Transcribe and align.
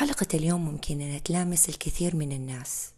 حلقة 0.00 0.26
اليوم 0.34 0.64
ممكن 0.64 1.00
أن 1.00 1.22
تلامس 1.22 1.68
الكثير 1.68 2.16
من 2.16 2.32
الناس. 2.32 2.92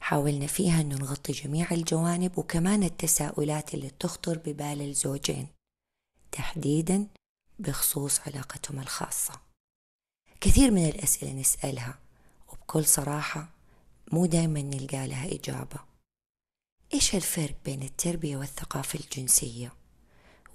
حاولنا 0.00 0.46
فيها 0.46 0.80
أن 0.80 0.88
نغطي 0.88 1.32
جميع 1.32 1.70
الجوانب 1.70 2.38
وكمان 2.38 2.82
التساؤلات 2.82 3.74
اللي 3.74 3.90
تخطر 3.90 4.38
ببال 4.38 4.82
الزوجين. 4.82 5.48
تحديدا 6.32 7.06
بخصوص 7.58 8.20
علاقتهم 8.20 8.80
الخاصة. 8.80 9.40
كثير 10.40 10.70
من 10.70 10.88
الأسئلة 10.88 11.32
نسألها 11.32 11.98
وبكل 12.52 12.84
صراحة 12.84 13.48
مو 14.12 14.26
دايما 14.26 14.62
نلقى 14.62 15.08
لها 15.08 15.34
إجابة. 15.34 15.78
إيش 16.94 17.14
الفرق 17.14 17.54
بين 17.64 17.82
التربية 17.82 18.36
والثقافة 18.36 18.98
الجنسية؟ 18.98 19.72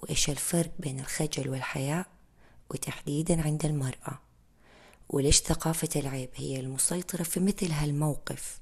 وإيش 0.01 0.29
الفرق 0.29 0.71
بين 0.79 0.99
الخجل 0.99 1.49
والحياء 1.49 2.07
وتحديدا 2.69 3.41
عند 3.41 3.65
المرأة؟ 3.65 4.26
وليش 5.09 5.39
ثقافة 5.39 5.99
العيب؟ 5.99 6.29
هي 6.35 6.59
المسيطرة 6.59 7.23
في 7.23 7.39
مثل 7.39 7.71
هالموقف. 7.71 8.59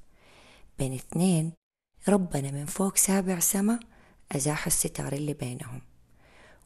بين 0.78 0.94
اثنين 0.94 1.52
ربنا 2.08 2.50
من 2.50 2.66
فوق 2.66 2.96
سابع 2.96 3.40
سما 3.40 3.80
أزاح 4.32 4.66
الستار 4.66 5.12
اللي 5.12 5.34
بينهم. 5.34 5.82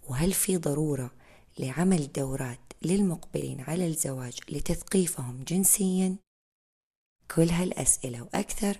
وهل 0.08 0.32
في 0.32 0.56
ضرورة 0.56 1.10
لعمل 1.58 2.12
دورات 2.12 2.60
للمقبلين 2.82 3.60
على 3.60 3.86
الزواج 3.86 4.38
لتثقيفهم 4.48 5.44
جنسيا؟ 5.48 6.16
كل 7.36 7.48
هالأسئلة 7.50 8.22
وأكثر 8.22 8.76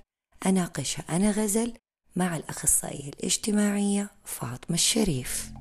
أناقشها 0.47 1.05
أنا 1.17 1.31
غزل 1.31 1.75
مع 2.17 2.37
الأخصائية 2.37 3.09
الاجتماعية 3.09 4.11
فاطمة 4.25 4.75
الشريف. 4.75 5.53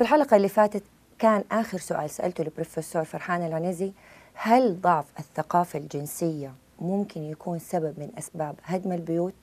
في 0.00 0.04
الحلقة 0.04 0.36
اللي 0.36 0.48
فاتت 0.48 0.82
كان 1.18 1.44
آخر 1.52 1.78
سؤال 1.78 2.10
سألته 2.10 2.44
للبروفيسور 2.44 3.04
فرحان 3.04 3.46
العنزي 3.46 3.92
هل 4.34 4.80
ضعف 4.80 5.04
الثقافة 5.18 5.78
الجنسية 5.78 6.52
ممكن 6.78 7.22
يكون 7.22 7.58
سبب 7.58 7.94
من 7.98 8.10
أسباب 8.18 8.54
هدم 8.64 8.92
البيوت؟ 8.92 9.34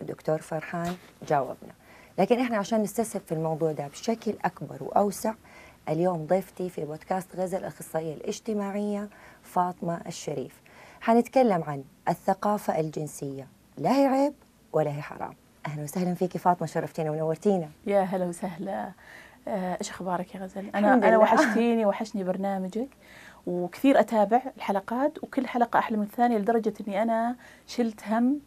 الدكتور 0.00 0.38
فرحان 0.38 0.96
جاوبنا. 1.28 1.72
لكن 2.18 2.40
إحنا 2.40 2.56
عشان 2.56 2.82
نستسهل 2.82 3.22
في 3.26 3.32
الموضوع 3.32 3.72
ده 3.72 3.88
بشكل 3.88 4.34
أكبر 4.44 4.76
وأوسع 4.80 5.34
اليوم 5.88 6.26
ضيفتي 6.26 6.70
في 6.70 6.84
بودكاست 6.84 7.36
غزل 7.36 7.58
الأخصائية 7.58 8.14
الاجتماعية 8.14 9.08
فاطمة 9.42 10.00
الشريف. 10.06 10.60
حنتكلم 11.00 11.64
عن 11.64 11.84
الثقافة 12.08 12.80
الجنسية. 12.80 13.48
لا 13.78 13.90
هي 13.96 14.06
عيب 14.06 14.34
ولا 14.72 14.90
هي 14.96 15.02
حرام. 15.02 15.34
أهلا 15.66 15.82
وسهلا 15.82 16.14
فيكي 16.14 16.38
فاطمة 16.38 16.66
شرفتينا 16.66 17.10
ونورتينا. 17.10 17.70
يا 17.86 18.00
هلا 18.00 18.24
وسهلا. 18.24 18.92
إيش 19.48 19.90
أخبارك 19.90 20.34
يا 20.34 20.40
غزل؟ 20.40 20.70
أنا 20.74 20.94
أنا 20.94 21.18
وحشتيني 21.18 21.86
وحشني 21.86 22.24
برنامجك 22.24 22.88
وكثير 23.46 24.00
أتابع 24.00 24.42
الحلقات 24.56 25.24
وكل 25.24 25.46
حلقة 25.46 25.78
أحلى 25.78 25.96
من 25.96 26.02
الثانية 26.02 26.38
لدرجة 26.38 26.72
إني 26.88 27.02
أنا 27.02 27.36
شلت 27.66 28.00
هم. 28.08 28.38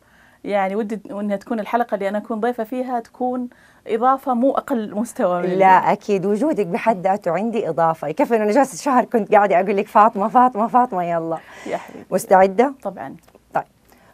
يعني 0.43 0.75
ودي 0.75 0.99
إنها 1.11 1.35
تكون 1.35 1.59
الحلقة 1.59 1.95
اللي 1.95 2.09
أنا 2.09 2.17
أكون 2.17 2.39
ضيفة 2.39 2.63
فيها 2.63 2.99
تكون 2.99 3.49
إضافة 3.87 4.33
مو 4.33 4.51
أقل 4.51 4.95
مستوى 4.95 5.41
من 5.41 5.49
لا 5.49 5.91
أكيد. 5.91 6.25
وجودك 6.25 6.67
بحد 6.67 7.01
ذاته 7.07 7.31
عندي 7.31 7.69
إضافة. 7.69 8.07
يكفي 8.07 8.35
إنه 8.35 8.43
أنا 8.43 8.51
جالسة 8.51 8.83
شهر 8.83 9.05
كنت 9.05 9.31
قاعدة 9.31 9.59
أقول 9.59 9.77
لك 9.77 9.87
فاطمة 9.87 10.27
فاطمة 10.27 10.67
فاطمة 10.67 11.03
يلا. 11.03 11.37
يا 11.65 11.77
حبيبي 11.77 12.05
مستعدة؟ 12.11 12.73
طبعا. 12.83 13.15
طيب. 13.53 13.63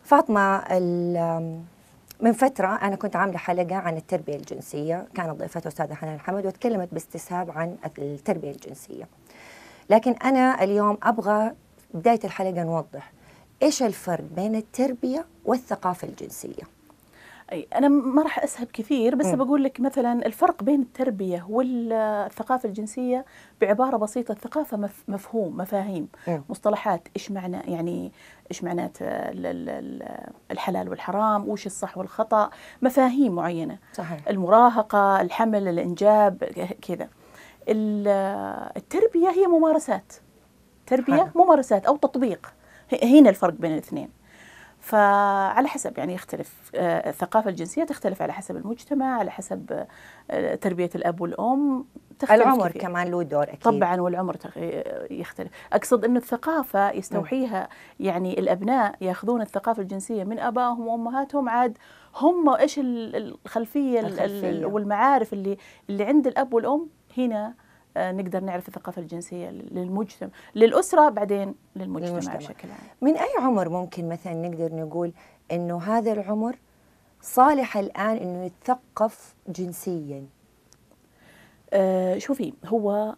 فاطمة 0.04 0.58
من 2.24 2.34
فترة 2.34 2.68
أنا 2.68 2.96
كنت 2.96 3.16
عاملة 3.16 3.38
حلقة 3.38 3.76
عن 3.76 3.98
التربية 3.98 4.36
الجنسية 4.36 5.08
كانت 5.16 5.40
ضيفتها 5.40 5.68
أستاذة 5.68 5.94
حنان 5.94 6.20
حمد 6.20 6.46
وتكلمت 6.46 6.90
باستسهاب 6.92 7.52
عن 7.52 7.78
التربية 7.98 8.52
الجنسية. 8.52 9.08
لكن 9.90 10.12
أنا 10.12 10.64
اليوم 10.64 10.98
أبغى 11.04 11.52
بداية 11.94 12.20
الحلقة 12.24 12.64
نوضح 12.64 13.12
إيش 13.64 13.84
الفرق 13.84 14.24
بين 14.36 14.56
التربية 14.56 15.26
والثقافة 15.46 16.08
الجنسية. 16.08 16.73
أي 17.52 17.68
أنا 17.76 17.88
ما 17.88 18.22
راح 18.24 18.44
أسهب 18.44 18.68
كثير 18.74 19.16
بس. 19.16 19.26
بقول 19.26 19.64
لك 19.64 19.80
مثلا 19.80 20.26
الفرق 20.26 20.64
بين 20.64 20.82
التربية 20.82 21.46
والثقافة 21.50 22.70
الجنسية 22.70 23.26
بعبارة 23.62 23.98
بسيطة 23.98 24.32
الثقافة 24.32 24.90
مفهوم 25.08 25.58
مفاهيم 25.58 26.08
م. 26.28 26.40
مصطلحات 26.50 27.08
إيش 27.16 27.32
معنى 27.32 27.58
يعني 27.68 28.12
إيش 28.52 28.64
معنات 28.64 28.98
الحلال 30.52 30.90
والحرام 30.90 31.50
وش 31.50 31.66
الصح 31.66 31.98
والخطأ 31.98 32.50
مفاهيم 32.82 33.36
معينة 33.36 33.78
صحيح. 33.94 34.20
المراهقة 34.30 35.22
الحمل 35.22 35.68
الإنجاب 35.68 36.44
كذا 36.82 37.10
التربية 38.78 39.30
هي 39.30 39.48
ممارسات 39.48 40.14
تربية 40.88 41.14
حلو. 41.14 41.44
ممارسات 41.44 41.86
أو 41.86 41.98
تطبيق 41.98 42.54
هنا 43.04 43.30
الفرق 43.30 43.54
بين 43.54 43.72
الاثنين 43.72 44.10
فعلى 44.84 45.68
حسب 45.68 45.98
يعني 45.98 46.14
يختلف 46.14 46.72
آه، 46.76 47.10
الثقافة 47.10 47.50
الجنسية 47.50 47.84
تختلف 47.84 48.22
على 48.22 48.34
حسب 48.34 48.58
المجتمع 48.58 49.20
على 49.20 49.32
حسب 49.32 49.86
آه، 50.32 50.56
تربية 50.56 50.90
الأب 50.96 51.22
والأم 51.22 51.86
تختلف 52.20 52.42
العمر 52.42 52.70
كثير. 52.70 52.82
كمان 52.82 53.08
له 53.08 53.24
دور 53.24 53.44
أكيد 53.44 53.60
طبعا 53.60 54.02
والعمر 54.02 54.38
يختلف 55.12 55.52
أقصد 55.74 56.06
أنه 56.06 56.18
الثقافة 56.18 56.92
يستوحيها 56.92 57.70
يعني 58.00 58.40
الأبناء 58.40 58.96
يأخذون 59.02 59.42
الثقافة 59.42 59.82
الجنسية 59.82 60.24
من 60.24 60.40
أبائهم 60.40 60.88
وأمهاتهم 60.88 61.50
عاد 61.50 61.78
هم 62.16 62.50
إيش 62.50 62.80
الخلفية, 62.84 64.00
الخلفية. 64.00 64.66
والمعارف 64.66 65.34
اللي 65.34 65.58
اللي 65.90 66.04
عند 66.04 66.28
الأب 66.28 66.54
والأم 66.54 66.88
هنا 67.18 67.46
آه، 67.48 67.54
نقدر 67.98 68.40
نعرف 68.40 68.68
الثقافة 68.68 69.02
الجنسية 69.02 69.50
للمجتمع 69.50 70.30
للأسرة 70.56 71.10
بعدين 71.10 71.56
للمجتمع, 71.76 72.10
للمجتمع. 72.10 72.36
بشكل 72.36 72.72
عام. 72.72 72.80
من 73.02 73.18
أي 73.18 73.30
عمر 73.40 73.70
ممكن 73.70 74.10
مثلا 74.10 74.34
نقدر 74.34 74.76
نقول 74.76 75.14
أنه 75.52 75.82
هذا 75.82 76.14
العمر 76.14 76.56
صالح 77.22 77.78
الآن 77.78 78.18
أنه 78.18 78.46
يتثقف 78.46 79.36
جنسيا؟ 79.48 80.26
آه 81.74 82.18
شوفي 82.18 82.54
هو 82.66 83.16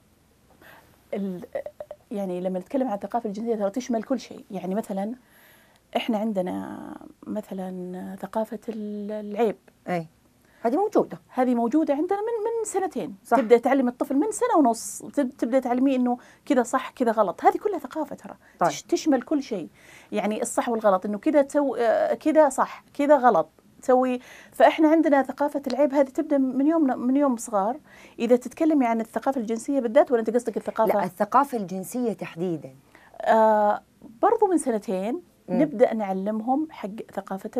يعني 2.11 2.41
لما 2.41 2.59
نتكلم 2.59 2.87
عن 2.87 2.93
الثقافة 2.93 3.27
الجنسية 3.27 3.55
ترى 3.55 3.69
تشمل 3.69 4.03
كل 4.03 4.19
شيء. 4.19 4.45
يعني 4.51 4.75
مثلا 4.75 5.15
إحنا 5.97 6.17
عندنا 6.17 6.79
مثلا 7.27 8.15
ثقافة 8.21 8.59
العيب. 8.69 9.55
أي. 9.89 10.07
هذه 10.65 10.75
موجودة 10.77 11.19
هذه 11.29 11.55
موجودة 11.55 11.93
عندنا 11.93 12.19
من 12.19 12.25
من 12.25 12.65
سنتين. 12.65 13.15
صح. 13.25 13.37
تبدأ 13.37 13.57
تعلم 13.57 13.87
الطفل 13.87 14.15
من 14.15 14.31
سنة 14.31 14.57
ونص 14.57 15.03
تبدأ 15.37 15.59
تعلميه 15.59 15.95
إنه 15.95 16.17
كذا 16.45 16.63
صح 16.63 16.89
كذا 16.89 17.11
غلط. 17.11 17.45
هذه 17.45 17.57
كلها 17.57 17.79
ثقافة 17.79 18.15
ترى. 18.15 18.33
طيب. 18.59 18.69
تشمل 18.89 19.21
كل 19.21 19.43
شيء. 19.43 19.69
يعني 20.11 20.41
الصح 20.41 20.69
والغلط 20.69 21.05
إنه 21.05 21.17
كذا 21.17 21.41
تسوي 21.41 21.81
آه، 21.81 22.13
كذا 22.13 22.49
صح 22.49 22.83
كذا 22.93 23.17
غلط. 23.17 23.49
تسوي 23.81 24.19
فإحنا 24.51 24.87
عندنا 24.87 25.23
ثقافة 25.23 25.61
العيب 25.67 25.93
هذه 25.93 26.09
تبدأ 26.09 26.37
من 26.37 26.67
يوم 26.67 26.99
من 26.99 27.15
يوم 27.15 27.37
صغار. 27.37 27.77
إذا 28.19 28.35
تتكلمي 28.35 28.85
عن 28.85 29.01
الثقافة 29.01 29.41
الجنسية 29.41 29.79
بالذات 29.79 30.11
ولا 30.11 30.19
أنت 30.19 30.29
قصدك 30.29 30.57
الثقافة؟ 30.57 30.93
لا 30.93 31.03
الثقافة 31.03 31.57
الجنسية 31.57 32.13
تحديدا. 32.13 32.75
آه 33.21 33.81
برضو 34.21 34.47
من 34.47 34.57
سنتين 34.57 35.13
م. 35.49 35.61
نبدأ 35.61 35.93
نعلمهم 35.93 36.67
حق 36.71 36.89
ثقافة 37.13 37.51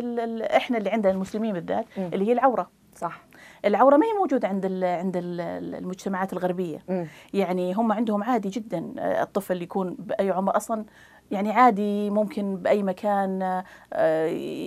إحنا 0.58 0.78
اللي 0.78 0.90
عندنا 0.90 1.14
المسلمين 1.14 1.54
بالذات 1.54 1.86
م. 1.98 2.02
اللي 2.02 2.28
هي 2.28 2.32
العورة. 2.32 2.70
صح 2.96 3.22
العورة 3.66 3.98
ما 3.98 4.06
هي 4.06 4.14
موجودة 4.20 4.48
عند 4.48 4.84
عند 4.84 5.14
المجتمعات 5.18 6.34
الغربية 6.34 6.84
م. 6.90 7.06
يعني 7.34 7.74
هم 7.74 7.92
عندهم 7.92 8.24
عادي 8.24 8.50
جدا 8.50 8.94
آه، 9.00 9.24
الطفل 9.24 9.62
يكون 9.62 9.96
بأي 10.00 10.32
عمر 10.32 10.58
أصلا 10.58 10.86
يعني 11.32 11.52
عادي 11.52 12.10
ممكن 12.10 12.56
بأي 12.56 12.84
مكان 12.84 13.64
آه، 13.94 14.26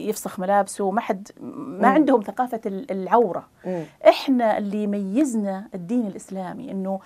يفسخ 0.09 0.41
ملابسه 0.41 0.91
ما 0.91 1.01
حد 1.01 1.29
ما 1.41 1.91
م. 1.91 1.95
عندهم 1.95 2.23
ثقافة 2.23 2.61
العورة 2.67 3.49
م. 3.67 3.83
إحنا 4.09 4.59
اللي 4.59 4.83
يميزنا 4.83 5.69
الدين 5.75 6.07
الإسلامي 6.07 6.71
إنه 6.71 7.01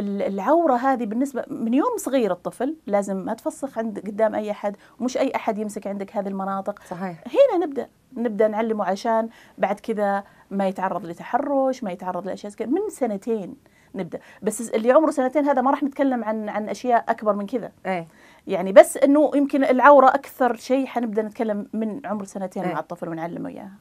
العورة 0.00 0.74
هذه 0.74 1.04
بالنسبة 1.04 1.44
من 1.48 1.74
يوم 1.74 1.96
صغير 1.96 2.32
الطفل 2.32 2.76
لازم 2.86 3.16
ما 3.16 3.34
تفسخ 3.34 3.78
عند 3.78 3.98
قدام 3.98 4.34
أي 4.34 4.50
أحد 4.50 4.76
ومش 5.00 5.16
أي 5.16 5.32
أحد 5.36 5.58
يمسك 5.58 5.86
عندك 5.86 6.16
هذه 6.16 6.28
المناطق. 6.28 6.82
صحيح. 6.82 7.24
هنا 7.26 7.66
نبدأ 7.66 7.88
نبدأ 8.16 8.48
نعلمه 8.48 8.84
عشان 8.84 9.28
بعد 9.58 9.80
كذا 9.80 10.24
ما 10.50 10.68
يتعرض 10.68 11.06
لتحرش 11.06 11.84
ما 11.84 11.92
يتعرض 11.92 12.26
لأشياء 12.26 12.52
كذا. 12.52 12.68
من 12.68 12.90
سنتين 12.90 13.56
نبدأ. 13.94 14.18
بس 14.42 14.70
اللي 14.70 14.92
عمره 14.92 15.10
سنتين 15.10 15.44
هذا 15.44 15.62
ما 15.62 15.70
راح 15.70 15.82
نتكلم 15.82 16.24
عن 16.24 16.48
عن 16.48 16.68
أشياء 16.68 17.04
أكبر 17.08 17.32
من 17.32 17.46
كذا. 17.46 17.72
إيه. 17.86 18.08
يعني 18.46 18.72
بس 18.72 18.96
إنه 18.96 19.30
يمكن 19.34 19.64
العورة 19.64 20.08
أكثر 20.08 20.56
شيء 20.56 20.86
حنبدأ 20.86 21.22
نتكلم 21.22 21.68
من 21.72 22.06
عمر 22.06 22.24
سنتين 22.24 22.62
إيه؟ 22.62 22.72
مع 22.74 22.80
الطفل 22.80 23.08
ونعلمه 23.08 23.48
إياها. 23.48 23.72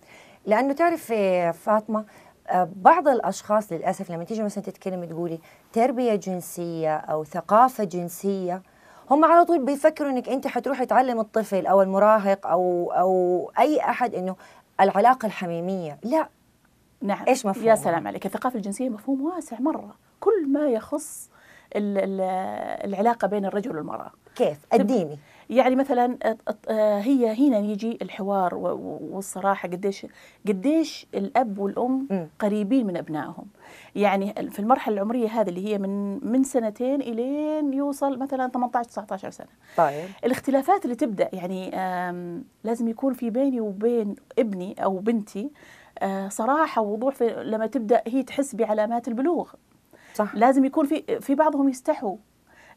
لأنه 0.45 0.73
تعرف 0.73 1.13
فاطمة 1.57 1.99
آه، 1.99 2.05
بعض 2.53 3.07
الأشخاص 3.07 3.71
للأسف 3.71 4.11
لما 4.11 4.23
تيجي 4.23 4.43
مثلا 4.43 4.63
تتكلم 4.63 5.05
تقولي 5.05 5.39
تربية 5.73 6.15
جنسية 6.15 6.95
أو 6.97 7.23
ثقافة 7.23 7.83
جنسية 7.83 8.61
هم 9.11 9.25
على 9.25 9.45
طول 9.45 9.65
بيفكروا 9.65 10.09
إنك 10.11 10.29
أنت 10.29 10.47
حتروحي 10.47 10.85
تعلم 10.85 11.19
الطفل 11.19 11.65
أو 11.67 11.81
المراهق 11.81 12.47
أو 12.47 12.91
أو 12.91 13.51
أي 13.59 13.79
أحد 13.79 14.15
إنه 14.15 14.35
العلاقة 14.81 15.25
الحميمية. 15.25 15.97
لا. 16.03 16.27
نعم. 17.01 17.25
إيش 17.27 17.45
مفهوم؟ 17.45 17.67
يا 17.67 17.75
سلام 17.75 18.07
عليك. 18.07 18.25
الثقافة 18.25 18.57
الجنسية 18.57 18.89
مفهوم 18.89 19.21
واسع 19.21 19.59
مرة. 19.59 19.95
كل 20.19 20.47
ما 20.47 20.67
يخص 20.67 21.29
ال- 21.75 21.97
ال- 21.97 22.21
العلاقة 22.89 23.27
بين 23.27 23.45
الرجل 23.45 23.77
والمرأة. 23.77 24.11
كيف؟ 24.35 24.57
اديني 24.73 25.19
يعني 25.49 25.75
مثلا 25.75 26.17
هي 26.99 27.47
هنا 27.47 27.57
يجي 27.59 27.97
الحوار 28.01 28.55
و- 28.55 28.67
و- 28.67 28.99
والصراحة 29.11 29.69
قديش 29.69 30.05
قديش 30.47 31.07
الأب 31.13 31.59
والأم 31.59 32.07
مم. 32.11 32.27
قريبين 32.39 32.87
من 32.87 32.97
أبنائهم. 32.97 33.45
يعني 33.95 34.33
في 34.51 34.59
المرحلة 34.59 34.93
العمرية 34.95 35.27
هذه 35.27 35.49
اللي 35.49 35.65
هي 35.67 35.77
من 35.77 36.19
من 36.31 36.43
سنتين 36.43 37.01
إلين 37.01 37.73
يوصل 37.73 38.19
مثلا 38.19 38.47
18 38.47 38.89
19 38.89 39.29
سنة. 39.29 39.47
طيب. 39.77 40.05
الاختلافات 40.25 40.85
اللي 40.85 40.95
تبدأ 40.95 41.29
يعني 41.33 41.69
لازم 42.63 42.87
يكون 42.87 43.13
في 43.13 43.29
بيني 43.29 43.61
وبين 43.61 44.15
ابني 44.39 44.83
أو 44.83 44.97
بنتي 44.99 45.51
آه، 45.99 46.27
صراحة 46.29 46.81
ووضوح 46.81 47.21
لما 47.21 47.67
تبدأ 47.67 48.01
هي 48.07 48.23
تحس 48.23 48.55
بعلامات 48.55 49.07
البلوغ. 49.07 49.49
صح. 50.13 50.35
لازم 50.35 50.65
يكون 50.65 50.85
في 50.85 51.21
في 51.21 51.35
بعضهم 51.35 51.69
يستحوا. 51.69 52.15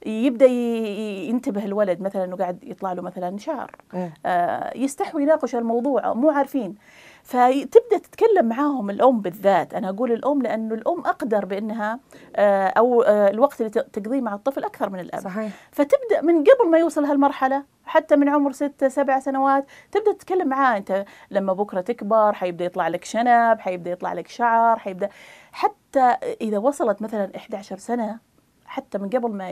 يبدأ 0.07 0.47
ينتبه 0.47 1.65
الولد 1.65 2.01
مثلا 2.01 2.25
إنه 2.25 2.37
قاعد 2.37 2.65
يطلع 2.65 2.93
له 2.93 3.03
مثلا 3.03 3.39
شعر. 3.39 3.77
مم. 3.95 4.11
آه، 4.27 4.77
يستحوا 4.77 5.21
يناقش 5.21 5.55
الموضوع 5.55 6.13
مو 6.13 6.31
عارفين. 6.31 6.75
فتبدأ 7.23 7.99
تتكلم 8.03 8.49
معاهم 8.49 8.91
الأم 8.91 9.21
بالذات. 9.21 9.75
أنا 9.75 9.89
أقول 9.89 10.13
الأم 10.13 10.43
لأنه 10.43 10.75
الأم 10.75 11.01
أقدر 11.01 11.45
بأنها 11.45 12.01
آه، 12.37 12.69
أو 12.69 13.03
آه، 13.03 13.31
الوقت 13.31 13.61
اللي 13.61 13.71
تقضيه 13.71 14.21
مع 14.21 14.35
الطفل 14.35 14.65
أكثر 14.65 14.91
من 14.91 15.01
الأب. 15.01 15.21
صحيح. 15.21 15.53
فتبدأ 15.73 16.21
من 16.23 16.45
قبل 16.45 16.71
ما 16.71 16.79
يوصل 16.79 17.05
هالمرحلة 17.05 17.65
حتى 17.85 18.17
من 18.17 18.29
عمر 18.29 18.53
ستة 18.53 18.89
سبع 18.89 19.21
سنوات 19.21 19.67
تبدأ 19.93 20.13
تتكلم 20.13 20.49
معاه. 20.49 20.77
أنت 20.77 21.05
لما 21.31 21.53
بكرة 21.53 21.81
تكبر 21.81 22.33
حيبدأ 22.33 22.65
يطلع 22.65 22.89
لك 22.89 23.05
شنب 23.05 23.59
حيبدأ 23.61 23.91
يطلع 23.91 24.13
لك 24.13 24.29
شعر 24.29 24.79
حيبدأ 24.79 25.09
حتى 25.53 26.17
إذا 26.41 26.59
وصلت 26.59 27.03
مثلا 27.03 27.31
11 27.37 27.77
سنة 27.79 28.28
حتى 28.69 28.99
من 28.99 29.09
قبل 29.09 29.31
ما 29.31 29.51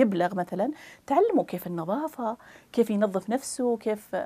يبلغ 0.00 0.34
مثلا 0.34 0.70
تعلموا 1.06 1.44
كيف 1.44 1.66
النظافة 1.66 2.36
كيف 2.72 2.90
ينظف 2.90 3.30
نفسه 3.30 3.76
كيف 3.76 4.16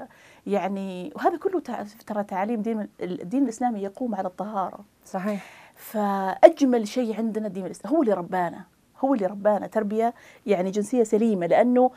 يعني 0.47 1.13
وهذا 1.17 1.37
كله 1.37 1.61
ترى 2.07 2.25
تعاليم 2.25 2.63
دين 2.63 2.89
الدين 3.01 3.43
الإسلامي 3.43 3.83
يقوم 3.83 4.15
على 4.15 4.29
الطهارة. 4.29 4.85
صحيح. 5.05 5.45
فأجمل 5.75 6.89
شيء 6.89 7.17
عندنا 7.17 7.47
الدين 7.47 7.67
الإسلامي 7.67 7.97
هو 7.97 8.03
اللي 8.03 8.15
ربانا 8.15 8.65
هو 9.01 9.15
اللي 9.15 9.27
ربانا 9.27 9.67
تربية 9.67 10.15
يعني 10.47 10.71
جنسية 10.71 11.03
سليمة 11.03 11.47
لأنه 11.47 11.91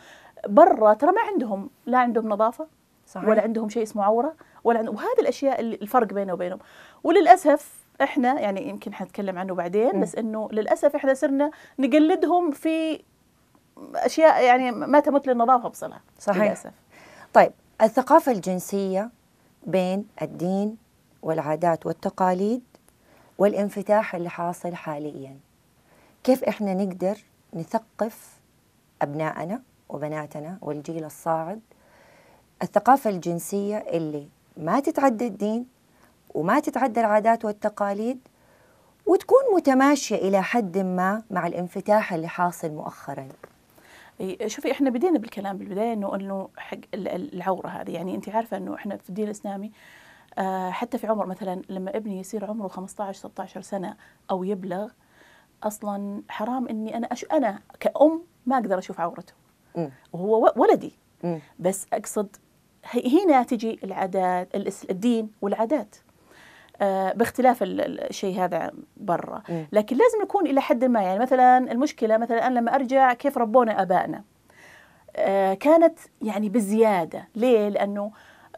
برا 0.47 0.93
ترى 0.93 1.11
ما 1.11 1.21
عندهم 1.21 1.69
لا 1.85 1.97
عندهم 1.97 2.29
نظافة 2.29 2.67
صحيح. 3.07 3.29
ولا 3.29 3.41
عندهم 3.41 3.69
شيء 3.69 3.83
اسمه 3.83 4.03
عورة 4.03 4.35
ولا 4.63 4.79
عندهم 4.79 4.95
وهذه 4.95 5.19
الأشياء 5.19 5.59
اللي 5.59 5.75
الفرق 5.81 6.13
بينه 6.13 6.33
وبينهم. 6.33 6.59
وللأسف 7.03 7.84
إحنا 8.01 8.39
يعني 8.39 8.69
يمكن 8.69 8.93
حنتكلم 8.93 9.37
عنه 9.37 9.55
بعدين. 9.55 9.99
بس 10.01 10.15
إنه 10.15 10.49
للأسف 10.51 10.95
إحنا 10.95 11.13
صرنا 11.13 11.51
نقلدهم 11.79 12.51
في 12.51 13.03
أشياء 13.95 14.43
يعني 14.43 14.71
ما 14.71 14.99
تمت 14.99 15.27
للنظافه 15.27 15.69
بصلها 15.69 16.01
صحيح. 16.19 16.43
للأسف 16.43 16.71
طيب 17.33 17.51
الثقافة 17.81 18.31
الجنسية 18.31 19.09
بين 19.67 20.07
الدين 20.21 20.77
والعادات 21.21 21.85
والتقاليد 21.85 22.61
والانفتاح 23.37 24.15
اللي 24.15 24.29
حاصل 24.29 24.75
حاليا 24.75 25.37
كيف 26.23 26.43
إحنا 26.43 26.73
نقدر 26.73 27.17
نثقف 27.53 28.33
أبنائنا 29.01 29.61
وبناتنا 29.89 30.57
والجيل 30.61 31.05
الصاعد 31.05 31.61
الثقافة 32.63 33.09
الجنسية 33.09 33.77
اللي 33.77 34.27
ما 34.57 34.79
تتعدى 34.79 35.27
الدين 35.27 35.65
وما 36.35 36.59
تتعدى 36.59 36.99
العادات 36.99 37.45
والتقاليد 37.45 38.19
وتكون 39.05 39.39
متماشية 39.55 40.15
إلى 40.15 40.43
حد 40.43 40.77
ما 40.77 41.23
مع 41.31 41.47
الانفتاح 41.47 42.13
اللي 42.13 42.27
حاصل 42.27 42.71
مؤخرا. 42.71 43.27
شوفي 44.47 44.71
إحنا 44.71 44.89
بدينا 44.89 45.19
بالكلام 45.19 45.57
بالبداية 45.57 45.93
إنه 45.93 46.15
إنه 46.15 46.49
حق 46.57 46.77
ال- 46.93 47.07
ال- 47.07 47.33
العورة 47.35 47.67
هذه. 47.67 47.91
يعني 47.91 48.15
انت 48.15 48.29
عارفة 48.29 48.57
إنه 48.57 48.75
إحنا 48.75 48.97
في 48.97 49.09
الدين 49.09 49.25
الإسلامي 49.25 49.71
آه، 50.37 50.69
حتى 50.69 50.97
في 50.97 51.07
عمر 51.07 51.25
مثلا 51.25 51.61
لما 51.69 51.97
ابني 51.97 52.19
يصير 52.19 52.45
عمره 52.45 52.67
15 52.67 53.19
16 53.19 53.61
سنة 53.61 53.95
أو 54.31 54.43
يبلغ 54.43 54.89
أصلا 55.63 56.21
حرام 56.29 56.67
إني 56.67 56.97
أنا 56.97 57.07
أش... 57.07 57.25
أنا 57.31 57.59
كأم 57.79 58.21
ما 58.45 58.55
أقدر 58.57 58.77
أشوف 58.79 58.99
عورته. 58.99 59.33
وهو 60.13 60.53
ولدي. 60.55 60.95
بس 61.59 61.87
أقصد 61.93 62.35
هنا 63.05 63.43
تجي 63.43 63.79
العادات 63.83 64.55
الدين 64.89 65.31
والعادات. 65.41 65.95
باختلاف 67.15 67.63
ال- 67.63 67.81
ال- 67.81 68.09
الشيء 68.09 68.39
هذا 68.43 68.71
برا. 68.97 69.41
لكن 69.71 69.95
لازم 69.97 70.21
نكون 70.21 70.47
إلى 70.47 70.61
حد 70.61 70.83
ما 70.83 71.01
يعني 71.01 71.19
مثلا 71.19 71.57
المشكلة 71.71 72.17
مثلا 72.17 72.47
أنا 72.47 72.59
لما 72.59 72.75
أرجع 72.75 73.13
كيف 73.13 73.37
ربونا 73.37 73.81
آبائنا؟ 73.81 74.23
آه، 75.15 75.53
كانت 75.53 75.99
يعني 76.21 76.49
بزيادة. 76.49 77.27
ليه؟ 77.35 77.69
لأنه 77.69 78.11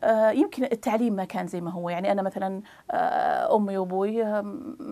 آه، 0.04 0.30
يمكن 0.32 0.64
التعليم 0.64 1.14
ما 1.14 1.26
كان 1.26 1.48
زي 1.48 1.62
ما 1.62 1.72
هو. 1.72 1.90
يعني 1.90 2.12
أنا 2.12 2.22
مثلا 2.22 2.62
آه، 2.92 3.56
أمي 3.56 3.78
وأبوي 3.78 4.24
آه، 4.24 4.42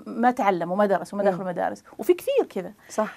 ما 0.07 0.31
تعلموا 0.31 0.75
ما 0.75 0.85
درسوا 0.85 1.17
ما. 1.17 1.23
دخلوا 1.23 1.47
مدارس. 1.47 1.83
وفي 1.97 2.13
كثير 2.13 2.45
كذا. 2.49 2.73
صح. 2.89 3.13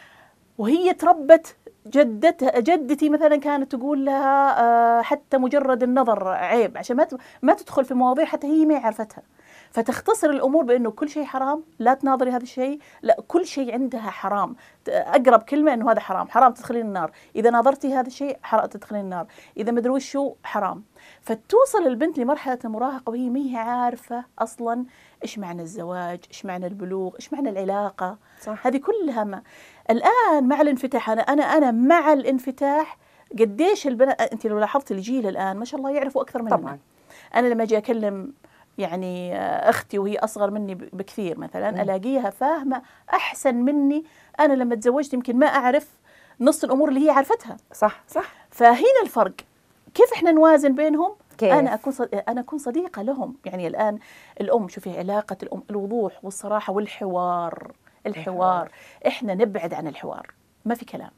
وهي 0.58 0.94
تربت 0.94 1.56
جدتها 1.86 2.60
جدتي 2.60 3.08
مثلا 3.08 3.36
كانت 3.36 3.74
تقول 3.74 4.04
لها 4.04 4.60
آه، 4.62 5.02
حتى 5.02 5.38
مجرد 5.38 5.82
النظر 5.82 6.28
عيب 6.28 6.78
عشان 6.78 6.96
ما 6.96 7.06
ما 7.42 7.54
تدخل 7.54 7.84
في 7.84 7.94
مواضيع 7.94 8.24
حتى 8.24 8.46
هي 8.46 8.66
ما 8.66 8.78
عرفتها. 8.78 9.22
فتختصر 9.70 10.30
الأمور 10.30 10.64
بأنه 10.64 10.90
كل 10.90 11.08
شيء 11.08 11.24
حرام 11.24 11.64
لا 11.78 11.94
تناظري 11.94 12.30
هذا 12.30 12.42
الشيء 12.42 12.78
لا 13.02 13.16
كل 13.28 13.46
شيء 13.46 13.72
عندها 13.72 14.10
حرام. 14.10 14.56
أقرب 14.88 15.42
كلمة 15.42 15.74
أنه 15.74 15.90
هذا 15.90 16.00
حرام 16.00 16.28
حرام 16.28 16.52
تدخلين 16.52 16.86
النار. 16.86 17.10
إذا 17.36 17.50
ناظرتي 17.50 17.94
هذا 17.94 18.06
الشيء 18.06 18.38
حرام 18.42 18.66
تدخلين 18.66 19.00
النار. 19.00 19.26
إذا 19.56 19.72
مدري 19.72 19.90
وش 19.92 20.16
هو 20.16 20.34
حرام. 20.44 20.84
فتوصل 21.20 21.86
البنت 21.86 22.18
لمرحلة 22.18 22.58
المراهقة 22.64 23.10
وهي 23.10 23.30
ما 23.30 23.40
هي 23.40 23.56
عارفة 23.56 24.24
أصلا 24.38 24.84
إيش 25.22 25.38
معنى 25.38 25.62
الزواج 25.62 26.20
إيش 26.28 26.46
معنى 26.46 26.66
البلوغ 26.66 27.14
إيش 27.16 27.32
معنى 27.32 27.48
العلاقة. 27.48 28.18
صح. 28.40 28.66
هذه 28.66 28.76
كلها 28.76 29.24
ما. 29.24 29.42
الآن 29.90 30.48
مع 30.48 30.60
الانفتاح 30.60 31.10
أنا 31.10 31.22
أنا 31.22 31.42
أنا 31.42 31.70
مع 31.70 32.12
الانفتاح 32.12 32.98
قديش 33.38 33.86
البنات 33.86 34.20
أنت 34.20 34.46
لو 34.46 34.58
لاحظت 34.58 34.90
الجيل 34.92 35.26
الآن 35.26 35.56
ما 35.56 35.64
شاء 35.64 35.80
الله 35.80 35.90
يعرفوا 35.90 36.22
أكثر 36.22 36.42
مننا. 36.42 36.56
طبعا. 36.56 36.78
أنا 37.34 37.46
لما 37.46 37.62
أجي 37.62 37.78
أكلم 37.78 38.32
يعني 38.78 39.36
آه، 39.36 39.70
أختي 39.70 39.98
وهي 39.98 40.18
أصغر 40.18 40.50
مني 40.50 40.74
بكثير 40.74 41.38
مثلا. 41.38 41.82
ألاقيها 41.82 42.30
فاهمة 42.30 42.82
أحسن 43.12 43.54
مني 43.54 44.04
أنا 44.40 44.52
لما 44.52 44.74
تزوجت 44.74 45.12
يمكن 45.14 45.36
ما 45.36 45.46
أعرف 45.46 45.88
نص 46.40 46.64
الأمور 46.64 46.88
اللي 46.88 47.06
هي 47.06 47.10
عرفتها. 47.10 47.56
صح 47.72 48.02
صح. 48.08 48.32
فهنا 48.50 49.02
الفرق. 49.02 49.34
كيف 49.94 50.12
إحنا 50.12 50.30
نوازن 50.32 50.74
بينهم؟ 50.74 51.12
كيف؟ 51.38 51.52
أنا 51.52 51.74
أكون. 51.74 51.92
أنا 52.28 52.40
أكون 52.40 52.58
صديقة 52.58 53.02
لهم. 53.02 53.34
يعني 53.44 53.66
الآن 53.66 53.98
الأم 54.40 54.68
شوفي 54.68 54.98
علاقة 54.98 55.36
الأم 55.42 55.62
الوضوح 55.70 56.18
والصراحة 56.22 56.72
والحوار 56.72 57.72
الحوار. 58.06 58.70
إحنا 59.06 59.34
نبعد 59.34 59.74
عن 59.74 59.86
الحوار 59.86 60.30
ما 60.64 60.74
في 60.74 60.84
كلام. 60.84 61.10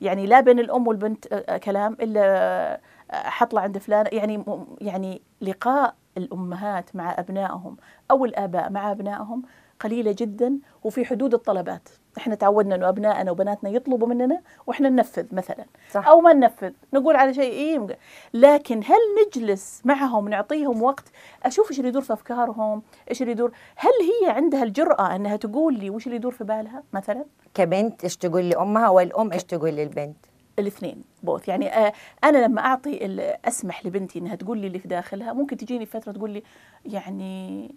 يعني 0.00 0.26
لا 0.26 0.40
بين 0.40 0.58
الأم 0.58 0.86
والبنت 0.86 1.32
آه، 1.32 1.44
آه، 1.48 1.58
كلام 1.58 1.96
إلا 2.00 2.80
حطلع 3.12 3.60
عند 3.60 3.78
فلان 3.78 4.06
يعني 4.12 4.44
يعني 4.80 5.22
لقاء 5.40 5.94
الأمهات 6.16 6.96
مع 6.96 7.14
أبنائهم 7.18 7.76
أو 8.10 8.24
الآباء 8.24 8.70
مع 8.70 8.90
أبنائهم 8.90 9.42
قليلة 9.80 10.14
جدا 10.18 10.58
وفي 10.84 11.04
حدود 11.04 11.34
الطلبات. 11.34 11.88
إحنا 12.18 12.34
تعودنا 12.34 12.74
إنه 12.74 12.88
أبنائنا 12.88 13.30
وبناتنا 13.30 13.70
يطلبوا 13.70 14.08
مننا 14.08 14.40
وإحنا 14.66 14.88
ننفذ 14.88 15.26
مثلا. 15.32 15.64
صح. 15.90 16.08
أو 16.08 16.20
ما 16.20 16.32
ننفذ 16.32 16.72
نقول 16.94 17.16
على 17.16 17.34
شيء 17.34 17.52
إيه 17.52 17.98
لكن 18.34 18.78
هل 18.78 18.98
نجلس 19.26 19.82
معهم 19.84 20.28
نعطيهم 20.28 20.82
وقت؟ 20.82 21.04
أشوف 21.42 21.70
إيش 21.70 21.78
اللي 21.78 21.88
يدور 21.88 22.02
في 22.02 22.12
أفكارهم 22.12 22.82
إيش 23.10 23.22
اللي 23.22 23.32
يدور 23.32 23.52
هل 23.76 23.90
هي 24.00 24.30
عندها 24.30 24.62
الجرأة 24.62 25.16
إنها 25.16 25.36
تقول 25.36 25.74
لي 25.74 25.90
وش 25.90 26.06
اللي 26.06 26.16
يدور 26.16 26.32
في 26.32 26.44
بالها 26.44 26.82
مثلا؟ 26.92 27.24
كبنت 27.54 28.04
إيش 28.04 28.16
تقول 28.16 28.48
لأمها 28.48 28.88
والأم 28.88 29.32
إيش 29.32 29.44
تقول 29.44 29.70
للبنت؟ 29.70 30.16
الاثنين 30.62 31.04
بوث 31.22 31.48
يعني 31.48 31.74
آه 31.74 31.92
أنا 32.24 32.38
لما 32.38 32.60
أعطي 32.60 32.98
أسمح 33.44 33.86
لبنتي 33.86 34.18
إنها 34.18 34.34
تقول 34.34 34.58
لي 34.58 34.66
اللي 34.66 34.78
في 34.78 34.88
داخلها 34.88 35.32
ممكن 35.32 35.56
تجيني 35.56 35.86
فترة 35.86 36.12
تقول 36.12 36.30
لي 36.30 36.42
يعني 36.84 37.74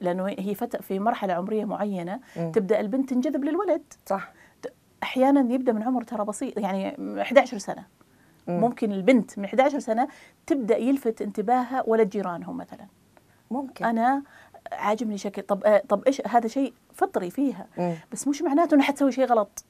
لأنه 0.00 0.26
هي 0.26 0.54
فترة 0.54 0.80
في 0.80 0.98
مرحلة 0.98 1.34
عمرية 1.34 1.64
معينة 1.64 2.20
مم. 2.36 2.52
تبدأ 2.52 2.80
البنت 2.80 3.10
تنجذب 3.10 3.44
للولد. 3.44 3.82
صح. 4.06 4.32
أحيانا 5.02 5.54
يبدأ 5.54 5.72
من 5.72 5.82
عمر 5.82 6.02
ترى 6.02 6.24
بسيط 6.24 6.58
يعني 6.58 6.96
11 7.22 7.58
سنة. 7.58 7.84
مم. 8.48 8.60
ممكن 8.60 8.92
البنت 8.92 9.38
من 9.38 9.44
11 9.44 9.78
سنة 9.78 10.08
تبدأ 10.46 10.76
يلفت 10.76 11.22
انتباهها 11.22 11.82
ولد 11.86 12.08
جيرانهم 12.08 12.56
مثلا. 12.56 12.86
ممكن. 13.50 13.84
أنا 13.84 14.22
عاجبني 14.72 15.18
شكل 15.18 15.42
طب 15.42 15.64
آه 15.64 15.82
طب 15.88 16.04
إيش 16.04 16.22
هذا 16.26 16.48
شيء 16.48 16.72
فطري 16.94 17.30
فيها. 17.30 17.66
مم. 17.78 17.94
بس 18.12 18.28
مش 18.28 18.42
معناته 18.42 18.74
انها 18.74 18.84
حتسوي 18.84 19.12
شيء 19.12 19.24
غلط. 19.24 19.64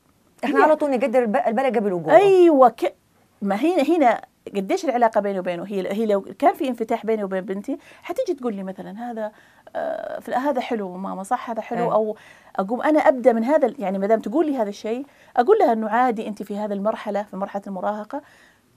إحنا 0.45 0.63
على 0.63 0.77
طول 0.77 0.91
نقدر 0.91 1.23
الب- 1.23 1.43
البلد 1.47 1.77
قبل 1.77 1.93
وقوعه 1.93 2.17
أيوه 2.17 2.69
ك... 2.69 2.95
ما 3.43 3.55
هنا 3.55 3.83
هنا 3.83 4.21
قديش 4.57 4.85
العلاقة 4.85 5.21
بيني 5.21 5.39
وبينه 5.39 5.65
هي 5.65 5.93
هي 5.93 6.07
لو 6.07 6.21
كان 6.39 6.55
في 6.55 6.69
انفتاح 6.69 7.07
بيني 7.07 7.25
وبين 7.25 7.41
بنتي 7.41 7.79
حتيجي 8.03 8.35
تقول 8.39 8.55
لي 8.55 8.63
مثلا 8.63 9.11
هذا 9.11 9.33
آه 9.77 10.21
هذا 10.35 10.61
حلو 10.61 10.97
ماما 10.97 11.23
صح 11.23 11.51
هذا 11.51 11.61
حلو 11.61 11.79
أي. 11.85 11.93
أو 11.93 12.17
أقوم 12.57 12.83
أنا 12.83 12.99
أبدأ 13.01 13.33
من 13.33 13.45
هذا 13.45 13.75
يعني 13.79 13.99
ما 13.99 14.07
دام 14.07 14.21
تقول 14.21 14.47
لي 14.47 14.57
هذا 14.57 14.69
الشيء 14.69 15.07
أقول 15.37 15.59
لها 15.59 15.73
إنه 15.73 15.89
عادي 15.89 16.29
أنت 16.29 16.43
في 16.43 16.59
هذه 16.59 16.73
المرحلة 16.73 17.23
في 17.23 17.37
مرحلة 17.37 17.63
المراهقة 17.67 18.23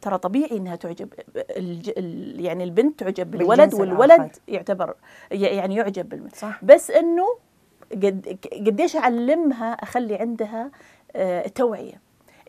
ترى 0.02 0.18
طبيعي 0.18 0.58
إنها 0.58 0.76
تعجب 0.76 1.14
الج... 1.58 1.92
ال... 1.98 2.36
يعني 2.46 2.64
البنت 2.64 3.00
تعجب 3.00 3.32
بالولد 3.32 3.74
والولد 3.74 4.12
الآخر. 4.12 4.32
يعتبر 4.48 4.96
يعني 5.32 5.76
يعجب 5.76 6.10
بالبنت 6.10 6.36
صح 6.36 6.64
بس 6.64 6.92
إنه 6.92 7.26
قد 7.92 8.38
قديش 8.68 8.96
أعلمها 8.96 9.72
أخلي 9.74 10.16
عندها 10.16 10.72
آه، 11.16 11.48
توعيه 11.48 12.02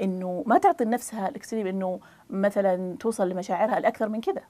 إنه 0.02 0.42
ما 0.46 0.58
تعطي 0.58 0.84
لنفسها 0.84 1.28
ال 1.28 1.33
extreme 1.33 1.66
إنه 1.66 1.98
مثلا 2.30 2.96
توصل 3.00 3.28
لمشاعرها 3.28 3.78
الاكثر 3.78 4.08
من 4.08 4.20
كذا 4.20 4.42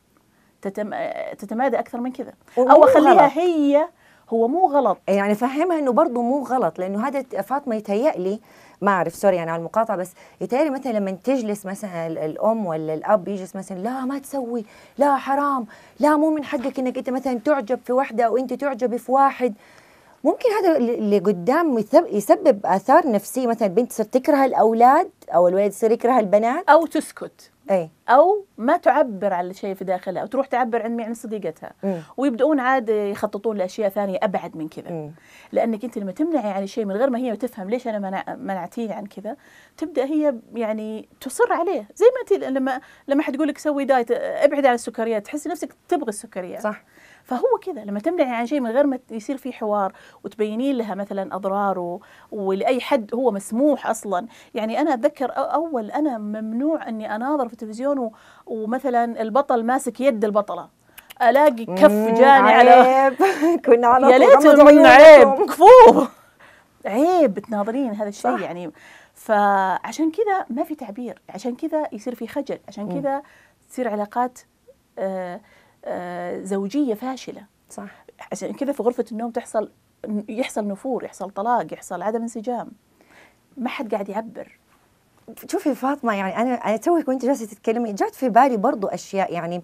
تتم... 0.62 0.90
آه، 0.95 1.35
تتمادى 1.35 1.78
أكثر 1.78 2.00
من 2.00 2.12
كذا. 2.12 2.33
أو 2.59 2.85
أخليها 2.85 3.12
غلط. 3.12 3.33
هي 3.33 3.88
هو 4.33 4.49
مو 4.49 4.66
غلط. 4.69 4.99
يعني 5.09 5.35
فهمها 5.35 5.78
إنه 5.78 5.92
برضه 5.92 6.23
مو 6.23 6.42
غلط 6.45 6.78
لأنه 6.78 7.09
هذا 7.09 7.23
فاطمة 7.42 7.75
يتهيألي 7.75 8.40
ما 8.81 8.90
أعرف 8.90 9.14
sorry 9.14 9.37
يعني 9.37 9.50
على 9.50 9.61
المقاطعة 9.61 9.97
بس 9.97 10.12
يتهيألي 10.40 10.71
مثلا 10.71 10.92
لما 10.92 11.11
تجلس 11.11 11.66
مثلا 11.66 12.07
ال- 12.07 12.19
الأم 12.19 12.66
ولا 12.66 12.95
الأب 12.95 13.28
يجلس 13.28 13.57
مثلا 13.57 13.78
لا 13.78 14.04
ما 14.04 14.19
تسوي 14.19 14.64
لا 14.99 15.16
حرام 15.16 15.66
لا 16.00 16.16
مو 16.16 16.31
من 16.31 16.45
حقك 16.45 16.78
إنك 16.78 16.99
أنت 16.99 17.11
مثلا 17.11 17.38
تعجب 17.38 17.78
في 17.85 17.92
واحدة 17.92 18.25
أو 18.25 18.37
أنت 18.37 18.52
تعجبي 18.54 18.99
في 18.99 19.12
واحد. 19.12 19.54
ممكن 20.25 20.49
هذا 20.50 20.76
اللي 20.76 21.19
قدام 21.19 21.79
يسب- 21.79 22.07
يسبب 22.12 22.61
آثار 22.67 23.11
نفسية. 23.12 23.47
مثلا 23.47 23.69
البنت 23.69 23.91
تصير 23.91 24.07
تكره 24.07 24.45
الأولاد 24.45 25.11
أو 25.35 25.49
الولد 25.49 25.67
يصير 25.73 25.91
يكره 25.93 26.19
البنات. 26.19 26.71
أو 26.71 26.87
تسكت. 26.87 27.50
اي 27.71 27.91
أو 28.09 28.45
ما 28.59 28.76
تعبر 28.76 29.33
عن 29.33 29.50
الشيء 29.50 29.75
في 29.75 29.85
داخلها 29.85 30.23
وتروح 30.23 30.47
تعبر 30.47 30.83
عن 30.83 31.00
عن 31.00 31.14
صديقتها. 31.14 31.73
مم. 31.83 32.00
ويبدأون 32.17 32.61
عاد 32.61 32.88
يخططون 32.88 33.57
لأشياء 33.57 33.88
ثانية 33.88 34.19
أبعد 34.23 34.57
من 34.57 34.69
كذا. 34.69 35.11
لأنك 35.52 35.85
أنت 35.85 35.99
لما 35.99 36.12
تمنعي 36.12 36.50
عن 36.50 36.62
الشيء 36.62 36.85
من 36.85 36.97
غير 36.97 37.11
ما 37.11 37.19
هي 37.19 37.37
تفهم 37.37 37.71
ليش 37.71 37.88
أنا 37.88 37.99
منع 37.99 38.25
منعتيني 38.37 38.93
عن 38.93 39.07
كذا 39.07 39.37
تبدأ 39.76 40.05
هي 40.05 40.35
يعني 40.55 41.09
تصر 41.21 41.52
عليه. 41.52 41.88
زي 41.97 42.07
ما 42.07 42.37
أنت 42.37 42.45
لما 42.45 42.81
لما 43.09 43.23
حد 43.23 43.35
يقول 43.35 43.49
لك 43.49 43.59
سوي 43.59 43.85
diet 43.85 44.11
أبعد 44.11 44.67
عن 44.67 44.75
السكريات 44.75 45.25
تحسي 45.25 45.49
نفسك 45.49 45.75
تبغي 45.88 46.09
السكريات. 46.09 46.62
صح. 46.62 46.83
فهو 47.25 47.59
كذا 47.62 47.85
لما 47.85 48.00
تمنعي 48.00 48.31
عن 48.31 48.47
شيء 48.47 48.61
من 48.61 48.71
غير 48.71 48.87
ما 48.87 48.99
يصير 49.11 49.37
في 49.37 49.52
حوار 49.52 49.93
وتبينين 50.25 50.79
لها 50.79 50.95
مثلا 50.95 51.37
أضراره 51.37 52.00
ولأي 52.33 52.81
حد 52.81 53.14
هو 53.14 53.31
مسموح 53.31 53.87
أصلا. 53.87 54.26
يعني 54.55 54.81
أنا 54.81 54.95
أتذكر 54.95 55.33
أول 55.37 55.91
أنا 55.91 56.19
ممنوع 56.19 56.88
إني 56.88 57.17
أناظر 57.17 57.47
في 57.47 57.52
التلفزيون 57.52 58.11
ومثلا 58.47 59.23
البطل 59.23 59.64
ماسك 59.64 60.00
يد 60.00 60.25
البطلة. 60.25 60.69
ألاقي 61.23 61.64
كف 61.64 61.91
جاني 61.91 62.52
على 62.52 62.71
عيب. 62.71 63.14
كنا 63.67 63.87
على 63.87 64.12
يا 64.12 64.19
ليت 64.19 64.47
من 64.47 64.87
عيب. 64.87 65.29
كفوه 65.29 66.09
عيب 66.87 67.38
تناظرين 67.38 67.95
هذا 67.95 68.09
الشيء. 68.09 68.38
يعني. 68.38 68.73
فعشان 69.14 70.11
كذا 70.11 70.47
ما 70.50 70.64
في 70.64 70.75
تعبير. 70.75 71.23
عشان 71.29 71.57
كذا 71.57 71.87
يصير 71.93 72.14
في 72.14 72.26
خجل. 72.26 72.59
عشان. 72.69 73.00
كذا 73.00 73.23
تصير 73.69 73.88
علاقات 73.88 74.38
آه، 74.99 75.41
زوجية 76.44 76.94
فاشلة. 76.94 77.42
صح. 77.70 78.04
عشان 78.32 78.52
كذا 78.52 78.72
في 78.72 78.82
غرفة 78.82 79.04
النوم 79.12 79.30
تحصل 79.30 79.70
يحصل 80.28 80.68
نفور 80.68 81.04
يحصل 81.04 81.30
طلاق 81.30 81.72
يحصل 81.72 82.02
عدم 82.02 82.22
انسجام. 82.22 82.68
ما 83.56 83.68
حد 83.68 83.92
قاعد 83.94 84.08
يعبر. 84.08 84.58
شوفي 85.50 85.74
فاطمة 85.74 86.14
يعني 86.14 86.36
أنا 86.36 86.54
أنا 86.54 86.76
توي 86.76 87.02
كنت 87.02 87.24
جالسة 87.26 87.46
تتكلمي 87.46 87.92
جات 87.92 88.14
في 88.14 88.28
بالي 88.28 88.56
برضو 88.56 88.86
أشياء 88.86 89.32
يعني 89.32 89.62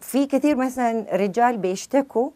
في 0.00 0.26
كثير 0.26 0.56
مثلا 0.56 1.06
رجال 1.12 1.56
بيشتكوا 1.56 2.30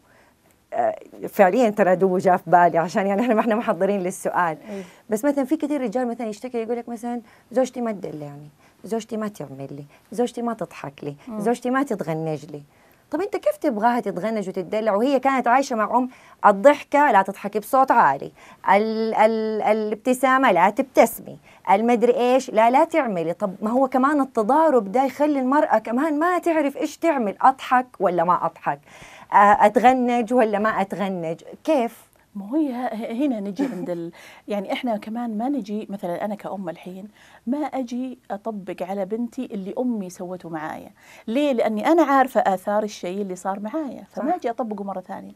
آه، 0.73 0.95
فعليا 1.29 1.69
ترى 1.69 1.95
دوبه 1.95 2.17
جاء 2.17 2.37
في 2.37 2.43
بالي 2.49 2.77
عشان 2.77 3.07
يعني 3.07 3.21
إحنا 3.21 3.33
ما 3.33 3.39
إحنا 3.39 3.55
محضرين 3.55 3.99
للسؤال. 3.99 4.57
أي. 4.69 4.83
بس 5.09 5.25
مثلا 5.25 5.43
في 5.43 5.57
كثير 5.57 5.81
رجال 5.81 6.07
مثلا 6.07 6.27
يشتكي 6.27 6.57
يقول 6.57 6.77
لك 6.77 6.89
مثلا 6.89 7.21
زوجتي 7.51 7.81
ما 7.81 7.91
تدلعني 7.91 8.49
زوجتي 8.83 9.17
ما 9.17 9.27
تعمل 9.27 9.67
لي 9.71 9.85
زوجتي 10.11 10.41
ما 10.41 10.53
تضحك 10.53 11.03
لي 11.03 11.15
زوجتي 11.37 11.69
ما 11.69 11.83
تتغنج 11.83 12.45
لي. 12.45 12.61
طب 13.11 13.21
أنت 13.21 13.35
كيف 13.37 13.57
تبغاها 13.57 13.99
تتغنج 13.99 14.49
وتتدلع؟ 14.49 14.95
وهي 14.95 15.19
كانت 15.19 15.47
عايشة 15.47 15.75
مع 15.75 15.97
أم 15.97 16.09
الضحكة 16.45 17.11
لا 17.11 17.21
تضحكي 17.21 17.59
بصوت 17.59 17.91
عالي 17.91 18.31
ال 18.69 19.13
ال 19.15 19.61
الابتسامة 19.61 20.51
لا 20.51 20.69
تبتسمي 20.69 21.37
المدري 21.71 22.13
إيش 22.13 22.49
لا 22.49 22.69
لا 22.69 22.83
تعملي. 22.83 23.33
طب 23.33 23.55
ما 23.61 23.69
هو 23.69 23.87
كمان 23.87 24.21
التضارب 24.21 24.91
ده 24.91 25.03
يخلي 25.03 25.39
المرأة 25.39 25.77
كمان 25.77 26.19
ما 26.19 26.37
تعرف 26.39 26.77
إيش 26.77 26.97
تعمل 26.97 27.35
أضحك 27.41 27.87
ولا 27.99 28.23
ما 28.23 28.45
أضحك؟ 28.45 28.79
أتغنج 29.33 30.33
ولا 30.33 30.59
ما 30.59 30.81
أتغنج؟ 30.81 31.41
كيف؟ 31.63 32.10
ما 32.35 32.57
هي 32.57 33.25
هنا 33.25 33.39
نجي 33.39 33.65
عند 33.65 33.89
ال... 33.89 34.11
يعني 34.47 34.73
إحنا 34.73 34.97
كمان 34.97 35.37
ما 35.37 35.49
نجي 35.49 35.87
مثلا 35.89 36.25
أنا 36.25 36.35
كأم 36.35 36.69
الحين 36.69 37.07
ما 37.47 37.57
أجي 37.57 38.19
أطبق 38.31 38.83
على 38.83 39.05
بنتي 39.05 39.45
اللي 39.45 39.73
أمي 39.79 40.09
سوته 40.09 40.49
معايا، 40.49 40.91
ليه؟ 41.27 41.51
لأني 41.53 41.87
أنا 41.87 42.03
عارفة 42.03 42.41
آثار 42.41 42.83
الشيء 42.83 43.21
اللي 43.21 43.35
صار 43.35 43.59
معايا، 43.59 44.03
فما. 44.03 44.35
أجي 44.35 44.49
أطبقه 44.49 44.83
مرة 44.83 45.01
ثانية. 45.01 45.33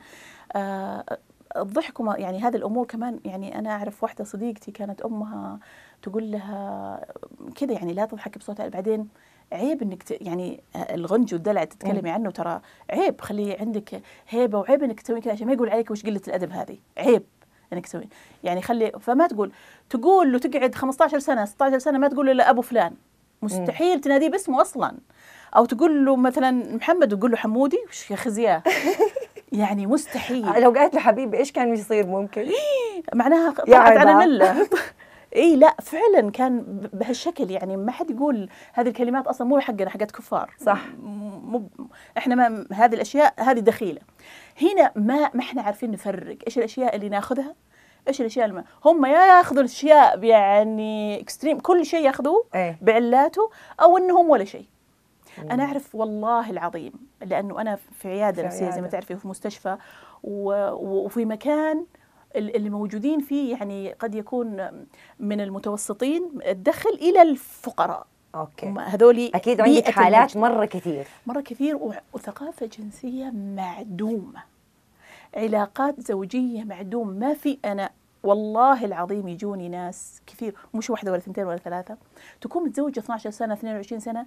آه 0.55 1.03
الضحك 1.57 1.99
وما 1.99 2.17
يعني 2.17 2.39
هذه 2.39 2.55
الأمور 2.55 2.85
كمان 2.85 3.19
يعني 3.25 3.59
أنا 3.59 3.69
أعرف 3.69 4.03
واحدة 4.03 4.23
صديقتي 4.23 4.71
كانت 4.71 5.01
أمها 5.01 5.59
تقول 6.01 6.31
لها 6.31 7.05
كذا 7.55 7.71
يعني 7.73 7.93
لا 7.93 8.05
تضحكي 8.05 8.39
بصوت 8.39 8.59
عالي 8.59 8.71
بعدين 8.71 9.07
عيب 9.53 9.81
إنك 9.81 10.03
ت... 10.03 10.11
يعني 10.21 10.63
الغنج 10.75 11.33
والدلع 11.33 11.63
تتكلمي 11.63 12.09
عنه 12.09 12.31
ترى 12.31 12.61
عيب. 12.89 13.21
خلي 13.21 13.53
عندك 13.59 14.01
هيبة 14.29 14.59
وعيب 14.59 14.83
إنك 14.83 15.01
تسوي 15.01 15.21
كذا 15.21 15.33
عشان 15.33 15.47
ما 15.47 15.53
يقول 15.53 15.69
عليك 15.69 15.91
وش 15.91 16.03
قلة 16.05 16.21
الأدب 16.27 16.51
هذه. 16.51 16.77
عيب 16.97 17.23
إنك 17.73 17.85
تسوي 17.85 18.07
يعني 18.43 18.61
خلي 18.61 18.91
فما 18.99 19.27
تقول 19.27 19.51
تقول 19.89 20.31
له 20.31 20.39
تقعد 20.39 20.75
15 20.75 21.19
سنة 21.19 21.45
16 21.45 21.79
سنة 21.79 21.97
ما 21.97 22.07
تقول 22.07 22.25
له 22.25 22.31
الا 22.31 22.49
أبو 22.49 22.61
فلان. 22.61 22.93
مستحيل 23.41 24.01
تناديه 24.01 24.29
باسمه 24.29 24.61
أصلا. 24.61 24.97
أو 25.55 25.65
تقول 25.65 26.05
له 26.05 26.15
مثلا 26.15 26.75
محمد 26.75 27.13
وتقول 27.13 27.31
له 27.31 27.37
حمودي 27.37 27.77
وش 27.89 28.11
يا 28.11 28.15
خزياه 28.15 28.63
يعني 29.51 29.87
مستحيل. 29.87 30.61
لو 30.61 30.71
قالت 30.71 30.93
له 30.93 30.99
حبيبي 30.99 31.37
إيش 31.37 31.51
كان 31.51 31.73
يصير 31.73 32.07
ممكن؟ 32.07 32.49
معناها 33.13 33.47
يا 33.47 33.51
طلعت 33.65 33.97
على. 33.97 34.13
مله 34.15 34.67
اي 35.35 35.55
لا 35.55 35.75
فعلا 35.81 36.31
كان 36.31 36.61
بهالشكل 36.93 37.51
يعني. 37.51 37.77
ما 37.77 37.91
حد 37.91 38.11
يقول 38.11 38.49
هذه 38.73 38.87
الكلمات 38.87 39.27
أصلا 39.27 39.47
مو 39.47 39.59
حقنا 39.59 39.89
حقت 39.89 40.11
كفار. 40.11 40.53
صح. 40.57 40.81
مو 41.43 41.69
إحنا 42.17 42.35
ما 42.35 42.65
هذه 42.73 42.95
الأشياء 42.95 43.33
هذه 43.39 43.59
دخيلة. 43.59 44.01
هنا 44.61 44.91
ما 44.95 45.31
ما 45.33 45.39
إحنا 45.39 45.61
عارفين 45.61 45.91
نفرق. 45.91 46.37
إيش 46.47 46.57
الأشياء 46.57 46.95
اللي 46.95 47.09
ناخذها 47.09 47.55
إيش 48.07 48.21
الأشياء 48.21 48.45
اللي 48.45 48.55
ما 48.55 48.63
هم 48.85 49.05
يا 49.05 49.25
ياخذوا 49.25 49.59
الأشياء 49.59 50.23
يعني 50.23 51.21
اكستريم 51.21 51.59
كل 51.59 51.85
شيء 51.85 52.05
ياخذوه 52.05 52.45
إيه. 52.55 52.77
بعلاته 52.81 53.49
أو 53.81 53.97
إنهم 53.97 54.29
ولا 54.29 54.45
شيء. 54.45 54.65
أنا 55.51 55.63
أعرف 55.63 55.95
والله 55.95 56.49
العظيم 56.49 56.93
لأنه 57.21 57.61
أنا 57.61 57.75
في 57.75 58.07
عيادة 58.07 58.43
نفسية 58.43 58.69
زي 58.69 58.81
ما. 58.81 58.87
تعرفي 58.87 59.15
في 59.15 59.27
مستشفى 59.27 59.77
وفي 60.23 61.25
مكان 61.25 61.85
اللي 62.35 62.69
موجودين 62.69 63.19
فيه 63.19 63.55
يعني 63.55 63.93
قد 63.93 64.15
يكون 64.15 64.69
من 65.19 65.41
المتوسطين 65.41 66.29
الدخل 66.47 66.89
إلى 66.89 67.21
الفقراء. 67.21 68.07
أوكي. 68.35 68.65
هم 68.67 68.79
هذولي 68.79 69.31
أكيد 69.35 69.61
عندك 69.61 69.89
حالات. 69.89 70.37
مرة 70.37 70.65
كثير. 70.65 71.07
مرة 71.27 71.41
كثير 71.41 71.75
و- 71.75 71.93
وثقافة 72.13 72.65
جنسية 72.65 73.29
معدومة. 73.29 74.43
علاقات 75.35 75.99
زوجية 75.99 76.63
معدوم 76.63 77.07
ما 77.07 77.33
في 77.33 77.57
أنا 77.65 77.89
والله 78.23 78.85
العظيم 78.85 79.27
يجوني 79.27 79.69
ناس 79.69 80.21
كثير 80.27 80.55
مش 80.73 80.89
واحدة 80.89 81.11
ولا 81.11 81.19
ثنتين 81.21 81.43
ولا 81.45 81.57
ثلاثة 81.57 81.97
تكون 82.41 82.63
متزوجة 82.63 82.99
12 82.99 83.29
سنة 83.29 83.53
22 83.53 83.99
سنة 83.99 84.25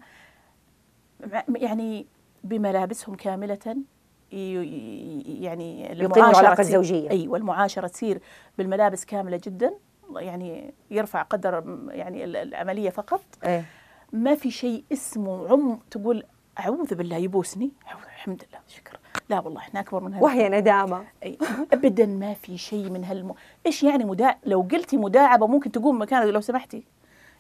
مع- 1.33 1.45
يعني 1.57 2.07
بملابسهم 2.45 3.17
ي- 3.25 3.85
يعني 4.33 5.83
يقيموا 5.83 6.33
تصير- 6.33 6.59
الزوجية. 6.59 7.11
أي 7.11 7.29
والمعاشرة 7.29 7.87
تصير 7.87 8.21
بالملابس 8.59 9.05
كاملة 9.05 9.41
جدا 9.45 9.75
يعني 10.17 10.75
يرفع 10.91 11.23
قدر 11.23 11.79
يعني 11.89 12.25
ال- 12.25 12.37
العملية 12.37 12.91
فقط. 12.91 13.21
إيه. 13.45 13.65
ما 14.13 14.35
في 14.35 14.51
شيء 14.51 14.85
اسمه 14.93 15.49
عم 15.53 15.79
تقول 15.91 16.23
أعوذ 16.61 16.95
بالله 16.95 17.17
يبوسني. 17.17 17.71
الحمد 18.17 18.43
لله 18.51 18.61
شكرا. 18.69 18.99
لا 19.29 19.41
والله 19.41 19.61
إحنا 19.61 19.81
أكبر 19.81 20.03
من 20.03 20.15
هذا 20.15 20.23
وهي 20.25 20.49
ندامة. 20.49 21.05
أي 21.23 21.39
ابدا 21.73 22.07
ما 22.07 22.35
في 22.35 22.59
شيء 22.59 22.91
من 22.91 23.05
هالم 23.05 23.35
إيش 23.67 23.83
يعني 23.83 24.05
مداع 24.05 24.39
لو 24.45 24.61
قلتي 24.73 24.97
مداعبة 24.97 25.47
ممكن 25.47 25.73
تقوم 25.73 26.03
مكانك 26.03 26.27
لو 26.35 26.41
سمحتي. 26.41 26.85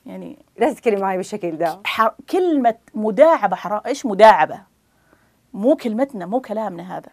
يعني 0.07 0.39
لا 0.59 0.73
تتكلم 0.73 1.01
معي 1.01 1.17
بالشكل 1.17 1.57
ده. 1.57 1.81
حر... 1.85 2.15
كلمة 2.31 2.75
مداعبة 2.95 3.57
حرام 3.57 3.81
إيش 3.87 4.07
مداعبة؟ 4.07 4.61
مو 5.55 5.77
كلمتنا 5.77 6.27
مو 6.27 6.41
كلامنا 6.41 6.97
هذا. 6.97 7.11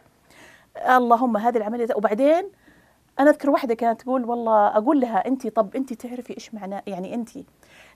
اللهم 0.97 1.37
هذه 1.37 1.57
العملية. 1.57 1.87
وبعدين 1.95 2.49
أنا 3.19 3.29
أذكر 3.29 3.49
واحدة 3.49 3.73
كانت 3.73 4.01
تقول 4.01 4.25
والله 4.25 4.67
أقول 4.67 4.99
لها 4.99 5.27
أنت 5.27 5.47
طب 5.47 5.75
أنت 5.75 5.93
تعرفي 5.93 6.33
إيش 6.33 6.53
معناه 6.53 6.81
يعني 6.87 7.13
أنت 7.13 7.29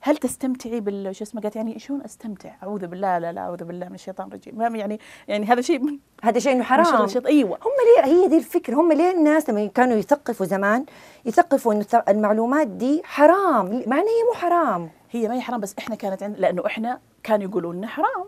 هل 0.01 0.17
تستمتعي 0.17 0.79
بال 0.79 1.15
شو 1.15 1.24
اسمه 1.24 1.41
قالت 1.41 1.55
يعني 1.55 1.79
شلون 1.79 2.01
أستمتع؟ 2.01 2.50
أعوذ 2.63 2.88
بالله 2.88 3.17
لا 3.17 3.31
لا 3.31 3.41
أعوذ 3.41 3.63
بالله 3.63 3.89
من 3.89 3.96
الشيطان 3.96 4.27
الرجيم. 4.27 4.58
ما 4.58 4.67
يعني 4.67 5.00
يعني 5.27 5.46
هذا 5.46 5.62
شيء 5.62 6.00
هذا 6.24 6.39
شيء 6.39 6.51
إنه 6.51 6.63
حرام. 6.63 7.08
أيوه. 7.25 7.58
هم 7.58 8.05
ليه 8.05 8.13
هي 8.13 8.27
دي 8.27 8.38
الفكرة. 8.38 8.75
هم 8.75 8.93
ليه 8.93 9.12
الناس 9.12 9.50
لما 9.50 9.65
كانوا 9.65 9.98
يثقفوا 9.98 10.46
زمان 10.46 10.86
يثقفوا 11.25 11.74
إنه 11.74 11.86
المعلومات 12.08 12.67
دي 12.67 13.01
حرام 13.05 13.84
مع 13.88 13.98
هي 13.98 14.24
مو 14.27 14.34
حرام. 14.34 14.89
هي 15.12 15.27
ما 15.27 15.36
هي 15.36 15.41
حرام 15.41 15.60
بس 15.60 15.75
إحنا 15.79 15.96
كانت 15.96 16.24
عند 16.24 16.39
لأنه 16.39 16.65
إحنا 16.65 17.00
كانوا 17.24 17.50
يقولون 17.50 17.75
لنا 17.75 17.88
حرام. 17.88 18.25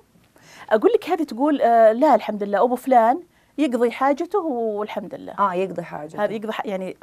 أقول 0.72 0.92
لك 0.94 1.10
هذه 1.10 1.24
تقول 1.24 1.62
آه 1.62 1.92
لا 1.92 2.16
الحمد 2.16 2.44
لله. 2.44 2.63
أبو 2.63 2.75
فلان 2.75 3.24
يقضي 3.58 3.92
حاجته 3.92 4.40
والحمد 4.40 5.16
لله. 5.16 5.34
آه 5.40 5.54
يقضي 5.54 5.84
حاجته. 5.84 6.24
هذا 6.24 6.34
يقضي 6.34 6.54
يعني 6.66 6.98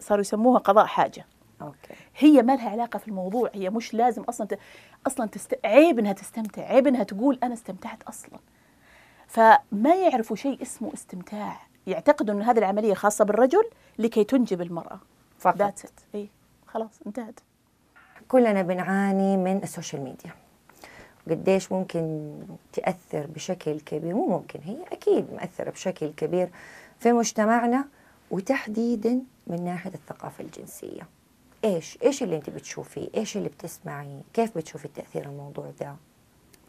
صاروا 0.00 0.20
يسموها 0.20 0.58
قضاء 0.58 0.86
حاجة. 0.86 1.26
okay. 1.62 1.94
هي 2.16 2.42
ما 2.42 2.56
لها 2.56 2.70
علاقة 2.70 2.98
في 2.98 3.08
الموضوع. 3.08 3.50
هي 3.54 3.70
مش 3.70 3.94
لازم 3.94 4.22
أصلا 4.22 4.46
ت... 4.46 4.58
أصلا 5.06 5.26
تست... 5.26 5.60
عيب 5.64 5.98
إنها 5.98 6.12
تستمتع. 6.12 6.62
عيب 6.62 6.86
إنها 6.86 7.02
تقول 7.02 7.38
أنا 7.42 7.54
استمتعت 7.54 8.02
أصلا. 8.02 8.38
فما 9.26 9.94
يعرفوا 9.94 10.36
شيء 10.36 10.62
اسمه 10.62 10.94
استمتاع. 10.94 11.56
يعتقدوا 11.86 12.34
إن 12.34 12.42
هذه 12.42 12.58
العملية 12.58 12.94
خاصة 12.94 13.24
بالرجل 13.24 13.70
لكي 13.98 14.24
تنجب 14.24 14.60
المرأة. 14.60 15.00
فقط. 15.38 15.56
that's 15.56 15.84
it 15.84 16.00
إي 16.14 16.28
خلاص 16.66 17.00
انتهت. 17.06 17.40
كلنا 18.28 18.62
بنعاني 18.62 19.36
من 19.36 19.62
ال 19.62 19.68
social 19.68 20.02
media. 20.02 20.30
قديش 21.30 21.72
ممكن 21.72 22.32
تأثر 22.72 23.26
بشكل 23.26 23.80
كبير 23.80 24.14
مو 24.14 24.26
ممكن 24.28 24.60
هي 24.64 24.76
أكيد 24.92 25.26
مؤثرة 25.32 25.70
بشكل 25.70 26.12
كبير 26.16 26.48
في 27.00 27.12
مجتمعنا 27.12 27.84
وتحديدا 28.30 29.20
من 29.46 29.64
ناحية 29.64 29.94
الثقافة 29.94 30.44
الجنسية. 30.44 31.08
إيش 31.64 31.98
إيش 32.02 32.22
اللي 32.22 32.36
أنت 32.36 32.50
بتشوفيه؟ 32.50 33.08
إيش 33.16 33.36
اللي 33.36 33.48
بتسمعي؟ 33.48 34.20
كيف 34.34 34.58
بتشوفي 34.58 34.88
تأثير 34.88 35.24
الموضوع 35.26 35.72
ده؟ 35.80 35.96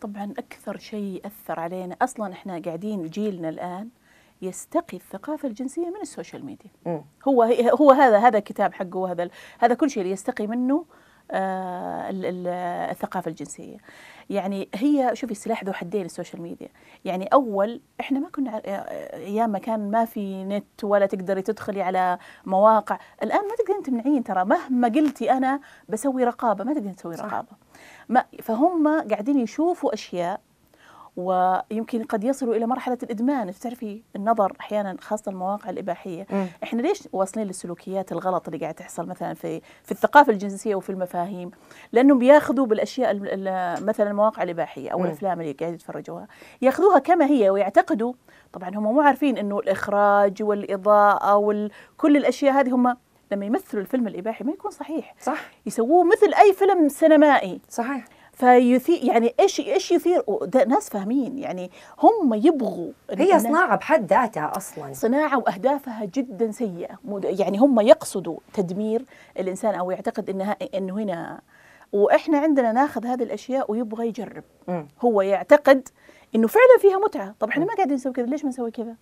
طبعا 0.01 0.33
أكثر 0.37 0.77
شيء 0.77 1.21
اثر 1.25 1.59
علينا 1.59 1.95
أصلا 2.01 2.33
إحنا 2.33 2.61
قاعدين 2.65 3.07
جيلنا 3.07 3.49
الآن 3.49 3.89
يستقي 4.41 4.97
الثقافة 4.97 5.47
الجنسية 5.47 5.87
من 5.89 6.01
ال 6.01 6.07
social 6.07 6.45
media. 6.45 6.69
م. 6.85 6.99
هو 7.27 7.43
هو 7.81 7.91
هذا 7.91 8.17
هذا 8.17 8.39
كتاب 8.39 8.73
حقه 8.73 8.97
وهذا 8.97 9.29
هذا 9.59 9.73
كل 9.73 9.89
شيء 9.89 10.03
اللي 10.03 10.13
يستقي 10.13 10.47
منه 10.47 10.85
آه 11.31 12.09
الثقافة 12.91 13.29
الجنسية. 13.29 13.77
يعني 14.29 14.69
هي 14.75 15.11
شوفي 15.13 15.33
سلاح 15.35 15.63
ذو 15.63 15.73
حدين 15.73 16.05
ال 16.05 16.10
social 16.10 16.41
media. 16.41 16.69
يعني 17.05 17.25
أول 17.25 17.81
إحنا 17.99 18.19
ما 18.19 18.29
كنا 18.29 18.61
أيام 19.13 19.49
ما 19.49 19.59
كان 19.59 19.91
ما 19.91 20.05
في 20.05 20.43
نت 20.43 20.83
ولا 20.83 21.05
تقدري 21.05 21.41
تدخلي 21.41 21.81
على 21.81 22.17
مواقع. 22.45 22.99
الآن 23.23 23.41
ما 23.47 23.55
تقدرين 23.55 23.83
تمنعين 23.83 24.23
ترى. 24.23 24.45
مهما 24.45 24.87
قلتي 24.87 25.31
أنا 25.31 25.59
بسوي 25.89 26.23
رقابة. 26.23 26.63
ما 26.63 26.73
تقدرين 26.73 26.95
تسوي 26.95 27.15
رقابة. 27.15 27.51
ما 28.09 28.25
فهم 28.41 29.07
قاعدين 29.09 29.39
يشوفوا 29.39 29.93
أشياء 29.93 30.41
ويمكن 31.17 32.03
قد 32.03 32.23
يصلوا 32.23 32.55
إلى 32.55 32.65
مرحلة 32.65 32.97
الإدمان. 33.03 33.53
تعرفي 33.53 34.01
النظر 34.15 34.53
أحيانا 34.59 34.97
خاصة 35.01 35.31
المواقع 35.31 35.69
الإباحية. 35.69 36.27
م. 36.29 36.45
إحنا 36.63 36.81
ليش 36.81 37.03
واصلين 37.13 37.47
للسلوكيات 37.47 38.11
الغلط 38.11 38.47
اللي 38.47 38.59
قاعدة 38.59 38.77
تحصل 38.77 39.05
مثلا 39.05 39.33
في 39.33 39.61
في 39.83 39.91
الثقافة 39.91 40.31
الجنسية 40.31 40.75
وفي 40.75 40.89
المفاهيم؟ 40.89 41.51
لأنهم 41.91 42.19
بياخذوا 42.19 42.65
بالأشياء 42.65 43.15
مثلا 43.83 44.09
المواقع 44.09 44.43
الإباحية 44.43 44.89
أو 44.89 44.99
م. 44.99 45.05
الأفلام 45.05 45.41
اللي 45.41 45.51
قاعد 45.51 45.73
يتفرجوها. 45.73 46.27
ياخذوها 46.61 46.99
كما 46.99 47.25
هي 47.25 47.49
ويعتقدوا. 47.49 48.13
طبعا 48.53 48.69
هم 48.69 48.83
مو 48.83 49.01
عارفين 49.01 49.37
إنه 49.37 49.59
الإخراج 49.59 50.43
والإضاءة 50.43 51.35
وكل 51.37 52.17
الأشياء 52.17 52.53
هذه 52.53 52.75
هم 52.75 52.97
لما 53.31 53.45
يمثلوا 53.45 53.81
الفيلم 53.81 54.07
الإباحي 54.07 54.43
ما 54.43 54.51
يكون 54.51 54.71
صحيح. 54.71 55.15
صح. 55.21 55.39
يسووه 55.65 56.03
مثل 56.03 56.33
أي 56.33 56.53
فيلم 56.53 56.89
سينمائي. 56.89 57.61
صحيح. 57.69 58.05
فيثير 58.37 59.03
يعني 59.03 59.33
إيش 59.39 59.59
إيش 59.59 59.91
يثير؟ 59.91 60.23
ناس 60.67 60.89
فاهمين. 60.89 61.37
يعني 61.37 61.71
هم 61.99 62.33
يبغوا 62.33 62.91
هي 63.11 63.39
صناعة 63.39 63.75
بحد 63.75 64.09
ذاتها 64.09 64.51
أصلا. 64.57 64.93
صناعة 64.93 65.37
وأهدافها 65.37 66.05
جدا 66.05 66.51
سيئة. 66.51 66.99
يعني 67.23 67.57
هم 67.57 67.79
يقصدوا 67.79 68.37
تدمير 68.53 69.05
الإنسان 69.39 69.75
أو 69.75 69.91
يعتقد 69.91 70.29
انها 70.29 70.57
إنه 70.73 70.93
هنا. 70.93 71.41
وإحنا 71.93 72.37
عندنا 72.37 72.71
ناخذ 72.71 73.05
هذه 73.05 73.23
الأشياء 73.23 73.71
ويبغى 73.71 74.07
يجرب. 74.07 74.43
م. 74.67 74.83
هو 75.01 75.21
يعتقد 75.21 75.89
إنه 76.35 76.47
فعلا 76.47 76.77
فيها 76.81 76.97
متعة. 76.97 77.35
طب 77.39 77.49
إحنا 77.49 77.65
ما 77.65 77.73
قاعدين 77.73 77.95
نسوي 77.95 78.13
كذا 78.13 78.25
ليش 78.25 78.43
ما 78.43 78.49
نسوي 78.49 78.71
كذا؟ 78.71 78.95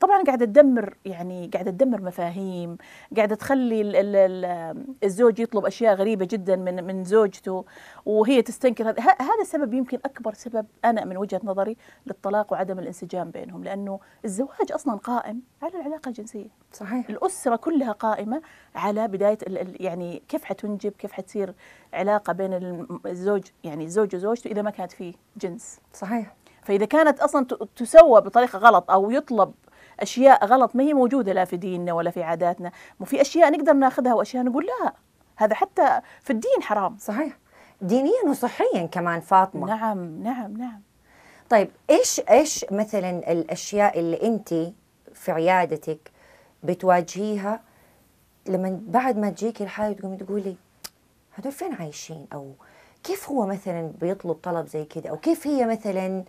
طبعا 0.00 0.22
قاعدة 0.26 0.44
تدمر 0.44 0.96
يعني 1.04 1.50
قاعدة 1.52 1.70
تدمر 1.70 2.02
مفاهيم 2.02 2.76
قاعدة 3.16 3.34
تخلي 3.34 3.80
ال 3.80 3.96
ال 3.96 4.16
ال 4.16 4.84
الزوج 5.04 5.40
يطلب 5.40 5.66
أشياء 5.66 5.94
غريبة 5.94 6.28
جدا 6.30 6.56
من 6.56 6.84
من 6.84 7.04
زوجته 7.04 7.64
وهي 8.06 8.42
تستنكر 8.42 8.88
هذا. 8.88 9.00
هذا 9.02 9.42
السبب 9.42 9.74
يمكن 9.74 9.98
أكبر 10.04 10.34
سبب 10.34 10.66
أنا 10.84 11.04
من 11.04 11.16
وجهة 11.16 11.40
نظري 11.44 11.76
للطلاق 12.06 12.52
وعدم 12.52 12.78
الانسجام 12.78 13.30
بينهم 13.30 13.64
لأنه 13.64 14.00
الزواج 14.24 14.72
أصلا 14.72 14.96
قائم 14.96 15.42
على 15.62 15.74
العلاقة 15.74 16.08
الجنسية. 16.08 16.48
صحيح. 16.72 17.08
الأسرة 17.10 17.56
كلها 17.56 17.92
قائمة 17.92 18.42
على 18.74 19.08
بداية 19.08 19.38
يعني 19.80 20.22
كيف 20.28 20.44
حتنجب 20.44 20.92
كيف 20.92 21.12
حتصير 21.12 21.54
علاقة 21.92 22.32
بين 22.32 22.86
الزوج 23.06 23.42
يعني 23.64 23.84
الزوج 23.84 24.16
وزوجته 24.16 24.48
إذا 24.48 24.62
ما 24.62 24.70
كانت 24.70 24.92
فيه 24.92 25.14
جنس. 25.36 25.80
صحيح. 25.92 26.36
فإذا 26.66 26.84
كانت 26.84 27.20
أصلا 27.20 27.46
تسوى 27.76 28.20
بطريقة 28.20 28.58
غلط 28.58 28.90
أو 28.90 29.10
يطلب 29.10 29.54
أشياء 30.00 30.46
غلط 30.46 30.76
ما 30.76 30.82
هي 30.82 30.94
موجودة 30.94 31.32
لا 31.32 31.44
في 31.44 31.56
ديننا 31.56 31.92
ولا 31.92 32.10
في 32.10 32.22
عاداتنا. 32.22 32.72
وفي 33.00 33.20
أشياء 33.20 33.50
نقدر 33.50 33.72
ناخذها 33.72 34.14
وأشياء 34.14 34.44
نقول 34.44 34.66
لا. 34.66 34.92
هذا 35.36 35.54
حتى 35.54 36.00
في 36.22 36.30
الدين 36.30 36.62
حرام. 36.62 36.96
صحيح. 36.98 37.38
دينيا 37.80 38.22
وصحيا 38.28 38.86
كمان 38.86 39.20
فاطمة. 39.20 39.66
نعم 39.66 40.22
نعم 40.22 40.56
نعم. 40.56 40.80
طيب 41.50 41.70
إيش 41.90 42.20
إيش 42.30 42.66
مثلا 42.70 43.32
الأشياء 43.32 43.98
اللي 43.98 44.22
أنت 44.22 44.54
في 45.14 45.32
عيادتك 45.32 46.10
بتواجهيها 46.62 47.60
لما 48.46 48.80
بعد 48.86 49.18
ما 49.18 49.30
تجيكي 49.30 49.64
الحالة 49.64 49.94
تقومي 49.94 50.16
تقولي 50.16 50.56
هذول 51.34 51.52
فين 51.52 51.74
عايشين؟ 51.74 52.26
أو 52.32 52.52
كيف 53.04 53.30
هو 53.30 53.46
مثلا 53.46 53.92
بيطلب 54.00 54.36
طلب 54.42 54.66
زي 54.66 54.84
كذا 54.84 55.10
أو 55.10 55.16
كيف 55.16 55.46
هي 55.46 55.66
مثلا 55.66 56.24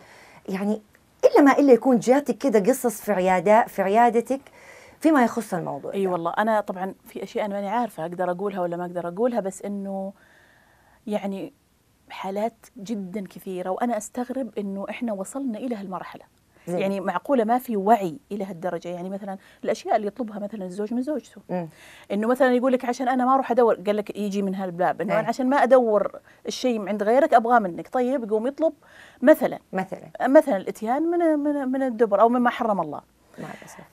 يعني 0.49 0.81
إلا 1.25 1.41
ما 1.41 1.51
إلا 1.59 1.73
يكون 1.73 1.99
جاتك 1.99 2.37
كذا 2.37 2.59
قصص 2.59 3.01
في 3.01 3.11
عيادة 3.11 3.65
في 3.67 3.81
عيادتك 3.81 4.41
فيما 4.99 5.23
يخص 5.23 5.53
الموضوع 5.53 5.93
أي 5.93 6.07
والله. 6.07 6.33
أنا 6.37 6.61
طبعا 6.61 6.93
في 7.05 7.23
أشياء 7.23 7.45
أنا 7.45 7.53
ماني 7.55 7.69
عارفة 7.69 8.03
أقدر 8.05 8.31
أقولها 8.31 8.61
ولا 8.61 8.77
ما 8.77 8.85
أقدر 8.85 9.07
أقولها 9.07 9.39
بس 9.39 9.61
إنه 9.61 10.13
يعني 11.07 11.53
حالات 12.09 12.65
جدا 12.77 13.27
كثيرة 13.27 13.69
وأنا 13.69 13.97
أستغرب 13.97 14.57
إنه 14.57 14.85
إحنا 14.89 15.13
وصلنا 15.13 15.57
إلى 15.57 15.75
هالمرحلة. 15.75 16.23
زي. 16.67 16.79
يعني 16.79 16.99
معقولة 16.99 17.43
ما 17.43 17.57
في 17.57 17.77
وعي 17.77 18.17
إلى 18.31 18.45
هالدرجة؟ 18.45 18.89
يعني 18.89 19.09
مثلا 19.09 19.37
الأشياء 19.63 19.95
اللي 19.95 20.07
يطلبها 20.07 20.39
مثلا 20.39 20.65
الزوج 20.65 20.93
من 20.93 21.01
زوجته. 21.01 21.41
مم. 21.49 21.69
إنه 22.11 22.27
مثلا 22.27 22.53
يقول 22.53 22.73
لك 22.73 22.85
عشان 22.85 23.07
أنا 23.07 23.25
ما 23.25 23.33
أروح 23.33 23.51
أدور 23.51 23.75
قال 23.75 23.97
لك 23.97 24.17
يجي 24.17 24.41
من 24.41 24.55
هالباب 24.55 25.01
إنه 25.01 25.13
أي. 25.13 25.19
أنا 25.19 25.27
عشان 25.27 25.49
ما 25.49 25.63
أدور 25.63 26.19
الشيء 26.47 26.87
عند 26.87 27.03
غيرك 27.03 27.33
أبغاه 27.33 27.59
منك. 27.59 27.87
طيب 27.87 28.23
يقوم 28.23 28.47
يطلب 28.47 28.73
مثلا. 29.21 29.59
مثلا. 29.73 30.11
مثلا 30.27 30.57
الإتيان 30.57 31.03
من 31.03 31.19
من 31.19 31.71
من 31.71 31.83
الدبر 31.83 32.21
أو 32.21 32.29
مما 32.29 32.49
حرم 32.49 32.81
الله. 32.81 33.16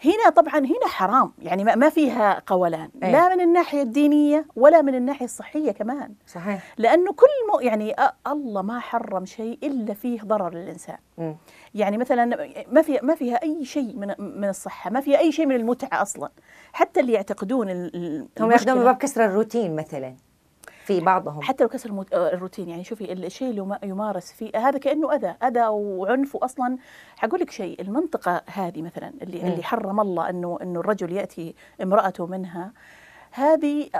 هنا 0.05 0.31
طبعا 0.37 0.59
هنا 0.59 0.87
حرام 0.87 1.33
يعني 1.39 1.65
ما 1.65 1.89
فيها 1.89 2.43
قولان 2.47 2.91
أي. 3.03 3.13
لا 3.13 3.35
من 3.35 3.41
الناحية 3.41 3.83
الدينية 3.83 4.47
ولا 4.57 4.83
من 4.83 4.95
الناحية 4.95 5.25
الصحية 5.25 5.73
كمان. 5.73 6.15
صحيح. 6.27 6.75
لأنه 6.79 7.13
كل 7.13 7.53
مو 7.53 7.61
يعني 7.61 7.97
الله 8.27 8.63
ما 8.63 8.81
حرم 8.81 9.25
شيء 9.25 9.59
إلا 9.63 9.95
فيه 9.95 10.21
ضرر 10.21 10.55
للإنسان. 10.55 10.97
مم. 11.19 11.37
يعني 11.75 11.99
مثلا 11.99 12.25
ما 12.71 12.83
في 12.83 12.99
ما 13.03 13.15
فيها 13.15 13.43
أي 13.43 13.65
شيء 13.65 13.97
من 13.97 14.15
من 14.19 14.49
الصحة 14.49 14.91
ما 14.91 15.01
فيها 15.01 15.19
أي 15.19 15.33
شيء 15.33 15.47
من 15.47 15.57
المتعة 15.57 16.03
أصلا. 16.03 16.31
حتى 16.73 17.01
اللي 17.01 17.13
يعتقدون 17.13 17.71
هم 18.41 18.53
ياخذون 18.53 18.85
باب 18.85 18.97
كسر 18.97 19.25
الروتين 19.25 19.77
مثلا. 19.77 20.15
في 20.85 21.01
بعضهم. 21.01 21.43
حتى 21.43 21.65
لو 21.65 21.69
كسر 21.69 22.05
آه، 22.13 22.33
الروتين 22.35 22.69
يعني 22.69 22.85
شوفي 22.85 23.13
الشيء 23.13 23.51
اللي 23.51 23.61
يما- 23.61 23.79
يمارس 23.83 24.33
فيه 24.33 24.69
هذا 24.69 24.79
كأنه 24.79 25.15
أذى 25.15 25.35
أذى 25.45 25.67
وعنف 25.67 26.35
واصلا 26.35 26.77
حقول 27.17 27.41
لك 27.41 27.51
شيء 27.51 27.81
المنطقة 27.81 28.43
هذه 28.47 28.83
مثلا 28.83 29.13
اللي 29.23 29.43
مم. 29.43 29.47
اللي 29.49 29.63
حرم 29.63 30.01
الله 30.01 30.31
إنه 30.31 30.59
إنه 30.63 30.81
الرجل 30.81 31.13
يأتي 31.13 31.55
امرأته 31.83 32.27
منها 32.27 32.73
هذه 33.31 33.89
آه، 33.95 33.99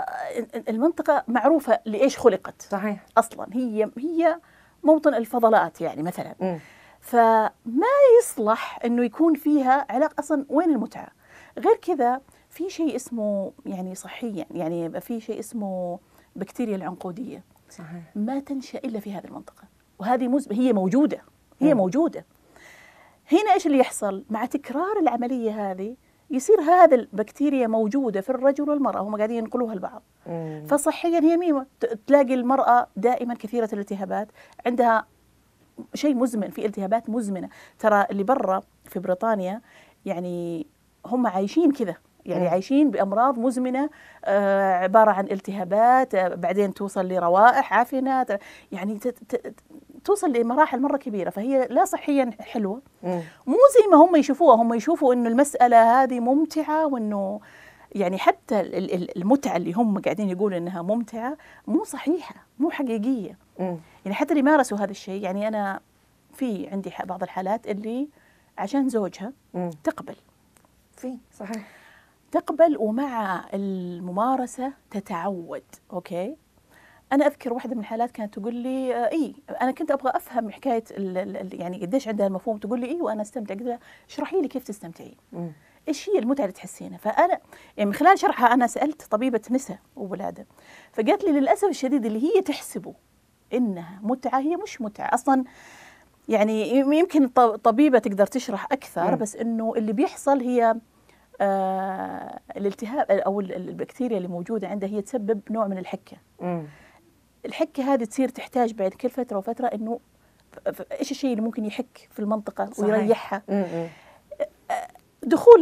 المنطقة 0.69 1.23
معروفة 1.27 1.79
لإيش 1.85 2.17
خلقت؟ 2.17 2.61
صحيح. 2.61 3.05
أصلا 3.17 3.47
هي 3.53 3.89
هي 3.97 4.39
موطن 4.83 5.13
الفضلات 5.13 5.81
يعني 5.81 6.03
مثلا. 6.03 6.35
مم. 6.41 6.59
فما 7.01 7.51
يصلح 8.19 8.79
إنه 8.85 9.03
يكون 9.05 9.33
فيها 9.33 9.85
علاقة 9.89 10.15
أصلا 10.19 10.45
وين 10.49 10.69
المتعة؟ 10.71 11.07
غير 11.59 11.75
كذا 11.75 12.21
في 12.49 12.69
شيء 12.69 12.95
اسمه 12.95 13.51
يعني 13.65 13.95
صحيا 13.95 14.45
يعني 14.51 15.01
في 15.01 15.19
شيء 15.19 15.39
اسمه 15.39 15.99
بكتيريا 16.35 16.75
العنقودية. 16.75 17.43
صحيح. 17.69 18.03
ما 18.15 18.39
تنشأ 18.39 18.77
إلا 18.79 18.99
في 18.99 19.13
هذه 19.13 19.25
المنطقة. 19.25 19.63
وهذه 19.99 20.27
مز... 20.27 20.47
هي 20.51 20.73
موجودة. 20.73 21.21
هي 21.61 21.73
مم. 21.73 21.79
موجودة. 21.79 22.25
هنا 23.31 23.53
إيش 23.53 23.67
اللي 23.67 23.77
يحصل؟ 23.79 24.23
مع 24.29 24.45
تكرار 24.45 24.99
العملية 25.01 25.71
هذه 25.71 25.95
يصير 26.31 26.61
هذا 26.61 26.95
البكتيريا 26.95 27.67
موجودة 27.67 28.21
في 28.21 28.29
الرجل 28.29 28.69
والمرأة 28.69 29.01
هم 29.01 29.15
قاعدين 29.15 29.37
ينقلوها 29.37 29.75
لبعض. 29.75 30.01
فصحيا 30.67 31.19
هي 31.19 31.37
ميمة. 31.37 31.65
ت- 31.79 31.99
تلاقي 32.07 32.33
المرأة 32.33 32.87
دائما 32.95 33.33
كثيرة 33.33 33.69
الالتهابات. 33.73 34.27
عندها 34.65 35.05
شيء 35.93 36.15
مزمن 36.15 36.49
في 36.49 36.65
التهابات 36.65 37.09
مزمنة. 37.09 37.49
ترى 37.79 38.05
اللي 38.11 38.23
برا 38.23 38.61
في 38.85 38.99
بريطانيا 38.99 39.61
يعني 40.05 40.67
هم 41.05 41.27
عايشين 41.27 41.71
كذا. 41.71 41.95
يعني. 42.25 42.47
عايشين 42.47 42.91
بأمراض 42.91 43.39
مزمنة 43.39 43.89
آه 44.25 44.73
عبارة 44.73 45.11
عن 45.11 45.25
التهابات 45.31 46.15
آه 46.15 46.27
بعدين 46.27 46.73
توصل 46.73 47.07
لروائح 47.07 47.73
عفنه 47.73 48.25
يعني 48.71 48.99
توصل 50.03 50.31
لمراحل 50.33 50.81
مرة 50.81 50.97
كبيرة 50.97 51.29
فهي 51.29 51.67
لا 51.69 51.85
صحيا 51.85 52.31
حلوة. 52.39 52.81
مو 53.47 53.57
زي 53.73 53.87
ما 53.91 53.97
هم 53.97 54.15
يشوفوها 54.15 54.55
هم 54.55 54.73
يشوفوا 54.73 55.13
إنه 55.13 55.29
المسألة 55.29 56.03
هذه 56.03 56.19
ممتعة 56.19 56.87
وإنه 56.87 57.39
يعني 57.91 58.17
حتى 58.17 58.59
ال- 58.59 58.93
ال- 58.93 59.17
المتعة 59.17 59.57
اللي 59.57 59.73
هم 59.73 59.99
قاعدين 59.99 60.29
يقولوا 60.29 60.57
إنها 60.57 60.81
ممتعة 60.81 61.37
مو 61.67 61.83
صحيحة 61.83 62.35
مو 62.59 62.69
حقيقية. 62.69 63.37
يعني 64.05 64.13
حتى 64.13 64.31
اللي 64.33 64.43
مارسوا 64.43 64.77
هذا 64.77 64.91
الشيء 64.91 65.23
يعني 65.23 65.47
أنا 65.47 65.79
في 66.33 66.67
عندي 66.67 66.91
بعض 67.05 67.23
الحالات 67.23 67.67
اللي 67.67 68.07
عشان 68.57 68.89
زوجها. 68.89 69.33
تقبل 69.83 70.15
في 70.97 71.17
صحيح 71.33 71.67
تقبل 72.39 72.77
ومع 72.77 73.45
الممارسة 73.53 74.73
تتعود 74.91 75.63
أوكي 75.93 76.35
أنا 77.11 77.27
أذكر 77.27 77.53
واحدة 77.53 77.73
من 77.75 77.79
الحالات 77.81 78.11
كانت 78.11 78.39
تقول 78.39 78.55
لي 78.55 78.95
آه، 78.95 79.11
إي 79.11 79.35
أنا 79.61 79.71
كنت 79.71 79.91
أبغى 79.91 80.11
أفهم 80.15 80.51
حكاية 80.51 80.83
ال- 80.91 81.17
ال- 81.17 81.37
ال- 81.37 81.61
يعني 81.61 81.81
قديش 81.81 82.07
عندها 82.07 82.27
المفهوم 82.27 82.57
تقول 82.57 82.79
لي 82.79 82.87
إي 82.87 83.01
وأنا 83.01 83.21
أستمتع 83.21 83.53
قلت 83.53 83.63
لها 83.63 83.79
اشرحي 84.09 84.41
لي 84.41 84.47
كيف 84.47 84.63
تستمتعين. 84.63 85.15
إيش 85.87 86.09
هي 86.09 86.19
المتعة 86.19 86.43
اللي 86.43 86.53
تحسينها 86.53 86.97
فأنا 86.97 87.39
يعني 87.77 87.89
من 87.89 87.93
خلال 87.93 88.19
شرحها 88.19 88.53
أنا 88.53 88.67
سألت 88.67 89.01
طبيبة 89.01 89.41
نساء 89.51 89.79
وولادة 89.95 90.45
فقالت 90.93 91.23
لي 91.23 91.31
للأسف 91.31 91.67
الشديد 91.69 92.05
اللي 92.05 92.23
هي 92.23 92.41
تحسبه 92.41 92.93
إنها 93.53 93.99
متعة 94.03 94.39
هي 94.39 94.55
مش 94.55 94.81
متعة 94.81 95.13
أصلا 95.13 95.43
يعني 96.29 96.69
يمكن 96.77 97.27
طبيبة 97.63 97.99
تقدر 97.99 98.25
تشرح 98.27 98.65
أكثر 98.71 99.11
مم. 99.11 99.17
بس 99.17 99.35
إنه 99.35 99.73
اللي 99.77 99.93
بيحصل 99.93 100.39
هي 100.41 100.75
آه 101.41 102.39
الالتهاب 102.57 103.11
أو 103.11 103.39
ال- 103.39 103.55
البكتيريا 103.55 104.17
اللي 104.17 104.27
موجودة 104.27 104.67
عندها 104.67 104.89
هي 104.89 105.01
تسبب 105.01 105.39
نوع 105.49 105.67
من 105.67 105.77
الحكة 105.77 106.17
مم. 106.41 106.63
الحكة 107.45 107.93
هذه 107.93 108.03
تصير 108.03 108.29
تحتاج 108.29 108.73
بعد 108.73 108.91
كل 108.93 109.09
فترة 109.09 109.37
وفترة 109.37 109.67
إنه 109.67 109.99
إيش 110.99 111.11
الشيء 111.11 111.31
اللي 111.31 111.41
ممكن 111.41 111.65
يحك 111.65 112.09
في 112.11 112.19
المنطقة 112.19 112.65
صحيح. 112.65 112.79
ويريحها 112.89 113.41
مم. 113.49 113.65
مم. 113.73 113.87
دخول 115.23 115.59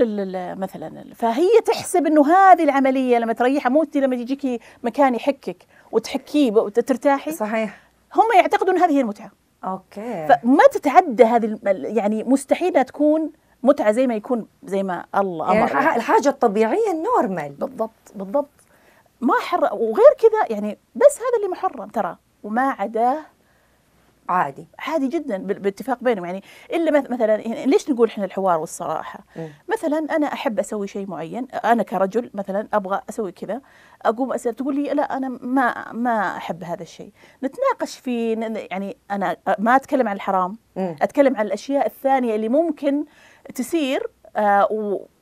مثلا 0.59 1.13
فهي 1.15 1.49
تحسب 1.65 2.05
إنه 2.05 2.27
هذه 2.33 2.63
العملية 2.63 3.17
لما 3.17 3.33
تريحها 3.33 3.69
مو 3.69 3.83
أنت 3.83 3.97
لما 3.97 4.15
يجيكي 4.15 4.59
مكان 4.83 5.15
يحكك 5.15 5.65
وتحكيه 5.91 6.51
وترتاحي 6.51 7.31
صحيح 7.31 7.79
هم 8.15 8.23
يعتقدوا 8.35 8.73
ان 8.73 8.77
هذه 8.79 8.91
هي 8.91 9.01
المتعة 9.01 9.31
okay 9.63 10.27
فما 10.27 10.63
تتعدى 10.71 11.23
هذه 11.23 11.59
يعني 11.73 12.23
مستحيل 12.23 12.85
تكون 12.85 13.31
متعة 13.63 13.91
زي 13.91 14.07
ما 14.07 14.15
يكون 14.15 14.47
زي 14.63 14.83
ما 14.83 15.05
الله 15.15 15.53
يعني 15.53 15.63
أمر 15.71 15.71
الح- 15.71 15.95
الحاجة 15.95 16.29
الطبيعية 16.29 16.91
ال 16.91 16.99
normal. 16.99 17.49
بالضبط 17.51 17.91
بالضبط. 18.15 18.49
ما 19.21 19.33
حر 19.41 19.63
وغير 19.63 20.13
كذا 20.19 20.55
يعني 20.57 20.77
بس 20.95 21.17
هذا 21.17 21.37
اللي 21.37 21.47
محرم 21.51 21.87
ترى 21.89 22.17
وما 22.43 22.61
عداه 22.61 23.17
عادي. 24.29 24.67
عادي 24.79 25.07
جدا 25.07 25.37
باتفاق 25.37 25.97
بينهم. 26.01 26.25
يعني 26.25 26.43
إلا 26.73 26.91
مث- 26.91 27.11
مثلا 27.11 27.37
ليش 27.65 27.89
نقول 27.89 28.07
إحنا 28.07 28.25
الحوار 28.25 28.59
والصراحة؟ 28.59 29.19
مم. 29.35 29.49
مثلا 29.71 29.97
أنا 29.97 30.33
أحب 30.33 30.59
أسوي 30.59 30.87
شيء 30.87 31.07
معين 31.07 31.47
أنا 31.65 31.83
كرجل 31.83 32.29
مثلا 32.33 32.67
أبغى 32.73 33.01
أسوي 33.09 33.31
كذا 33.31 33.61
أقوم 34.01 34.33
اسال 34.33 34.55
تقول 34.55 34.75
لي 34.75 34.83
لا 34.93 35.17
أنا 35.17 35.29
ما 35.29 35.91
ما 35.93 36.37
أحب 36.37 36.63
هذا 36.63 36.81
الشيء. 36.83 37.11
نتناقش 37.43 37.97
في 37.97 38.31
يعني 38.71 38.97
أنا 39.11 39.37
ما 39.59 39.75
أتكلم 39.75 40.07
عن 40.07 40.15
الحرام 40.15 40.57
مم. 40.75 40.95
أتكلم 41.01 41.37
عن 41.37 41.45
الأشياء 41.45 41.85
الثانية 41.85 42.35
اللي 42.35 42.49
ممكن 42.49 43.05
تصير 43.55 44.09
آه 44.35 44.67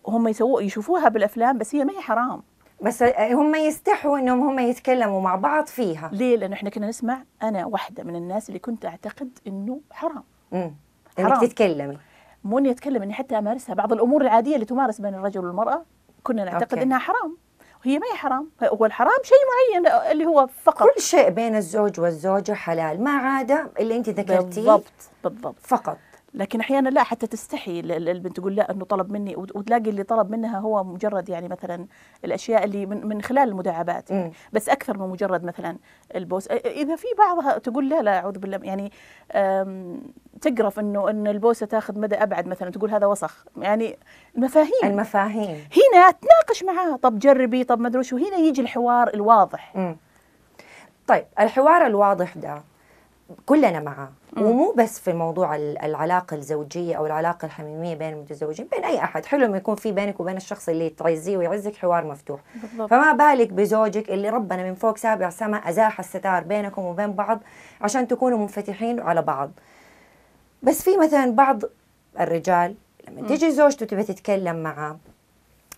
وهم 0.04 0.28
يسووا 0.28 0.62
يشوفوها 0.62 1.10
بالأفلام 1.10 1.58
بس 1.58 1.76
هي 1.76 1.86
ما 1.86 1.94
هي 1.94 2.02
حرام. 2.02 2.44
بس 2.82 3.04
هم 3.20 3.56
يستحوا 3.56 4.18
إنهم 4.20 4.50
هم 4.50 4.60
يتكلموا 4.60 5.22
مع 5.22 5.36
بعض 5.36 5.66
فيها. 5.66 6.10
ليه؟ 6.14 6.38
لأنه 6.38 6.54
إحنا 6.54 6.70
كنا 6.70 6.88
نسمع 6.88 7.24
أنا 7.44 7.66
واحدة 7.66 8.04
من 8.04 8.16
الناس 8.16 8.50
اللي 8.50 8.60
كنت 8.60 8.86
أعتقد 8.86 9.30
إنه 9.48 9.80
حرام. 9.92 10.24
مم. 10.52 10.76
حرام. 11.18 11.32
انك 11.32 11.42
تتكلمي. 11.42 11.98
مو 12.44 12.60
إني 12.60 12.72
أتكلم 12.72 13.02
إني 13.02 13.14
حتى 13.14 13.38
أمارسها. 13.38 13.76
بعض 13.76 13.94
الأمور 13.94 14.22
العادية 14.22 14.56
اللي 14.56 14.66
تمارس 14.66 15.02
بين 15.02 15.14
الرجل 15.14 15.46
والمرأة 15.46 15.86
كنا 16.24 16.44
نعتقد 16.44 16.74
أوكي. 16.74 16.84
إنها 16.84 17.00
حرام. 17.00 17.38
وهي 17.86 18.00
ما 18.00 18.06
هي 18.08 18.18
حرام. 18.18 18.50
هو 18.64 18.86
الحرام 18.86 19.20
شيء 19.24 19.38
معين 19.52 20.12
اللي 20.12 20.26
هو 20.26 20.48
فقط. 20.64 20.88
كل 20.88 21.02
شيء 21.02 21.30
بين 21.30 21.56
الزوج 21.56 22.00
والزوجة 22.00 22.52
حلال. 22.54 23.04
ما 23.04 23.12
عدا 23.12 23.70
اللي 23.80 23.98
أنت 23.98 24.10
ذكرتيه. 24.10 24.42
بالضبط 24.42 25.10
بالضبط. 25.24 25.56
فقط. 25.62 25.98
لكن 26.34 26.60
أحيانا 26.60 26.90
لا 26.90 27.04
حتى 27.04 27.28
تستحي 27.28 27.80
ال- 27.80 27.92
ال- 27.92 28.10
البنت 28.10 28.38
تقول 28.40 28.56
لا 28.56 28.72
إنه 28.72 28.86
طلب 28.86 29.12
مني 29.12 29.36
وت- 29.36 29.56
وتلاقي 29.56 29.90
اللي 29.90 30.04
طلب 30.04 30.32
منها 30.32 30.60
هو 30.60 30.84
مجرد 30.84 31.30
يعني 31.30 31.48
مثلا 31.48 31.86
الأشياء 32.26 32.64
اللي 32.64 32.86
من, 32.86 33.08
من 33.08 33.22
خلال 33.22 33.50
المداعبات 33.50 34.12
يعني. 34.12 34.34
بس 34.54 34.70
أكثر 34.70 34.98
من 34.98 35.10
مجرد 35.10 35.44
مثلا 35.44 35.78
البوس. 36.16 36.48
إذا 36.48 36.96
في 36.96 37.08
بعضها 37.18 37.58
تقول 37.58 37.90
لا 37.90 38.02
لا 38.02 38.18
أعوذ 38.20 38.38
بالله 38.40 38.60
يعني 38.64 38.92
تقرف 40.42 40.80
إنه 40.80 41.10
إن 41.10 41.28
البوسة 41.28 41.66
تاخذ 41.66 42.00
مدى 42.00 42.16
أبعد 42.16 42.48
مثلا 42.48 42.70
تقول 42.70 42.92
هذا 42.92 43.06
وسخ. 43.06 43.46
يعني 43.58 43.98
المفاهيم. 44.36 44.72
المفاهيم. 44.84 45.50
هنا 45.50 46.12
تناقش 46.12 46.64
معاه 46.64 46.96
طب 46.96 47.20
جربي 47.20 47.64
طب 47.64 47.80
ما 47.80 47.88
أدري 47.88 48.04
شو 48.04 48.18
هنا 48.18 48.38
يجي 48.38 48.62
الحوار 48.62 49.14
الواضح. 49.14 49.76
مم. 49.76 49.98
طيب 51.08 51.26
الحوار 51.40 51.86
الواضح 51.86 52.38
ده 52.38 52.64
كلنا 53.46 53.80
معاه. 53.80 54.10
ومو 54.38 54.74
بس 54.78 55.00
في 55.00 55.14
موضوع 55.14 55.56
ال- 55.56 55.78
العلاقة 55.78 56.36
الزوجية 56.36 56.96
أو 56.96 57.06
العلاقة 57.06 57.46
الحميمية 57.46 57.96
بين 57.96 58.14
المتزوجين 58.14 58.68
بين 58.72 58.84
أي 58.84 59.04
أحد. 59.04 59.26
حلو 59.26 59.46
لما 59.46 59.58
يكون 59.58 59.76
في 59.76 59.92
بينك 59.92 60.20
وبين 60.20 60.38
الشخص 60.38 60.70
اللي 60.70 60.90
تعزيه 60.90 61.38
ويعزك 61.38 61.76
حوار 61.76 62.06
مفتوح. 62.06 62.40
بالضبط. 62.62 62.90
فما 62.90 63.12
بالك 63.14 63.54
بزوجك 63.54 64.10
اللي 64.10 64.30
ربنا 64.30 64.64
من 64.64 64.76
فوق 64.76 64.98
سابع 64.98 65.30
سماء 65.30 65.70
أزاح 65.70 66.00
الستار 66.00 66.44
بينكم 66.44 66.82
وبين 66.82 67.14
بعض 67.14 67.40
عشان 67.82 68.08
تكونوا 68.08 68.38
منفتحين 68.38 69.00
على 69.00 69.22
بعض. 69.22 69.52
بس 70.64 70.82
في 70.84 70.98
مثلا 70.98 71.32
بعض 71.32 71.62
الرجال 72.20 72.76
لما 73.08 73.28
تيجي 73.28 73.52
زوجته 73.52 73.86
تبي 73.86 74.04
تتكلم 74.04 74.64
معاه 74.64 74.98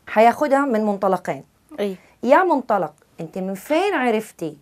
حياخدها 0.07 0.65
من 0.65 0.85
منطلقين. 0.85 1.43
اي 1.79 1.95
يا 2.23 2.43
منطلق 2.43 2.93
أنت 3.19 3.37
من 3.37 3.53
فين 3.53 3.93
عرفتي 3.93 4.57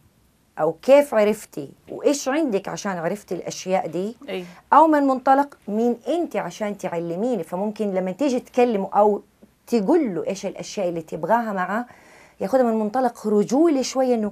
أو 0.60 0.74
كيف 0.74 1.14
عرفتي 1.14 1.72
وإيش 1.90 2.28
عندك 2.28 2.68
عشان 2.68 2.92
عرفتي 2.92 3.36
الأشياء 3.36 3.88
دي؟ 3.88 4.16
أي. 4.30 4.46
أو 4.74 4.88
من 4.88 5.04
منطلق 5.04 5.58
مين 5.68 5.98
أنت 6.08 6.36
عشان 6.36 6.78
تعلميني. 6.78 7.44
فممكن 7.44 7.94
لما 7.94 8.12
تيجي 8.12 8.40
تكلمه 8.40 8.90
أو 8.94 9.22
تقول 9.68 10.16
له 10.16 10.28
إيش 10.28 10.46
الأشياء 10.46 10.90
اللي 10.90 11.02
تبغاها 11.02 11.54
معاه 11.54 11.86
ياخذها 12.42 12.64
من 12.64 12.80
منطلق 12.80 13.28
رجولي 13.28 13.84
شوية 13.84 14.16
إنه 14.16 14.32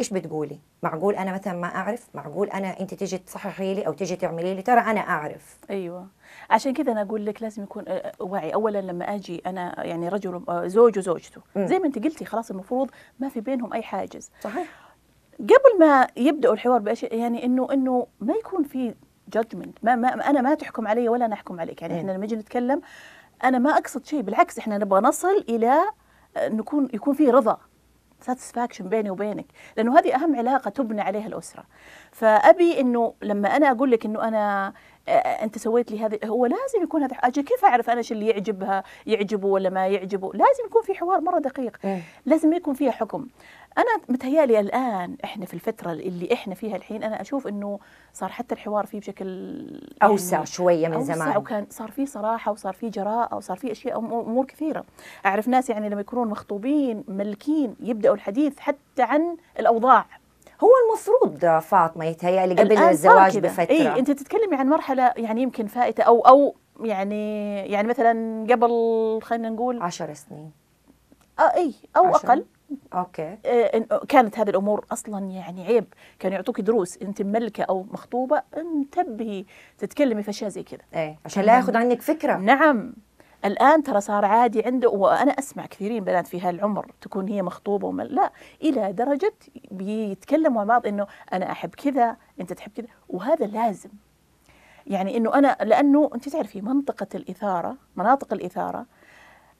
إيش 0.00 0.10
بتقولي؟ 0.10 0.58
معقول 0.82 1.14
أنا 1.14 1.32
مثلا 1.32 1.52
ما 1.52 1.66
أعرف؟ 1.66 2.08
معقول 2.14 2.50
أنا 2.50 2.80
أنت 2.80 2.94
تيجي 2.94 3.18
تصححي 3.18 3.74
لي 3.74 3.86
أو 3.86 3.92
تيجي 3.92 4.16
تعملي 4.16 4.54
لي؟ 4.54 4.62
ترى 4.62 4.80
أنا 4.80 5.00
أعرف. 5.00 5.56
أيوه. 5.70 6.06
عشان 6.50 6.72
كذا 6.74 6.92
أنا 6.92 7.02
أقول 7.02 7.26
لك 7.26 7.42
لازم 7.42 7.62
يكون 7.62 7.84
آه، 7.88 8.12
وعي 8.20 8.54
اولا 8.54 8.80
لما 8.80 9.14
أجي 9.14 9.42
أنا 9.46 9.86
يعني 9.86 10.08
رجل 10.08 10.42
آه، 10.48 10.66
زوج 10.66 10.98
وزوجته. 10.98 11.40
زي 11.56 11.78
ما 11.78 11.86
أنت 11.86 12.04
قلتي 12.04 12.24
خلاص 12.24 12.50
المفروض 12.50 12.90
ما 13.18 13.28
في 13.28 13.40
بينهم 13.40 13.72
أي 13.72 13.82
حاجز. 13.82 14.30
صحيح. 14.40 14.87
قبل 15.40 15.78
ما 15.78 16.08
يبدأوا 16.16 16.54
الحوار 16.54 16.78
باشياء 16.78 17.14
يعني 17.14 17.44
إنه 17.44 17.68
إنه 17.72 18.06
ما 18.20 18.34
يكون 18.34 18.62
في 18.62 18.94
judgment 19.28 19.78
ما, 19.82 19.96
ما 19.96 20.30
أنا 20.30 20.40
ما 20.40 20.54
تحكم 20.54 20.88
علي 20.88 21.08
ولا 21.08 21.24
أنا 21.24 21.34
أحكم 21.34 21.60
عليك. 21.60 21.82
يعني 21.82 21.94
مم. 21.94 22.00
إحنا 22.00 22.12
لما 22.12 22.24
نجي 22.24 22.36
نتكلم 22.36 22.80
أنا 23.44 23.58
ما 23.58 23.70
أقصد 23.70 24.06
شيء 24.06 24.20
بالعكس 24.20 24.58
إحنا 24.58 24.78
نبغى 24.78 25.00
نصل 25.00 25.44
إلى 25.48 25.80
آه، 26.36 26.48
نكون 26.48 26.88
يكون 26.94 27.14
في 27.14 27.30
رضا 27.30 27.58
satisfaction 28.20 28.88
بيني 28.88 29.10
وبينك. 29.10 29.46
لأنه 29.76 29.98
هذه 29.98 30.14
أهم 30.14 30.36
علاقة 30.36 30.68
تبنى 30.68 31.00
عليها 31.00 31.26
الأسرة. 31.26 31.64
فأبي 32.12 32.80
إنه 32.80 33.14
لما 33.22 33.56
أنا 33.56 33.70
أقول 33.70 33.90
لك 33.90 34.04
إنه 34.04 34.28
أنا 34.28 34.72
آه، 35.08 35.12
أنت 35.12 35.58
سويت 35.58 35.90
لي 35.90 36.00
هذه 36.04 36.18
هو 36.24 36.46
لازم 36.46 36.82
يكون 36.82 37.02
هذا 37.02 37.16
أجل 37.16 37.42
كيف 37.42 37.64
أعرف 37.64 37.90
أنا 37.90 37.98
إيش 37.98 38.12
اللي 38.12 38.28
يعجبها 38.28 38.82
يعجبه 39.06 39.48
ولا 39.48 39.70
ما 39.70 39.86
يعجبه؟ 39.86 40.32
لازم 40.32 40.64
يكون 40.66 40.82
في 40.82 40.94
حوار 40.94 41.20
مرة 41.20 41.38
دقيق. 41.38 41.76
مم. 41.84 42.00
لازم 42.26 42.52
يكون 42.52 42.74
فيها 42.74 42.90
حكم. 42.90 43.26
أنا 43.78 44.02
متهيألي 44.08 44.60
الآن 44.60 45.16
إحنا 45.24 45.46
في 45.46 45.54
الفترة 45.54 45.92
اللي 45.92 46.32
إحنا 46.32 46.54
فيها 46.54 46.76
الحين 46.76 47.02
أنا 47.02 47.20
أشوف 47.20 47.46
إنه 47.46 47.78
صار 48.12 48.28
حتى 48.28 48.54
الحوار 48.54 48.86
فيه 48.86 49.00
بشكل 49.00 49.80
أوسع 50.02 50.36
يعني 50.36 50.46
شوية 50.46 50.88
من 50.88 50.94
أوسع 50.94 51.14
زمان. 51.14 51.36
وكان 51.36 51.66
صار 51.70 51.90
في 51.90 52.06
صراحة 52.06 52.52
وصار 52.52 52.72
في 52.72 52.88
جراءة 52.90 53.34
وصار 53.36 53.56
في 53.56 53.72
أشياء 53.72 53.94
أم- 53.94 54.12
أمور 54.12 54.44
كثيرة. 54.44 54.84
أعرف 55.26 55.48
ناس 55.48 55.70
يعني 55.70 55.88
لما 55.88 56.00
يكونون 56.00 56.28
مخطوبين 56.28 57.04
ملكين 57.08 57.74
يبدأوا 57.80 58.14
الحديث 58.14 58.58
حتى 58.58 59.02
عن 59.02 59.36
الأوضاع. 59.58 60.06
هو 60.64 60.68
المفروض 60.88 61.58
فاطمة 61.60 62.04
يتهيألي 62.04 62.54
قبل 62.54 62.78
الزواج. 62.78 63.38
بفترة. 63.38 63.70
إي 63.70 63.98
أنت 63.98 64.10
تتكلمي 64.10 64.56
عن 64.56 64.68
مرحلة 64.68 65.12
يعني 65.16 65.42
يمكن 65.42 65.66
فائتة 65.66 66.02
أو 66.02 66.20
أو 66.20 66.54
يعني 66.80 67.56
يعني 67.58 67.88
مثلا 67.88 68.46
قبل 68.50 68.68
خلينا 69.22 69.48
نقول 69.50 69.82
عشر 69.82 70.14
سنين. 70.14 70.50
آه 71.38 71.42
إي 71.56 71.74
أو 71.96 72.06
عشرة. 72.06 72.28
أقل. 72.28 72.44
أوكي. 72.94 73.38
آه، 73.46 73.70
إن- 73.80 74.04
كانت 74.06 74.38
هذه 74.38 74.50
الأمور 74.50 74.84
أصلا 74.92 75.24
يعني 75.26 75.66
عيب. 75.66 75.84
كانوا 76.18 76.36
يعطوك 76.36 76.60
دروس 76.60 76.98
أنت 77.02 77.22
مملكه 77.22 77.62
أو 77.64 77.82
مخطوبة 77.90 78.42
انتبهي 78.56 79.44
تتكلمي 79.78 80.22
في 80.22 80.30
أشياء 80.30 80.50
زي 80.50 80.62
كذا. 80.62 80.80
إيه 80.94 81.18
عشان 81.24 81.42
لا 81.44 81.56
ياخذ 81.56 81.76
عنك 81.76 82.02
فكرة. 82.02 82.36
نعم. 82.36 82.94
الآن 83.44 83.82
ترى 83.82 84.00
صار 84.00 84.24
عادي 84.24 84.64
عنده 84.66 84.88
وأنا 84.88 85.32
أسمع 85.32 85.66
كثيرين 85.66 86.04
بنات 86.04 86.26
في 86.26 86.40
هالعمر 86.40 86.92
تكون 87.00 87.28
هي 87.28 87.42
مخطوبة 87.42 87.86
ومل 87.88 88.14
لا 88.14 88.32
إلى 88.62 88.92
درجة 88.92 89.32
بيتكلموا 89.70 90.50
مع 90.58 90.64
بعض 90.64 90.86
إنه 90.86 91.06
أنا 91.32 91.52
أحب 91.52 91.70
كذا 91.74 92.16
أنت 92.40 92.52
تحب 92.52 92.72
كذا 92.72 92.86
وهذا 93.08 93.46
لازم. 93.46 93.90
يعني 94.86 95.16
إنه 95.16 95.34
أنا 95.34 95.56
لأنه 95.62 96.10
أنت 96.14 96.28
تعرفي 96.28 96.60
منطقة 96.60 97.06
الإثارة 97.14 97.76
مناطق 97.96 98.32
الإثارة 98.32 98.86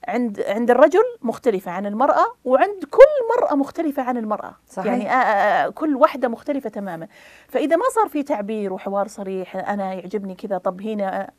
عند 0.09 0.41
عند 0.41 0.71
الرجل 0.71 1.03
مختلفة 1.21 1.71
عن 1.71 1.85
المرأة 1.85 2.25
وعند 2.45 2.83
كل 2.91 3.37
مرأة 3.41 3.55
مختلفة 3.55 4.03
عن 4.03 4.17
المرأة. 4.17 4.55
صحيح. 4.67 4.91
يعني 4.91 5.09
آه، 5.09 5.13
آه، 5.13 5.65
آه، 5.67 5.69
كل 5.69 5.95
واحدة 5.95 6.27
مختلفة 6.27 6.69
تماما. 6.69 7.07
فإذا 7.47 7.75
ما 7.75 7.83
صار 7.95 8.07
في 8.09 8.23
تعبير 8.23 8.73
وحوار 8.73 9.07
صريح 9.07 9.55
أنا 9.55 9.93
يعجبني 9.93 10.35
كذا 10.35 10.57
طب 10.57 10.81
هنا 10.81 11.29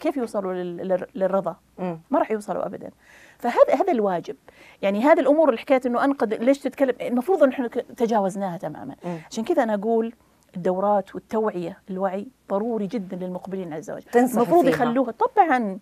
كيف 0.00 0.16
يوصلوا 0.16 0.52
لل- 0.54 0.76
لل- 0.88 1.06
للرضا؟ 1.14 1.56
مم. 1.78 2.00
ما 2.10 2.18
راح 2.18 2.30
يوصلوا 2.30 2.66
ابدا. 2.66 2.90
فهذا 3.38 3.74
هذا 3.74 3.92
الواجب. 3.92 4.36
يعني 4.82 5.02
هذه 5.02 5.20
الأمور 5.20 5.48
اللي 5.48 5.60
حكايه 5.60 5.80
إنه 5.86 6.04
انقد 6.04 6.34
ليش 6.34 6.58
تتكلم؟ 6.58 6.94
المفروض 7.00 7.42
إن 7.42 7.48
إحنا 7.48 7.68
تجاوزناها 7.96 8.56
تماما. 8.56 8.94
مم. 9.04 9.18
عشان 9.30 9.44
كذا 9.44 9.62
أنا 9.62 9.74
أقول 9.74 10.12
الدورات 10.56 11.14
والتوعية 11.14 11.78
الوعي 11.90 12.28
ضروري 12.50 12.86
جدا 12.86 13.16
للمقبلين 13.16 13.66
على 13.72 13.78
الزواج 13.78 14.02
المفروض. 14.16 14.66
يخلوها 14.68 15.10
طبعا. 15.12 15.78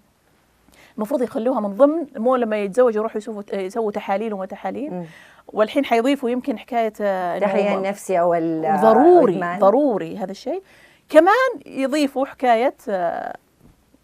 المفروض 0.97 1.23
يخلوها 1.23 1.61
من 1.61 1.75
ضمن 1.75 2.07
مو 2.17 2.37
لما 2.37 2.57
يتزوجوا 2.63 3.01
يروحوا 3.01 3.19
يسووا 3.19 3.43
يسووا 3.53 3.91
تحاليل 3.91 4.35
وما 4.35 4.47
تحاليل. 4.47 5.05
والحين 5.53 5.85
حيضيفوا 5.85 6.31
يمكن 6.31 6.59
حكاية 6.59 6.93
التحليل 7.01 7.67
النفسي 7.79 8.21
أو 8.21 8.35
ضروري 8.83 9.33
الإدمان. 9.33 9.59
ضروري 9.59 10.17
هذا 10.17 10.31
الشيء 10.31 10.63
كمان 11.09 11.51
يضيفوا 11.67 12.27
حكاية 12.27 12.75
آه، 12.89 13.37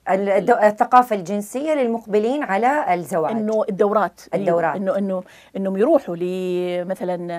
الثقافة 0.08 1.16
الجنسية 1.16 1.74
للمقبلين 1.74 2.42
على 2.42 2.94
الزواج 2.94 3.30
إنه 3.30 3.64
الدورات 3.68 4.20
الدورات. 4.34 4.76
انه 4.76 4.98
انه 4.98 5.22
إنهم 5.56 5.76
يروحوا 5.76 6.16
لمثلا 6.16 7.32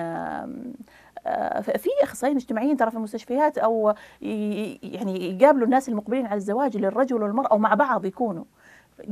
آه، 1.26 1.60
في 1.60 1.88
أخصائيين 2.02 2.36
اجتماعيين 2.36 2.76
ترى 2.76 2.90
في 2.90 2.96
المستشفيات 2.96 3.58
أو 3.58 3.94
يعني 4.22 5.38
يقابلوا 5.38 5.64
الناس 5.64 5.88
المقبلين 5.88 6.26
على 6.26 6.36
الزواج 6.36 6.76
للرجل 6.76 7.22
والمرأة 7.22 7.48
أو 7.48 7.58
مع 7.58 7.74
بعض 7.74 8.04
يكونوا 8.04 8.44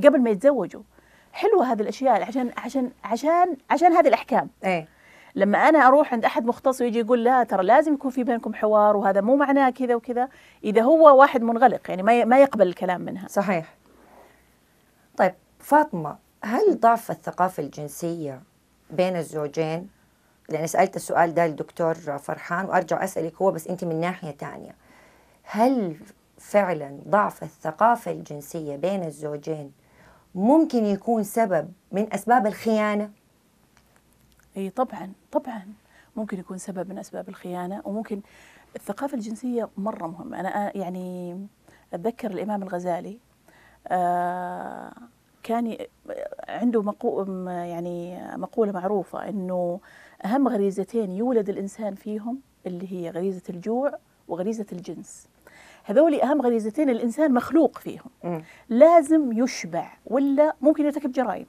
قبل 0.05 0.21
ما 0.21 0.31
يتزوجوا. 0.31 0.83
حلوة 1.33 1.73
هذه 1.73 1.81
الأشياء 1.81 2.23
عشان 2.23 2.51
عشان 2.57 2.91
عشان 3.05 3.57
عشان 3.71 3.93
هذه 3.93 4.09
الأحكام. 4.09 4.51
إيه. 4.65 4.89
لما 5.35 5.59
أنا 5.69 5.87
أروح 5.89 6.13
عند 6.13 6.25
أحد 6.25 6.45
مختص 6.47 6.81
ويجي 6.81 6.99
يقول 6.99 7.25
لا 7.25 7.45
ترى 7.45 7.63
لازم 7.63 7.95
يكون 7.95 8.11
في 8.11 8.25
بينكم 8.25 8.55
حوار 8.55 8.97
وهذا 8.97 9.21
مو 9.21 9.37
معناه 9.37 9.71
كذا 9.71 9.95
وكذا. 9.95 10.29
إذا 10.65 10.83
هو 10.83 11.21
واحد 11.21 11.43
منغلق 11.43 11.81
يعني 11.89 12.03
ما 12.03 12.25
ما 12.25 12.41
يقبل 12.41 12.67
الكلام 12.67 13.01
منها. 13.01 13.29
صحيح. 13.29 13.75
طيب 15.17 15.35
فاطمة 15.59 16.17
هل 16.45 16.81
ضعف 16.81 17.11
الثقافة 17.11 17.63
الجنسية 17.63 18.43
بين 18.91 19.17
الزوجين؟ 19.17 19.89
لأن 20.49 20.67
سألت 20.67 20.97
السؤال 20.97 21.35
ده 21.35 21.47
للدكتور 21.47 21.95
فرحان 21.95 22.67
وأرجع 22.67 23.05
أسألك 23.05 23.43
هو 23.43 23.51
بس 23.51 23.69
أنت 23.69 23.85
من 23.85 24.01
ناحية 24.01 24.31
تانية. 24.31 24.75
هل 25.43 25.97
فعلا 26.39 26.99
ضعف 27.09 27.43
الثقافة 27.43 28.11
الجنسية 28.11 28.77
بين 28.77 29.05
الزوجين 29.05 29.73
ممكن 30.35 30.85
يكون 30.85 31.23
سبب 31.23 31.73
من 31.93 32.13
أسباب 32.13 32.47
الخيانة؟ 32.47 33.11
إي 34.57 34.71
طبعا 34.71 35.13
طبعا. 35.33 35.67
ممكن 36.17 36.39
يكون 36.39 36.59
سبب 36.59 36.89
من 36.89 36.99
أسباب 36.99 37.29
الخيانة 37.29 37.83
وممكن 37.85 38.21
الثقافة 38.77 39.15
الجنسية 39.15 39.69
مرة 39.77 40.07
مهمة. 40.07 40.41
أنا 40.41 40.77
يعني 40.77 41.39
أتذكر 41.95 42.31
الإمام 42.31 42.63
الغزالي 42.63 43.19
آه 43.89 44.93
كان 45.43 45.77
عنده 46.49 46.83
مقو 46.83 47.25
يعني 47.49 48.21
مقولة 48.37 48.73
معروفة 48.73 49.29
إنه 49.29 49.81
أهم 50.25 50.49
غريزتين 50.49 51.11
يولد 51.11 51.49
الإنسان 51.49 51.95
فيهم 51.95 52.41
اللي 52.67 52.93
هي 52.93 53.11
غريزة 53.11 53.43
الجوع 53.51 53.99
وغريزة 54.29 54.67
الجنس. 54.73 55.27
هذول 55.91 56.21
أهم 56.21 56.43
غريزتين 56.43 56.91
الإنسان 56.91 57.35
مخلوق 57.35 57.79
فيهم. 57.79 58.11
مم. 58.25 58.43
لازم 58.69 59.33
يشبع 59.33 59.93
ولا 60.07 60.57
ممكن 60.61 60.85
يرتكب 60.85 61.13
جرائم. 61.13 61.47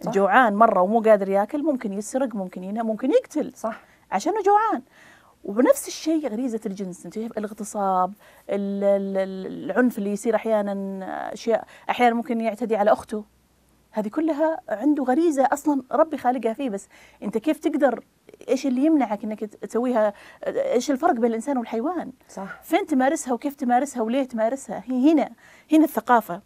صح. 0.00 0.12
جوعان 0.12 0.54
مرة 0.54 0.80
ومو 0.82 1.00
قادر 1.00 1.28
ياكل 1.28 1.62
ممكن 1.62 1.92
يسرق 1.92 2.34
ممكن 2.34 2.64
ينام 2.64 2.86
ممكن 2.86 3.10
يقتل. 3.10 3.52
صح. 3.56 3.80
عشانه 4.10 4.42
جوعان. 4.42 4.82
وبنفس 5.44 5.88
الشيء 5.88 6.28
غريزة 6.28 6.60
الجنس. 6.66 7.04
أنت 7.04 7.16
الاغتصاب 7.16 8.12
ال- 8.50 8.84
ال- 8.84 9.16
ال- 9.16 9.64
العنف 9.70 9.98
اللي 9.98 10.12
يصير 10.12 10.34
أحيانا 10.34 11.32
أشياء 11.32 11.64
أحيانا 11.90 12.14
ممكن 12.14 12.40
يعتدي 12.40 12.76
على 12.76 12.92
أخته. 12.92 13.24
هذه 13.90 14.08
كلها 14.08 14.60
عنده 14.68 15.04
غريزة 15.04 15.48
أصلا 15.52 15.82
ربي 15.92 16.16
خالقها 16.18 16.52
فيه. 16.52 16.70
بس 16.70 16.88
أنت 17.22 17.38
كيف 17.38 17.58
تقدر 17.58 18.04
إيش 18.48 18.66
اللي 18.66 18.84
يمنعك 18.84 19.24
إنك 19.24 19.44
تسويها؟ 19.44 20.12
إيش 20.46 20.90
الفرق 20.90 21.12
بين 21.12 21.24
الإنسان 21.24 21.58
والحيوان؟ 21.58 22.12
صح. 22.28 22.62
فين 22.62 22.86
تمارسها 22.86 23.34
وكيف 23.34 23.54
تمارسها 23.54 24.02
وليه 24.02 24.24
تمارسها؟ 24.24 24.82
هي 24.86 25.12
هنا 25.12 25.30
هنا 25.72 25.84
الثقافة. 25.84 26.42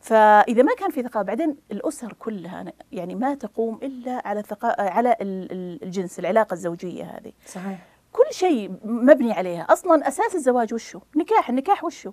فإذا 0.00 0.62
ما 0.62 0.74
كان 0.74 0.90
في 0.90 1.02
ثقافة 1.02 1.22
بعدين 1.22 1.56
الأسر 1.72 2.12
كلها 2.12 2.64
يعني 2.92 3.14
ما 3.14 3.34
تقوم 3.34 3.78
إلا 3.82 4.22
على 4.28 4.42
ثقا... 4.42 4.82
على 4.82 5.16
ال- 5.20 5.52
ال- 5.52 5.82
الجنس 5.82 6.18
العلاقة 6.18 6.54
الزوجية 6.54 7.04
هذه. 7.04 7.32
صحيح. 7.46 7.86
كل 8.12 8.24
شيء 8.34 8.70
مبني 8.84 9.32
عليها. 9.32 9.62
أصلا 9.62 10.08
أساس 10.08 10.34
الزواج 10.34 10.74
وشو؟ 10.74 11.00
نكاح. 11.16 11.48
النكاح 11.48 11.84
وشو؟ 11.84 12.12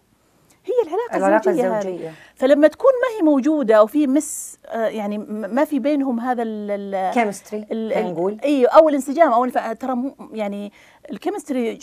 هي 0.69 0.87
العلاقة, 0.89 1.17
العلاقة 1.17 1.49
الزوجية, 1.49 1.79
هذه. 1.79 1.87
الزوجية 1.87 2.13
فلما 2.35 2.67
تكون 2.67 2.91
ما 3.03 3.17
هي 3.17 3.25
موجودة 3.31 3.75
أو 3.75 3.87
في 3.87 4.07
مس 4.07 4.59
آه، 4.65 4.87
يعني 4.87 5.17
ما 5.27 5.65
في 5.65 5.79
بينهم 5.79 6.19
هذا 6.19 6.43
ال- 6.43 6.71
ال- 6.95 7.13
chemistry 7.13 7.65
ال- 7.71 7.93
خلينا 7.93 8.07
ال- 8.09 8.13
نقول 8.13 8.37
اي 8.43 8.65
أو 8.65 8.89
الانسجام 8.89 9.31
أو 9.31 9.45
الف... 9.45 9.57
ترى 9.57 10.15
يعني 10.33 10.71
ال 11.11 11.18
chemistry 11.18 11.79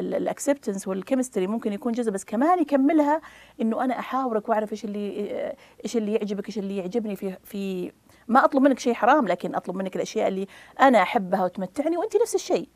ال 0.00 0.08
acceptance 0.08 0.88
وال 0.88 0.99
chemistry 0.99 1.46
ممكن 1.46 1.72
يكون 1.72 1.92
جزء 1.92 2.10
بس 2.10 2.24
كمان 2.24 2.58
يكملها 2.62 3.20
إنه 3.60 3.84
أنا 3.84 3.98
أحاورك 3.98 4.48
وأعرف 4.48 4.72
إيش 4.72 4.84
اللي 4.84 5.54
إيش 5.84 5.96
اللي 5.96 6.14
يعجبك 6.14 6.46
إيش 6.48 6.58
اللي 6.58 6.76
يعجبني 6.76 7.16
في 7.16 7.36
في 7.44 7.92
ما 8.28 8.44
أطلب 8.44 8.62
منك 8.62 8.78
شيء 8.78 8.94
حرام 8.94 9.28
لكن 9.28 9.54
أطلب 9.54 9.76
منك 9.76 9.96
الأشياء 9.96 10.28
اللي 10.28 10.46
أنا 10.80 11.02
أحبها 11.02 11.44
وتمتعني 11.44 11.96
وانت 11.96 12.16
نفس 12.22 12.34
الشيء. 12.34 12.68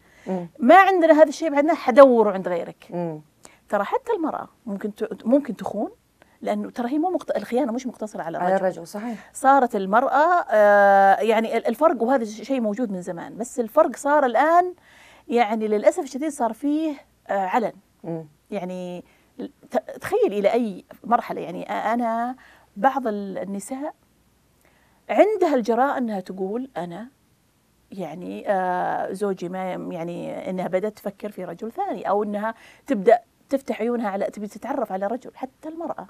ما 0.59 0.75
عندنا 0.75 1.13
هذا 1.23 1.29
الشيء 1.29 1.51
بعدنا 1.51 1.75
حدوره 1.75 2.31
عند 2.31 2.49
غيرك 2.49 2.87
مم. 2.91 3.21
ترى 3.71 3.85
حتى 3.85 4.13
المرأة 4.13 4.49
ممكن. 4.67 4.91
ممكن 5.25 5.57
تخون 5.57 5.91
لأنه 6.43 6.71
ترى 6.71 6.89
هي 6.93 6.99
مو 6.99 7.11
مقت... 7.11 7.37
الخيانة 7.37 7.73
مش 7.73 7.87
مقتصرة 7.87 8.23
على 8.23 8.39
على 8.39 8.49
الرجل 8.57 8.65
الرجل 8.67 8.87
صحيح 8.87 9.31
صارت 9.33 9.77
المرأة 9.77 10.45
آه، 10.51 11.15
يعني 11.21 11.57
ال- 11.57 11.67
الفرق 11.67 12.03
وهذا 12.03 12.25
شيء 12.25 12.61
موجود 12.61 12.91
من 12.93 13.03
زمان 13.03 13.37
بس 13.37 13.61
الفرق 13.61 13.97
صار 13.97 14.25
الآن 14.27 14.75
يعني 15.29 15.69
للأسف 15.69 16.03
الشديد 16.03 16.29
صار 16.29 16.53
فيه 16.53 16.95
آه، 17.29 17.47
علن 17.47 17.73
مم. 18.05 18.25
يعني 18.51 19.05
تخيل 20.01 20.33
إلى 20.33 20.53
أي 20.53 20.85
مرحلة 21.05 21.41
يعني 21.41 21.63
أنا 21.71 22.37
بعض 22.77 23.07
ال- 23.07 23.39
النساء 23.39 23.95
عندها 25.11 25.55
الجراءة 25.55 25.99
أنها 25.99 26.21
تقول 26.21 26.71
أنا 26.77 27.09
يعني 27.93 28.45
آه، 28.51 29.13
زوجي 29.13 29.49
ما 29.49 29.73
يعني 29.73 30.51
أنها 30.51 30.69
بدأت 30.69 30.97
تفكر 30.97 31.31
في 31.31 31.45
رجل 31.45 31.73
ثاني 31.73 32.09
أو 32.09 32.23
أنها 32.23 32.55
تبدأ 32.87 33.19
تفتح 33.51 33.81
عيونها 33.81 34.09
على 34.11 34.25
تبي 34.25 34.47
تتعرف 34.47 34.93
على 34.93 35.07
رجل 35.07 35.31
حتى 35.35 35.69
المرأة. 35.69 36.07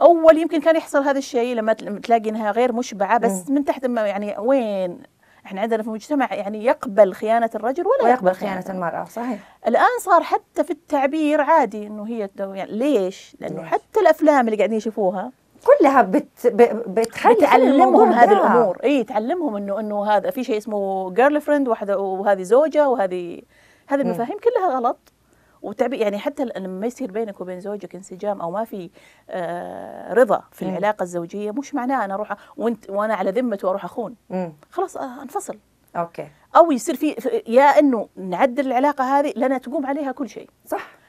أول 0.00 0.38
يمكن 0.38 0.60
كان 0.60 0.76
يحصل 0.76 1.02
هذا 1.02 1.18
الشيء 1.18 1.54
لما 1.56 1.72
تل- 1.72 2.00
تلاقي 2.00 2.30
انها 2.30 2.50
غير 2.50 2.72
مشبعة 2.72 3.18
بس 3.18 3.50
من 3.50 3.64
تحت 3.64 3.86
ما 3.86 4.06
يعني 4.06 4.34
وين؟ 4.38 5.02
إحنا 5.46 5.60
عندنا 5.60 5.82
في 5.82 5.88
المجتمع 5.88 6.34
يعني 6.34 6.64
يقبل 6.64 7.12
خيانة 7.12 7.50
الرجل 7.54 7.84
ولا 7.86 8.04
ويقبل 8.04 8.32
خيانة 8.32 8.64
المرأة 8.68 9.04
صحيح. 9.04 9.38
الآن 9.66 9.98
صار 10.00 10.22
حتى 10.22 10.64
في 10.64 10.70
التعبير 10.70 11.40
عادي 11.40 11.86
إنه 11.86 12.06
هي 12.06 12.30
يعني 12.38 12.72
ليش؟ 12.72 13.36
لأنه 13.40 13.60
ليش؟ 13.62 13.70
حتى 13.70 14.00
الأفلام 14.00 14.46
اللي 14.46 14.56
قاعدين 14.56 14.76
يشوفوها 14.76 15.32
كلها 15.80 16.02
بت... 16.02 16.46
بتخلي 16.86 17.56
الموضوع 17.56 18.06
هذه. 18.10 18.32
الأمور. 18.32 18.78
إي 18.84 19.04
تعلمهم 19.04 19.56
إنه 19.56 19.80
إنه 19.80 20.04
هذا 20.10 20.30
في 20.30 20.44
شيء 20.44 20.56
اسمه 20.56 21.10
girlfriend 21.14 21.68
واحدة 21.68 21.98
وهذه 21.98 22.42
زوجة 22.42 22.88
وهذه 22.88 23.42
هذه 23.86 24.00
المفاهيم 24.00 24.38
كلها 24.38 24.76
غلط. 24.76 25.09
وتعبير 25.62 26.00
يعني 26.00 26.18
حتى 26.18 26.44
لما 26.56 26.86
يصير 26.86 27.12
بينك 27.12 27.40
وبين 27.40 27.60
زوجك 27.60 27.94
انسجام 27.94 28.40
أو 28.40 28.50
ما 28.50 28.64
في 28.64 28.90
آه 29.30 30.12
رضا 30.14 30.42
في 30.52 30.64
مم. 30.64 30.70
العلاقة 30.70 31.02
الزوجية 31.02 31.50
مش 31.50 31.74
معناه 31.74 32.04
أنا 32.04 32.14
أروح 32.14 32.36
وانت 32.56 32.90
وأنا 32.90 33.14
على 33.14 33.30
ذمته 33.30 33.68
وأروح 33.68 33.84
أخون. 33.84 34.14
مم. 34.30 34.52
خلاص 34.70 34.96
آه 34.96 35.22
انفصل. 35.22 35.58
okay. 35.96 36.28
أو 36.56 36.72
يصير 36.72 36.96
في 36.96 37.16
يا 37.46 37.62
إنه 37.78 38.08
نعدل 38.16 38.66
العلاقة 38.66 39.04
هذه 39.04 39.32
لنا 39.36 39.58
تقوم 39.58 39.86
عليها 39.86 40.12
كل 40.12 40.28
شيء. 40.28 40.50
صح. 40.66 41.00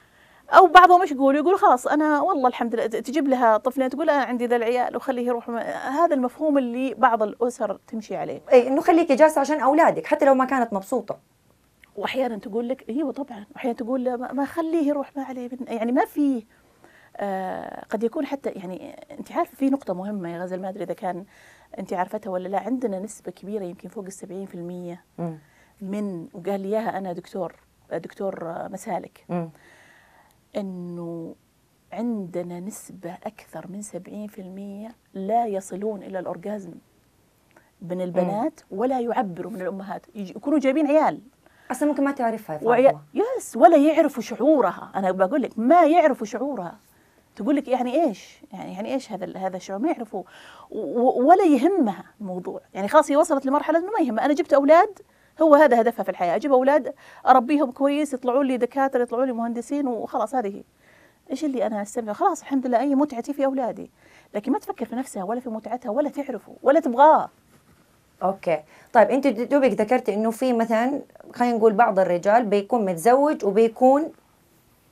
أو 0.58 0.68
بعضهم 0.68 1.02
إيش 1.02 1.12
يقول؟ 1.12 1.36
يقول 1.36 1.60
خلاص 1.60 1.88
أنا 1.88 2.22
والله 2.22 2.48
الحمد 2.48 2.76
لله 2.76 2.88
تجيب 2.88 3.28
لها 3.28 3.58
طفلين 3.58 3.90
تقول 3.90 4.10
أنا 4.10 4.24
عندي 4.24 4.46
ذا 4.46 4.56
العيال 4.56 4.96
وخليه 4.96 5.28
يروح 5.28 5.50
هذا 5.86 6.16
المفهوم 6.16 6.58
اللي 6.58 6.94
بعض 6.94 7.24
الأسر 7.24 7.80
تمشي 7.88 8.16
عليه. 8.16 8.42
إي 8.52 8.68
إنه 8.68 8.82
خليكي 8.82 9.16
جالسة 9.16 9.42
عشان 9.42 9.60
أولادك 9.60 10.06
حتى 10.06 10.26
لو 10.26 10.34
ما 10.34 10.46
كانت 10.46 10.74
مبسوطة. 10.74 11.18
وأحيانا 11.96 12.38
تقول 12.38 12.70
لك 12.70 12.90
أيوه 12.90 13.12
طبعا 13.12 13.46
وأحيانا 13.56 13.78
تقول 13.78 14.18
ما 14.18 14.46
خليه 14.46 14.88
يروح 14.88 15.18
ما 15.18 15.24
عليه 15.24 15.50
يعني 15.68 15.92
ما 15.92 16.06
في 16.06 16.46
آه 17.18 17.86
قد 17.90 18.04
يكون 18.04 18.26
حتى 18.26 18.50
يعني 18.50 18.92
أنت 19.12 19.32
عارفة 19.32 19.56
في 19.56 19.70
نقطة 19.70 19.94
مهمة 19.94 20.30
يا 20.30 20.40
غزل 20.44 20.62
ما 20.62 20.70
أدري 20.70 20.84
إذا 20.84 20.94
كان 20.94 21.26
أنت 21.80 21.94
عارفتها 21.94 22.30
ولا 22.30 22.48
لا 22.48 22.60
عندنا 22.60 23.00
نسبة 23.00 23.32
كبيرة 23.32 23.64
يمكن 23.64 23.90
فوق 23.90 24.06
ال 24.06 24.98
70% 25.22 25.22
من 25.82 26.28
وقال 26.34 26.62
لي 26.62 26.68
إياها 26.68 26.98
أنا 26.98 27.14
دكتور 27.14 27.56
دكتور 27.94 28.68
مسالك. 28.70 29.26
م. 29.30 29.48
إنه 30.58 31.36
عندنا 31.94 32.60
نسبة 32.60 33.14
أكثر 33.14 33.68
من 33.68 33.82
70% 34.90 34.94
لا 35.14 35.46
يصلون 35.46 36.04
إلى 36.04 36.20
الأورجازم 36.20 36.74
من 37.82 38.02
البنات 38.02 38.60
ولا 38.72 39.00
يعبروا 39.00 39.52
من 39.52 39.62
الأمهات. 39.62 40.06
يكونوا 40.16 40.60
جايبين 40.60 40.88
عيال. 40.88 41.22
أصلا 41.72 41.90
ممكن 41.90 42.04
ما 42.04 42.12
تعرفها 42.12 42.60
وعي... 42.64 42.98
يس 43.14 43.58
ولا 43.58 43.78
يعرفوا 43.78 44.24
شعورها. 44.24 44.92
أنا 44.96 45.12
بقول 45.12 45.42
لك 45.42 45.60
ما 45.60 45.86
يعرفوا 45.86 46.28
شعورها. 46.28 46.78
تقول 47.36 47.56
لك 47.56 47.68
يعني 47.68 48.04
إيش؟ 48.04 48.42
يعني 48.54 48.74
يعني 48.74 48.94
إيش 48.94 49.12
هذا 49.12 49.38
هذا 49.38 49.58
الشعور؟ 49.58 49.80
ما 49.80 49.92
يعرفوا 49.92 50.24
ولا 51.24 51.44
يهمها 51.44 52.04
الموضوع، 52.22 52.62
يعني 52.74 52.88
خلاص 52.88 53.12
هي 53.12 53.18
وصلت 53.18 53.46
لمرحلة 53.46 53.80
إنه 53.80 53.92
ما 53.92 54.00
يهمها، 54.00 54.26
أنا 54.26 54.34
جبت 54.34 54.54
أولاد 54.54 55.00
هو 55.42 55.56
هذا 55.56 55.82
هدفها 55.82 56.04
في 56.04 56.10
الحياة، 56.10 56.36
أجيب 56.36 56.52
أولاد 56.52 56.94
أربيهم 57.28 57.72
كويس 57.72 58.14
يطلعوا 58.14 58.44
لي 58.44 58.58
دكاترة 58.58 59.02
يطلعوا 59.02 59.26
لي 59.26 59.32
مهندسين 59.32 59.88
وخلاص 59.88 60.36
هذه. 60.36 60.64
إيش 61.32 61.46
اللي 61.46 61.68
أنا 61.68 61.82
استمتع 61.82 62.14
خلاص 62.14 62.42
الحمد 62.42 62.68
لله 62.68 62.80
أي 62.80 62.96
متعتي 62.96 63.34
في 63.34 63.46
أولادي. 63.46 63.92
لكن 64.34 64.52
ما 64.52 64.60
تفكر 64.60 64.86
في 64.86 64.96
نفسها 64.96 65.24
ولا 65.24 65.40
في 65.40 65.50
متعتها 65.50 65.90
ولا 65.90 66.10
تعرفه 66.10 66.56
ولا 66.64 66.80
تبغاه. 66.80 67.30
أوكي. 68.24 68.60
طيب 68.94 69.10
أنت 69.10 69.28
دوبك 69.28 69.72
ذكرتي 69.72 70.14
إنه 70.14 70.32
في 70.32 70.54
مثلا 70.54 71.02
خلينا 71.36 71.58
نقول 71.58 71.74
بعض 71.74 72.00
الرجال 72.00 72.46
بيكون 72.46 72.86
متزوج 72.86 73.46
وبيكون 73.46 74.12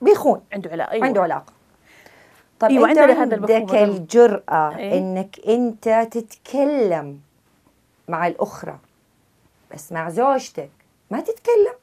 بيخون. 0.01 0.41
عنده 0.53 0.71
علاقة. 0.71 0.91
أيوة. 0.91 1.05
عنده 1.05 1.21
علاقة. 1.21 1.53
طيب 2.59 2.71
أيوة 2.71 2.89
أنت 2.89 2.97
عندك 2.97 3.73
الجرأة 3.73 4.77
أيه؟ 4.77 4.97
إنك 4.97 5.39
أنت 5.47 6.07
تتكلم 6.11 7.19
مع 8.07 8.27
الأخرى. 8.27 8.77
بس 9.73 9.91
مع 9.91 10.09
زوجتك. 10.09 10.69
ما 11.11 11.19
تتكلم. 11.21 11.73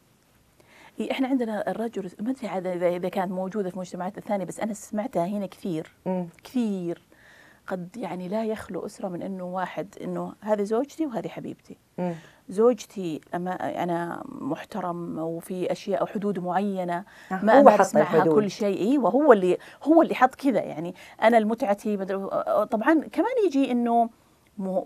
إحنا 1.10 1.28
عندنا 1.28 1.70
الرجل 1.70 2.10
ما 2.20 2.34
أدري 2.44 2.72
اذا 2.72 2.88
اذا 2.88 3.08
كانت 3.08 3.32
موجودة 3.32 3.68
في 3.68 3.74
المجتمعات 3.74 4.18
الثانية 4.18 4.44
بس 4.44 4.60
أنا 4.60 4.74
سمعتها 4.74 5.26
هنا 5.26 5.46
كثير. 5.46 5.92
م. 6.06 6.24
كثير. 6.44 7.02
قد 7.66 7.96
يعني 7.96 8.28
لا 8.28 8.44
يخلو 8.44 8.86
أسرة 8.86 9.08
من 9.08 9.22
إنه 9.22 9.44
واحد 9.44 9.94
إنه 10.00 10.32
هذه 10.40 10.62
زوجتي 10.62 11.06
وهذه 11.06 11.28
حبيبتي. 11.28 11.76
م. 11.98 12.12
زوجتي 12.48 13.20
أما 13.34 13.82
أنا 13.82 14.22
محترم 14.28 15.18
وفي 15.18 15.72
أشياء 15.72 16.02
وحدود 16.02 16.38
معينة 16.38 17.04
آه، 17.32 17.44
ما 17.44 17.60
هو 17.60 17.70
حط 17.70 17.94
معها 17.94 18.24
كل 18.24 18.50
شيء. 18.50 18.90
أيوه 18.90 19.10
هو 19.10 19.32
اللي 19.32 19.58
هو 19.82 20.02
اللي 20.02 20.14
حط 20.14 20.34
كذا 20.34 20.60
يعني. 20.60 20.94
أنا 21.22 21.38
المتعتي 21.38 21.96
طبعا 22.70 22.94
كمان 23.12 23.32
يجي 23.46 23.72
إنه 23.72 24.10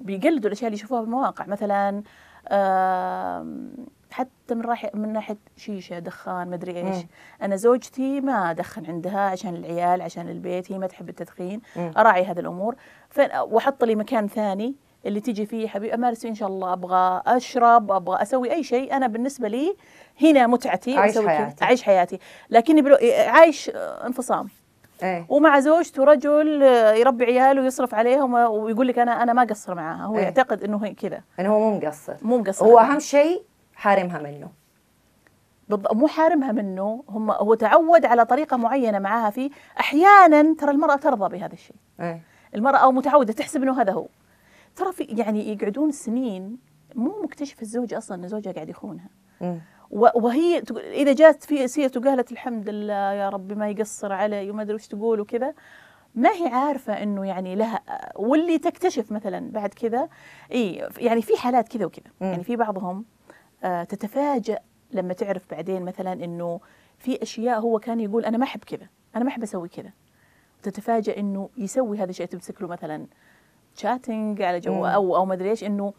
بيقلدوا 0.00 0.46
الأشياء 0.46 0.66
اللي 0.68 0.78
يشوفوها 0.78 1.00
بالمواقع 1.00 1.46
مثلا 1.46 2.02
حتى 4.10 4.54
من 4.54 4.62
راح 4.62 4.90
من 4.94 5.12
ناحية 5.12 5.38
شيشة 5.56 5.98
دخان 5.98 6.50
مدري 6.50 6.76
إيش. 6.76 6.96
مم. 6.96 7.08
أنا 7.42 7.56
زوجتي 7.56 8.20
ما 8.20 8.50
ادخن 8.50 8.86
عندها 8.86 9.20
عشان 9.20 9.56
العيال 9.56 10.02
عشان 10.02 10.28
البيت 10.28 10.72
هي 10.72 10.78
ما 10.78 10.86
تحب 10.86 11.08
التدخين. 11.08 11.60
مم. 11.76 11.92
أراعي 11.96 12.24
هذه 12.24 12.40
الأمور. 12.40 12.74
وأحط 13.40 13.84
لي 13.84 13.94
مكان 13.94 14.28
ثاني 14.28 14.74
اللي 15.06 15.20
تيجي 15.20 15.46
فيه 15.46 15.68
حبيبي 15.68 15.94
أمارس 15.94 16.24
إن 16.24 16.34
شاء 16.34 16.48
الله. 16.48 16.72
أبغى 16.72 17.22
أشرب 17.26 17.92
أبغى 17.92 18.22
أسوي 18.22 18.52
أي 18.52 18.62
شيء. 18.62 18.96
أنا 18.96 19.06
بالنسبة 19.06 19.48
لي 19.48 19.76
هنا 20.22 20.46
متعتي 20.46 20.98
اعيش 20.98 21.18
حياتي 21.18 21.64
اعيش 21.64 21.82
حياتي. 21.82 22.18
لكني 22.50 22.82
بلو... 22.82 22.96
عايش 23.26 23.70
انفصام. 23.76 24.48
إيه؟ 25.02 25.26
ومع 25.28 25.60
زوجته 25.60 26.04
رجل 26.04 26.62
يربي 26.96 27.24
عياله 27.24 27.62
ويصرف 27.62 27.94
عليهم 27.94 28.34
ويقول 28.34 28.88
لك 28.88 28.98
أنا 28.98 29.22
أنا 29.22 29.32
ما 29.32 29.44
قصر 29.44 29.74
معاها. 29.74 30.04
هو 30.04 30.16
إيه؟ 30.18 30.22
يعتقد 30.22 30.64
إنه 30.64 30.84
هي 30.84 30.94
كذا. 30.94 31.20
إنه 31.40 31.48
هو 31.48 31.58
مو 31.58 31.78
مقصر. 31.78 32.14
مو 32.22 32.38
مقصر. 32.38 32.64
هو 32.66 32.78
أهم 32.78 32.98
شيء 32.98 33.42
حارمها 33.80 34.18
منه. 34.18 34.50
بالضبط 35.68 35.94
مو 35.94 36.06
حارمها 36.06 36.52
منه 36.52 37.04
هم 37.08 37.30
هو 37.30 37.54
تعود 37.54 38.04
على 38.04 38.24
طريقة 38.24 38.56
معينة 38.56 38.98
معاها 38.98 39.30
فيه. 39.30 39.50
أحيانا 39.80 40.54
ترى 40.54 40.70
المرأة 40.70 40.96
ترضى 40.96 41.38
بهذا 41.38 41.52
الشيء. 41.52 41.76
إيه؟ 42.00 42.22
المرأة 42.54 42.78
أو 42.78 42.92
متعودة 42.92 43.32
تحسب 43.32 43.62
إنه 43.62 43.80
هذا 43.80 43.92
هو. 43.92 44.06
ترى 44.76 44.92
في 44.92 45.02
يعني 45.04 45.52
يقعدون 45.52 45.90
سنين 45.90 46.58
مو 46.94 47.22
مكتشف 47.22 47.62
الزوج 47.62 47.94
أصلا 47.94 48.22
إن 48.22 48.28
زوجها 48.28 48.52
قاعد 48.52 48.68
يخونها. 48.68 49.08
وهي 49.90 50.62
إذا 50.92 51.12
جات 51.12 51.44
في 51.44 51.68
سيرته 51.68 52.00
قالت 52.00 52.32
الحمد 52.32 52.68
لله 52.68 53.12
يا 53.12 53.28
ربي 53.28 53.54
ما 53.54 53.68
يقصر 53.68 54.12
علي 54.12 54.50
وما 54.50 54.62
أدري 54.62 54.74
وش 54.74 54.86
تقول 54.86 55.20
وكذا 55.20 55.54
ما 56.14 56.30
هي 56.30 56.48
عارفة 56.48 57.02
إنه 57.02 57.26
يعني 57.26 57.54
لها 57.54 57.80
واللي 58.16 58.58
تكتشف 58.58 59.12
مثلا 59.12 59.50
بعد 59.50 59.68
كذا 59.68 60.08
اي 60.52 60.88
يعني 60.98 61.22
في 61.22 61.36
حالات 61.36 61.68
كذا 61.68 61.84
وكذا. 61.84 62.12
يعني 62.20 62.44
في 62.44 62.56
بعضهم 62.56 63.04
تتفاجأ 63.62 64.58
لما 64.92 65.12
تعرف 65.12 65.50
بعدين 65.50 65.82
مثلا 65.82 66.12
إنه 66.12 66.60
في 66.98 67.22
أشياء 67.22 67.60
هو 67.60 67.78
كان 67.78 68.00
يقول 68.00 68.24
أنا 68.24 68.38
ما 68.38 68.44
أحب 68.44 68.64
كذا 68.64 68.86
أنا 69.16 69.24
ما 69.24 69.30
أحب 69.30 69.42
أسوي 69.42 69.68
كذا. 69.68 69.90
وتتفاجأ 70.58 71.16
إنه 71.16 71.50
يسوي 71.58 71.98
هذا 71.98 72.10
الشيء 72.10 72.26
تمسك 72.26 72.62
له 72.62 72.68
مثلا 72.68 73.06
شاتنج 73.74 74.42
على 74.42 74.60
جو 74.60 74.86
أو 74.86 75.16
أو 75.16 75.24
ما 75.24 75.34
أدري 75.34 75.50
إيش 75.50 75.64
إنه 75.64 75.92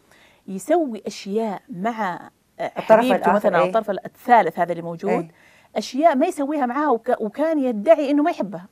يسوي 0.48 1.02
أشياء 1.06 1.62
مع 1.68 2.30
الطرف 2.60 3.28
مثلا 3.28 3.58
أو 3.58 3.64
الطرف 3.64 3.90
الثالث 3.90 4.58
هذا 4.58 4.72
اللي 4.72 4.82
موجود 4.82 5.10
إيه؟ 5.10 5.30
أشياء 5.76 6.16
ما 6.16 6.26
يسويها 6.26 6.66
معاها 6.66 6.90
وك 6.90 7.20
وكان 7.20 7.58
يدعي 7.58 8.10
إنه 8.10 8.22
ما 8.22 8.30
يحبها. 8.30 8.66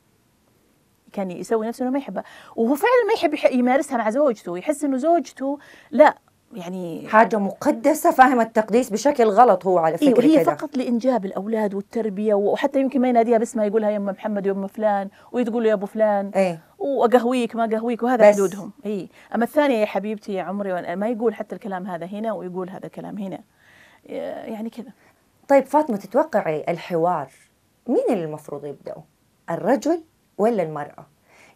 كان 1.13 1.31
يسوي 1.31 1.67
نفسه 1.67 1.83
إنه 1.83 1.91
ما 1.91 1.99
يحبها. 1.99 2.25
وهو 2.57 2.75
فعلا 2.75 3.05
ما 3.09 3.13
يحب 3.13 3.55
يمارسها 3.55 3.99
مع 3.99 4.11
زوجته 4.11 4.59
يحس 4.59 4.85
إنه 4.85 4.97
زوجته 4.97 5.59
لا 5.91 6.19
يعني 6.55 7.09
حاجة 7.09 7.37
مقدسة 7.37 8.11
فاهم 8.11 8.41
التقديس 8.41 8.91
بشكل 8.91 9.25
غلط 9.25 9.67
هو 9.67 9.79
على 9.79 9.99
فكرة 9.99 10.21
إيه 10.21 10.39
هي 10.39 10.45
فقط 10.45 10.77
لإنجاب 10.77 11.25
الأولاد 11.25 11.75
والتربية 11.75 12.35
وحتى 12.35 12.81
يمكن 12.81 13.01
ما 13.01 13.09
يناديها 13.09 13.39
باسمها 13.39 13.65
يقولها 13.65 13.91
يا 13.91 13.97
أم 13.97 14.07
محمد 14.07 14.47
يا 14.47 14.53
أم 14.53 14.67
فلان 14.67 15.09
وتقول 15.33 15.67
يا 15.67 15.73
أبو 15.73 15.87
فلان 15.87 16.31
إيه. 16.37 16.61
وأقهويك 16.79 17.57
ما 17.57 17.67
قهويك 17.67 18.03
وهذا 18.03 18.33
حدودهم. 18.33 18.73
اي 18.87 19.09
أما 19.35 19.45
الثانية 19.45 19.77
يا 19.77 19.87
حبيبتي 19.87 20.33
يا 20.33 20.43
عمري 20.43 20.97
ما 20.97 21.09
يقول 21.09 21.35
حتى 21.35 21.55
الكلام 21.55 21.87
هذا 21.87 22.07
هنا 22.07 22.33
ويقول 22.33 22.71
هذا 22.71 22.87
الكلام 22.87 23.19
هنا. 23.19 23.41
يعني 24.45 24.71
كذا. 24.71 24.93
طيب 25.49 25.65
فاطمة 25.65 25.97
تتوقعي 25.97 26.65
الحوار 26.69 27.29
مين 27.87 28.05
اللي 28.11 28.25
المفروض 28.25 28.65
يبداوا 28.65 29.03
الرجل 29.51 30.03
ولا 30.39 30.63
المرأة؟ 30.63 31.07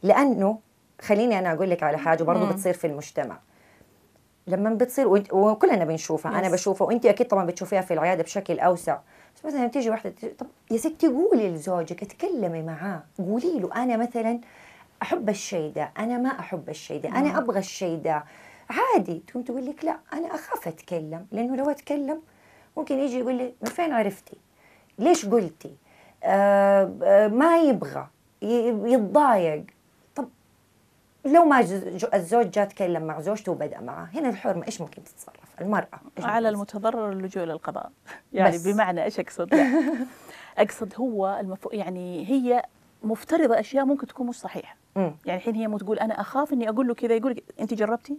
لأنه 0.03 0.59
خليني 1.01 1.39
أنا 1.39 1.53
أقول 1.53 1.71
لك 1.71 1.83
على 1.83 1.99
حاجة 1.99 2.23
برضه 2.23 2.51
بتصير 2.51 2.73
في 2.73 2.87
المجتمع. 2.87 3.39
لما 4.47 4.75
بتصير 4.75 5.09
وكلنا 5.33 5.85
بنشوفها. 5.85 6.33
yes. 6.33 6.35
أنا 6.35 6.49
بشوفها 6.49 6.87
وانت 6.87 7.07
أكيد 7.07 7.27
طبعا 7.27 7.47
بتشوفيها 7.47 7.81
في 7.81 7.95
العيادة 7.95 8.23
بشكل 8.23 8.59
أوسع. 8.61 8.99
بس 9.37 9.45
مثلا 9.45 9.67
تيجي 9.67 9.91
واحدة 9.91 10.15
طب 10.39 10.47
يا 10.71 10.77
ستي 10.77 11.07
قولي 11.09 11.49
لزوجك 11.51 12.03
اتكلمي 12.03 12.63
معاه. 12.63 13.03
قولي 13.19 13.59
له 13.61 13.83
أنا 13.83 13.97
مثلا 13.97 14.41
أحب 15.03 15.29
الشيء 15.29 15.73
ده 15.73 15.91
أنا 15.99 16.19
ما 16.19 16.29
أحب 16.29 16.69
الشيء 16.69 17.01
ده 17.01 17.09
أنا 17.09 17.39
أبغى 17.39 17.59
الشيء 17.59 17.99
ده. 17.99 18.25
عادي. 18.71 19.23
تقوم 19.27 19.43
تقول 19.43 19.67
لك 19.67 19.85
لا 19.85 19.97
أنا 20.13 20.35
أخاف 20.35 20.69
أتكلم 20.69 21.27
لأنه 21.33 21.57
لو 21.57 21.71
أتكلم 21.71 22.21
ممكن 22.77 22.99
يجي 22.99 23.19
يقول 23.19 23.35
لي 23.35 23.53
من 23.63 23.69
فين 23.71 23.93
عرفتي؟ 23.93 24.37
ليش 24.99 25.27
قلتي؟ 25.27 25.75
آه 26.25 26.93
آه 27.03 27.29
ما 27.29 27.59
يبغى 27.59 28.07
يتضايق. 28.43 29.65
لو 31.25 31.45
ما 31.45 31.61
الزوج 32.15 32.51
جاء 32.51 32.65
تكلم 32.65 33.03
مع 33.03 33.21
زوجته 33.21 33.53
وبدأ 33.53 33.81
معه 33.81 34.09
هنا 34.15 34.29
الحرمة 34.29 34.67
إيش 34.67 34.81
ممكن 34.81 35.05
تتصرف؟ 35.05 35.61
المرأة 35.61 36.01
على 36.19 36.49
المتضرر 36.49 37.13
اللجوء 37.13 37.45
للقضاء 37.45 37.91
يعني 38.33 38.57
بس. 38.57 38.67
بمعنى 38.67 39.05
إيش 39.05 39.21
أقصد؟ 39.21 39.55
لا. 39.55 39.83
أقصد 40.59 40.93
هو 40.97 41.39
المفو... 41.41 41.71
يعني 41.73 42.29
هي 42.29 42.63
مفترضة 43.03 43.61
أشياء 43.61 43.85
ممكن 43.85 44.07
تكون 44.07 44.27
مش 44.27 44.37
صحيحة. 44.37 44.77
م. 44.97 45.11
يعني 45.25 45.41
الحين 45.41 45.55
هي 45.55 45.69
مو 45.69 45.79
تقول 45.79 45.99
أنا 45.99 46.21
أخاف 46.21 46.53
إني 46.53 46.69
أقول 46.69 46.89
له 46.89 46.95
كذا 46.95 47.15
يقول 47.15 47.41
أنت 47.61 47.75
جربتي؟ 47.75 48.19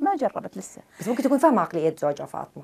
ما 0.00 0.16
جربت 0.16 0.58
لسه. 0.58 0.82
بس 1.00 1.08
ممكن 1.08 1.22
تكون 1.22 1.38
فاهمة 1.38 1.62
عقلية 1.62 1.94
زوجها 1.98 2.26
فاطمة. 2.26 2.62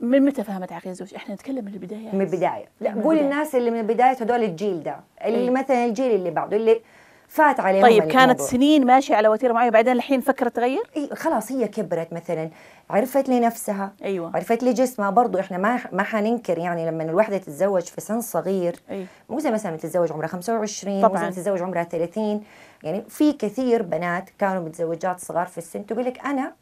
من 0.00 0.24
متى 0.24 0.44
فهمت 0.44 0.72
عقلية 0.72 0.90
الزوج؟ 0.90 1.14
إحنا 1.14 1.34
نتكلم 1.34 1.64
من 1.64 1.74
البداية. 1.74 2.14
من 2.14 2.20
البداية. 2.20 2.68
لا 2.80 3.02
قول 3.02 3.18
الناس 3.18 3.54
اللي 3.54 3.70
من 3.70 3.80
البداية 3.80 4.16
هذول 4.20 4.44
الجيل 4.44 4.82
ده. 4.82 5.00
اللي 5.24 5.38
إيه؟ 5.38 5.50
مثلا 5.50 5.84
الجيل 5.84 6.14
اللي 6.14 6.30
بعده 6.30 6.56
اللي 6.56 6.80
فات 7.28 7.60
عليهم 7.60 7.82
طيب 7.82 8.02
كانت 8.02 8.16
الموضوع. 8.16 8.46
سنين 8.46 8.86
ماشية 8.86 9.14
على 9.14 9.28
وتيرة 9.28 9.52
معينة 9.52 9.70
بعدين 9.70 9.92
الحين 9.92 10.20
فكرت 10.20 10.56
تغير؟ 10.56 10.82
إيه 10.96 11.14
خلاص 11.14 11.52
هي 11.52 11.68
كبرت 11.68 12.12
مثلا. 12.12 12.50
عرفت 12.90 13.28
لنفسها 13.28 13.92
أيوه. 14.04 14.30
عرفت 14.34 14.62
لجسمها. 14.64 15.10
برضو 15.10 15.38
إحنا 15.38 15.58
ما 15.58 15.80
ما 15.92 16.02
حننكر 16.02 16.58
يعني 16.58 16.86
لما 16.90 17.02
الوحدة 17.02 17.38
تتزوج 17.38 17.82
في 17.82 18.00
سن 18.00 18.20
صغير 18.20 18.76
أي. 18.90 19.06
مو 19.28 19.38
زي 19.40 19.50
مثلا 19.50 19.76
تتزوج 19.76 20.12
عمرها 20.12 20.26
25 20.28 21.00
مو 21.00 21.08
طبعاً. 21.08 21.30
زي 21.30 21.30
تتزوج 21.30 21.62
عمرها 21.62 21.84
30 21.84 22.42
يعني 22.82 23.04
في 23.08 23.32
كثير 23.32 23.82
بنات 23.82 24.30
كانوا 24.38 24.62
متزوجات 24.62 25.20
صغار 25.20 25.46
في 25.46 25.58
السن 25.58 25.86
تقول 25.86 26.04
لك 26.04 26.26
أنا 26.26 26.52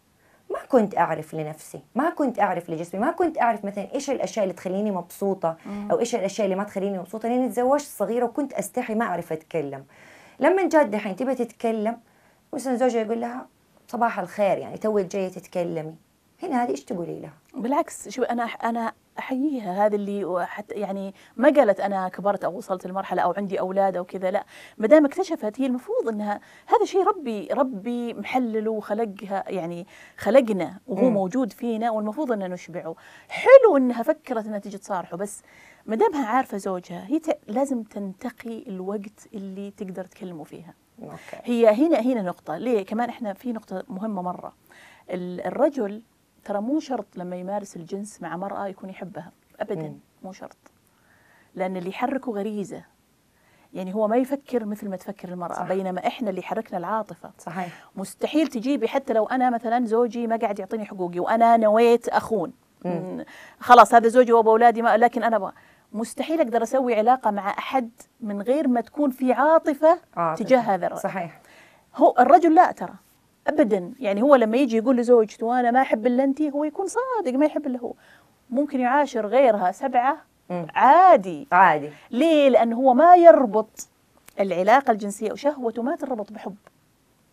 ما 0.50 0.58
كنت 0.68 0.98
أعرف 0.98 1.34
لنفسي 1.34 1.80
ما 1.94 2.10
كنت 2.10 2.40
أعرف 2.40 2.70
لجسمي 2.70 3.00
ما 3.00 3.10
كنت 3.10 3.40
أعرف 3.40 3.64
مثلا 3.64 3.86
إيش 3.94 4.10
الأشياء 4.10 4.44
اللي 4.44 4.54
تخليني 4.54 4.90
مبسوطة 4.90 5.56
أو 5.90 5.98
إيش 5.98 6.14
الأشياء 6.14 6.44
اللي 6.44 6.56
ما 6.56 6.64
تخليني 6.64 6.98
مبسوطة. 6.98 7.28
لاني 7.28 7.48
تزوجت 7.48 7.84
صغيره 7.98 8.24
وكنت 8.24 8.52
أستحي 8.52 8.94
ما 8.94 9.04
أعرف 9.04 9.32
أتكلم. 9.32 9.84
لما 10.40 10.68
جات 10.68 10.86
دحين 10.86 11.16
تبي 11.16 11.34
تتكلم 11.34 11.96
مثلا 12.52 12.76
زوجها 12.76 13.00
يقول 13.00 13.20
لها 13.20 13.46
صباح 13.88 14.18
الخير 14.18 14.58
يعني 14.58 14.78
توك 14.78 15.00
جاية 15.00 15.28
تتكلمي. 15.28 15.94
هنا 16.42 16.62
هذه 16.62 16.70
إيش 16.70 16.84
تقولي 16.84 17.20
لها؟ 17.20 17.32
بالعكس 17.54 18.08
شوف 18.08 18.24
أنا 18.24 18.42
أنا 18.42 18.92
أحييها 19.18 19.86
هذا 19.86 19.96
اللي 19.96 20.46
حتى 20.46 20.74
يعني 20.74 21.14
ما 21.36 21.48
قالت 21.48 21.80
أنا 21.80 22.08
كبرت 22.08 22.44
أو 22.44 22.56
وصلت 22.56 22.86
لمرحلة 22.86 23.22
أو 23.22 23.34
عندي 23.36 23.60
أولاد 23.60 23.96
أو 23.96 24.04
كذا 24.04 24.30
لا. 24.30 24.44
ما 24.78 24.86
دام 24.86 25.04
اكتشفت 25.04 25.60
هي 25.60 25.66
المفروض 25.66 26.08
إنها 26.08 26.40
هذا 26.66 26.84
شيء 26.84 27.06
ربي 27.06 27.48
ربي 27.52 28.14
محلله 28.14 28.70
وخلقها 28.70 29.44
يعني 29.46 29.86
خلقنا 30.16 30.78
وهو 30.86 31.08
مم. 31.08 31.14
موجود 31.14 31.52
فينا 31.52 31.90
والمفروض 31.90 32.32
ان 32.32 32.50
نشبعه. 32.50 32.94
حلو 33.28 33.76
إنها 33.76 34.02
فكرت 34.02 34.46
إنها 34.46 34.58
تجي 34.58 34.78
تصارحه 34.78 35.16
بس 35.16 35.42
ما 35.86 35.96
دامها 35.96 36.26
عارفة 36.26 36.56
زوجها 36.58 37.06
هي 37.06 37.18
ت- 37.18 37.38
لازم 37.48 37.82
تنتقي 37.82 38.62
الوقت 38.68 39.28
اللي 39.34 39.70
تقدر 39.70 40.04
تكلمه 40.04 40.44
فيها. 40.44 40.74
أوكي. 41.02 41.16
هي 41.44 41.68
هنا 41.86 42.00
هنا 42.00 42.22
نقطة. 42.22 42.56
ليه؟ 42.56 42.82
كمان 42.86 43.08
إحنا 43.08 43.32
في 43.32 43.52
نقطة 43.52 43.84
مهمة 43.88 44.22
مرة. 44.22 44.52
ال- 45.10 45.40
الرجل 45.46 46.02
ترى 46.44 46.60
مو 46.60 46.80
شرط 46.80 47.06
لما 47.16 47.36
يمارس 47.36 47.76
الجنس 47.76 48.22
مع 48.22 48.36
مرأة 48.36 48.66
يكون 48.66 48.90
يحبها. 48.90 49.32
أبدا 49.60 49.82
مم. 49.82 49.98
مو 50.22 50.32
شرط. 50.32 50.56
لأن 51.54 51.76
اللي 51.76 51.88
يحركه 51.90 52.32
غريزة. 52.32 52.82
يعني 53.74 53.94
هو 53.94 54.08
ما 54.08 54.16
يفكر 54.16 54.64
مثل 54.64 54.88
ما 54.88 54.96
تفكر 54.96 55.28
المرأة 55.28 55.54
صح. 55.54 55.68
بينما 55.68 56.06
إحنا 56.06 56.30
اللي 56.30 56.40
يحركنا 56.40 56.78
العاطفة. 56.78 57.30
صحيح. 57.38 57.84
مستحيل 57.96 58.46
تجيبي 58.48 58.88
حتى 58.88 59.12
لو 59.12 59.26
أنا 59.26 59.50
مثلا 59.50 59.86
زوجي 59.86 60.26
ما 60.26 60.36
قاعد 60.36 60.58
يعطيني 60.58 60.84
حقوقي 60.84 61.20
وأنا 61.20 61.56
نويت 61.56 62.08
أخون. 62.08 62.52
مم. 62.84 63.24
خلاص 63.60 63.94
هذا 63.94 64.08
زوجي 64.08 64.32
وأبو 64.32 64.50
أولادي 64.50 64.82
ما 64.82 64.96
لكن 64.96 65.22
أنا 65.22 65.36
أبغى. 65.36 65.52
مستحيل 65.94 66.40
أقدر 66.40 66.62
أسوي 66.62 66.94
علاقة 66.94 67.30
مع 67.30 67.50
أحد 67.50 67.90
من 68.20 68.42
غير 68.42 68.68
ما 68.68 68.80
تكون 68.80 69.10
في 69.10 69.32
عاطفة 69.32 69.98
عاطفة. 70.16 70.44
تجاه 70.44 70.58
هذا 70.58 70.86
الرجل. 70.86 71.02
صحيح. 71.02 71.40
هو 71.96 72.14
الرجل 72.18 72.54
لا 72.54 72.72
ترى 72.72 72.94
ابدا. 73.46 73.92
يعني 74.00 74.22
هو 74.22 74.34
لما 74.34 74.56
يجي 74.56 74.76
يقول 74.76 74.96
لزوجته 74.96 75.60
أنا 75.60 75.70
ما 75.70 75.82
أحب 75.82 76.06
إلا 76.06 76.24
انت 76.24 76.42
هو 76.42 76.64
يكون 76.64 76.86
صادق 76.86 77.38
ما 77.38 77.46
يحب 77.46 77.66
إلا 77.66 77.78
هو. 77.78 77.92
ممكن 78.50 78.80
يعاشر 78.80 79.26
غيرها 79.26 79.72
سبعة 79.72 80.16
مم. 80.50 80.66
عادي. 80.74 81.48
عادي. 81.52 81.90
ليه؟ 82.10 82.48
لأنه 82.48 82.76
هو 82.76 82.94
ما 82.94 83.16
يربط 83.16 83.88
العلاقة 84.40 84.90
الجنسية 84.90 85.32
وشهوته 85.32 85.82
ما 85.82 85.96
تربط 85.96 86.32
بحب. 86.32 86.56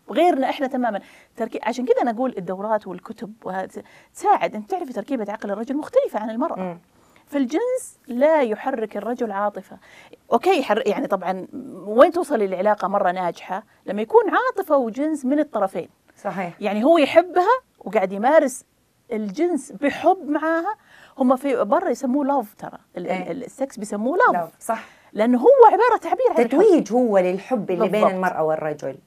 غيرنا 0.10 0.50
إحنا 0.50 0.68
تماما. 0.68 1.02
تركي 1.36 1.60
عشان 1.64 1.86
كذا 1.86 2.02
أنا 2.02 2.12
أقول 2.12 2.36
الدورات 2.38 2.88
والكتب 2.88 3.34
وهذا 3.44 3.84
تساعد. 4.14 4.56
أنت 4.56 4.70
تعرفي 4.72 4.94
تركيبة 4.94 5.32
عقل 5.32 5.52
الرجل 5.52 5.78
مختلفة 5.78 6.20
عن 6.20 6.30
المرأة. 6.30 6.60
مم. 6.60 6.80
فالجنس 7.32 8.00
لا 8.08 8.42
يحرك 8.42 8.98
الرجل 8.98 9.32
عاطفة. 9.32 9.78
أوكي 10.34 10.60
يحر 10.60 10.84
يعني 10.88 11.08
طبعا 11.08 11.48
وين 11.86 12.12
توصل 12.12 12.42
العلاقة 12.42 12.88
مرة 12.88 13.12
ناجحة؟ 13.12 13.64
لما 13.86 14.02
يكون 14.02 14.24
عاطفة 14.30 14.78
وجنس 14.78 15.26
من 15.26 15.40
الطرفين. 15.40 15.90
صحيح. 16.18 16.54
يعني 16.62 16.84
هو 16.84 16.98
يحبها 16.98 17.60
وقاعد 17.80 18.12
يمارس 18.14 18.66
الجنس 19.12 19.72
بحب 19.72 20.30
معاها. 20.30 20.76
هم 21.18 21.36
في 21.36 21.64
برا 21.64 21.90
يسموه 21.90 22.26
love 22.26 22.54
ترى. 22.58 22.78
ال- 22.98 23.44
ال 23.44 23.52
sex 23.52 23.78
بيسموه 23.80 24.18
love 24.18 24.34
لا 24.34 24.50
صح. 24.60 24.84
لأنه 25.14 25.40
هو 25.40 25.48
عبارة 25.68 25.98
تعبير 26.02 26.26
عن. 26.38 26.48
تتويج 26.50 26.94
هو 26.94 27.18
للحب 27.18 27.72
اللي 27.72 27.84
بين 27.84 27.92
بالضبط. 27.92 28.12
المرأة 28.14 28.44
والرجل. 28.44 28.98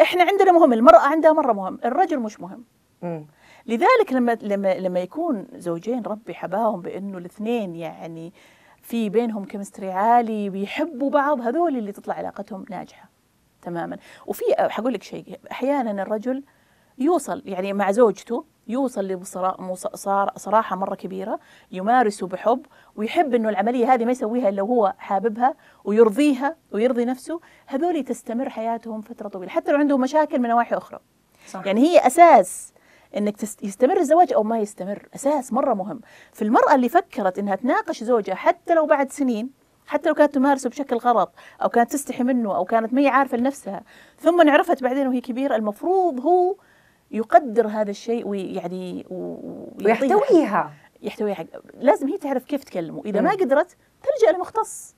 إحنا 0.00 0.24
عندنا 0.24 0.52
مهم 0.52 0.72
المرأة 0.72 1.00
عندها 1.00 1.32
مرة 1.32 1.52
مهم 1.52 1.78
الرجل 1.84 2.18
مش 2.18 2.40
مهم. 2.40 2.64
مم. 3.02 3.26
لذلك 3.66 4.12
لما 4.12 4.38
لما 4.42 4.74
لما 4.74 5.00
يكون 5.00 5.46
زوجين 5.54 6.02
ربي 6.02 6.34
حباهم 6.34 6.80
بأنه 6.80 7.18
الاثنين 7.18 7.74
يعني 7.74 8.32
في 8.82 9.08
بينهم 9.08 9.44
chemistry 9.44 9.90
عالي 9.90 10.50
بيحبوا 10.50 11.10
بعض 11.10 11.40
هذول 11.40 11.76
اللي 11.76 11.92
تطلع 11.92 12.14
علاقتهم 12.14 12.64
ناجحة 12.70 13.10
تماما. 13.62 13.96
وفي 14.26 14.44
حقول 14.58 14.92
لك 14.92 15.02
شيء 15.02 15.38
أحيانا 15.50 16.02
الرجل 16.02 16.42
يوصل 16.98 17.42
يعني 17.44 17.72
مع 17.72 17.90
زوجته 17.90 18.44
يوصل 18.68 19.04
لصراحة 20.36 20.76
مرة 20.76 20.94
كبيرة 20.94 21.40
يمارسه 21.72 22.26
بحب 22.26 22.66
ويحب 22.96 23.34
إنه 23.34 23.48
العملية 23.48 23.94
هذه 23.94 24.04
ما 24.04 24.10
يسويها 24.10 24.48
إلا 24.48 24.62
وهو 24.62 24.94
حاببها 24.98 25.54
ويرضيها 25.84 26.56
ويرضي 26.72 27.04
نفسه 27.04 27.40
هذول 27.66 28.04
تستمر 28.04 28.48
حياتهم 28.48 29.00
فترة 29.00 29.28
طويلة 29.28 29.50
حتى 29.50 29.72
لو 29.72 29.78
عندهم 29.78 30.00
مشاكل 30.00 30.38
من 30.38 30.48
نواحي 30.48 30.76
أخرى. 30.76 30.98
صح. 31.48 31.66
يعني 31.66 31.80
هي 31.80 32.06
أساس 32.06 32.71
إنك 33.16 33.42
يستمر 33.42 33.96
الزواج 33.96 34.32
أو 34.32 34.42
ما 34.42 34.58
يستمر. 34.58 35.08
أساس 35.14 35.52
مرة 35.52 35.74
مهم. 35.74 36.00
في 36.32 36.42
المرأة 36.42 36.74
اللي 36.74 36.88
فكرت 36.88 37.38
إنها 37.38 37.56
تناقش 37.56 38.04
زوجها 38.04 38.34
حتى 38.34 38.74
لو 38.74 38.86
بعد 38.86 39.12
سنين 39.12 39.50
حتى 39.86 40.08
لو 40.08 40.14
كانت 40.14 40.34
تمارسه 40.34 40.70
بشكل 40.70 40.96
غلط 40.96 41.32
أو 41.62 41.68
كانت 41.68 41.92
تستحي 41.92 42.22
منه 42.24 42.56
أو 42.56 42.64
كانت 42.64 42.92
ما 42.92 43.00
هي 43.00 43.08
عارفة 43.08 43.36
لنفسها 43.36 43.82
ثم 44.18 44.50
عرفت 44.50 44.82
بعدين 44.82 45.06
وهي 45.06 45.20
كبيرة 45.20 45.56
المفروض 45.56 46.20
هو 46.20 46.56
يقدر 47.10 47.66
هذا 47.66 47.90
الشيء 47.90 48.28
ويعني 48.28 49.06
ويحتويها. 49.10 50.72
يحتويها. 51.02 51.46
لازم 51.74 52.08
هي 52.08 52.18
تعرف 52.18 52.44
كيف 52.44 52.64
تكلمه. 52.64 53.02
إذا 53.04 53.20
ما 53.20 53.30
مم. 53.30 53.36
قدرت 53.36 53.76
تلجأ 54.02 54.36
لمختص. 54.36 54.94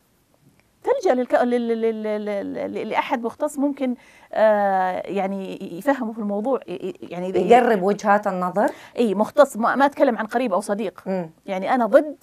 تلجأ 0.85 1.15
للك... 1.15 1.35
لل... 1.35 2.89
لأحد 2.89 3.23
مختص 3.23 3.59
ممكن 3.59 3.95
آه 4.33 5.03
يعني 5.05 5.59
يفهمه 5.79 6.13
في 6.13 6.19
الموضوع 6.19 6.61
يعني 7.03 7.29
يقرب 7.29 7.83
وجهات 7.83 8.27
النظر؟ 8.27 8.71
إي 8.99 9.15
مختص 9.15 9.57
ما, 9.57 9.75
ما 9.75 9.87
أتكلم 9.87 10.19
عن 10.19 10.27
قريب 10.27 10.53
أو 10.53 10.61
صديق. 10.61 11.03
مم. 11.07 11.31
يعني 11.47 11.75
أنا 11.75 11.87
ضد 11.87 12.17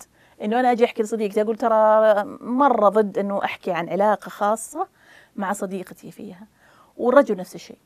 إنه 0.44 0.60
أنا 0.60 0.72
أجي 0.72 0.86
أحكي 0.86 1.04
لصديقتي 1.04 1.42
أقول 1.42 1.56
ترى 1.56 2.14
مرة 2.42 2.90
ضد 2.90 3.18
إنه 3.18 3.44
أحكي 3.44 3.72
عن 3.72 3.90
علاقة 3.90 4.30
خاصة 4.30 4.88
مع 5.36 5.54
صديقتي 5.54 6.12
فيها 6.12 6.48
والرجل 6.98 7.38
نفس 7.38 7.56
الشيء. 7.56 7.78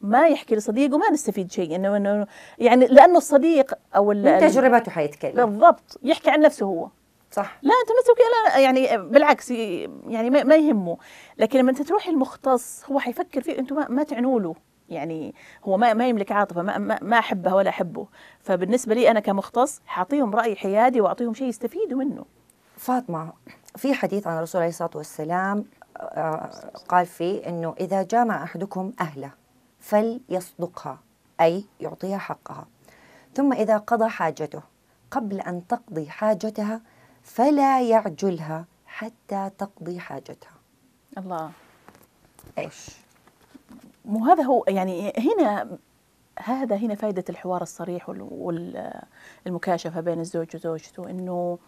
ما 0.00 0.28
يحكي 0.28 0.56
لصديقه 0.56 0.98
ما 0.98 1.10
نستفيد 1.10 1.52
شيء 1.52 1.76
إنه 1.76 1.96
إنه 1.96 2.26
يعني 2.58 2.86
لأنه 2.86 3.16
الصديق 3.16 3.74
أو 3.96 4.04
من 4.04 4.38
تجربته 4.40 4.90
حيتكلم. 4.90 5.46
بالضبط 5.46 5.98
يحكي 6.02 6.30
عن 6.30 6.40
نفسه 6.40 6.66
هو. 6.66 6.88
صح. 7.30 7.58
لا 7.62 7.72
أنت 7.82 8.18
كذا 8.18 8.54
لا 8.54 8.58
يعني 8.58 9.08
بالعكس 9.08 9.50
يعني 9.50 10.30
ما, 10.30 10.56
يهمه. 10.56 10.98
لكن 11.38 11.58
لما 11.58 11.70
أنت 11.70 11.82
تروح 11.82 12.08
المختص 12.08 12.84
هو 12.90 12.98
حيفكر 12.98 13.42
فيه 13.42 13.58
أنتم 13.58 13.76
ما, 13.76 13.88
ما 13.88 14.02
تعنوا 14.02 14.40
له. 14.40 14.54
يعني 14.88 15.34
هو 15.64 15.76
ما 15.76 15.94
ما 15.94 16.08
يملك 16.08 16.32
عاطفة 16.32 16.62
ما, 16.62 16.98
ما, 17.02 17.18
احبها 17.18 17.54
ولا 17.54 17.70
أحبه. 17.70 18.06
فبالنسبة 18.40 18.94
لي 18.94 19.10
أنا 19.10 19.20
كمختص 19.20 19.80
حاعطيهم 19.86 20.34
رأي 20.34 20.56
حيادي 20.56 21.00
وأعطيهم 21.00 21.34
شيء 21.34 21.48
يستفيدوا 21.48 21.98
منه. 21.98 22.24
فاطمة 22.76 23.32
في 23.76 23.94
حديث 23.94 24.26
عن 24.26 24.36
الرسول 24.36 24.60
عليه 24.60 24.70
الصلاة 24.70 24.90
والسلام 24.94 25.64
آه، 25.96 26.50
قال 26.88 27.06
فيه 27.06 27.48
أنه 27.48 27.74
إذا 27.80 28.02
جامع 28.02 28.42
أحدكم 28.42 28.92
أهله 29.00 29.30
فليصدقها 29.80 30.98
أي 31.40 31.64
يعطيها 31.80 32.18
حقها. 32.18 32.66
ثم 33.34 33.52
إذا 33.52 33.76
قضى 33.76 34.08
حاجته 34.08 34.62
قبل 35.10 35.40
أن 35.40 35.66
تقضي 35.66 36.10
حاجتها 36.10 36.80
فلا 37.34 37.82
يعجلها 37.82 38.64
حتى 38.86 39.50
تقضي 39.58 40.00
حاجتها 40.00 40.52
الله 41.18 41.50
إيش؟ 42.58 42.90
مو 44.04 44.24
هذا 44.24 44.42
هو 44.42 44.64
يعني 44.68 45.12
هنا 45.18 45.78
هذا 46.38 46.76
هنا 46.76 46.94
فائدة 46.94 47.24
الحوار 47.30 47.62
الصريح 47.62 48.08
والمكاشفة 49.46 50.00
بين 50.00 50.20
الزوج 50.20 50.46
وزوجته 50.54 51.10
إنه 51.10 51.58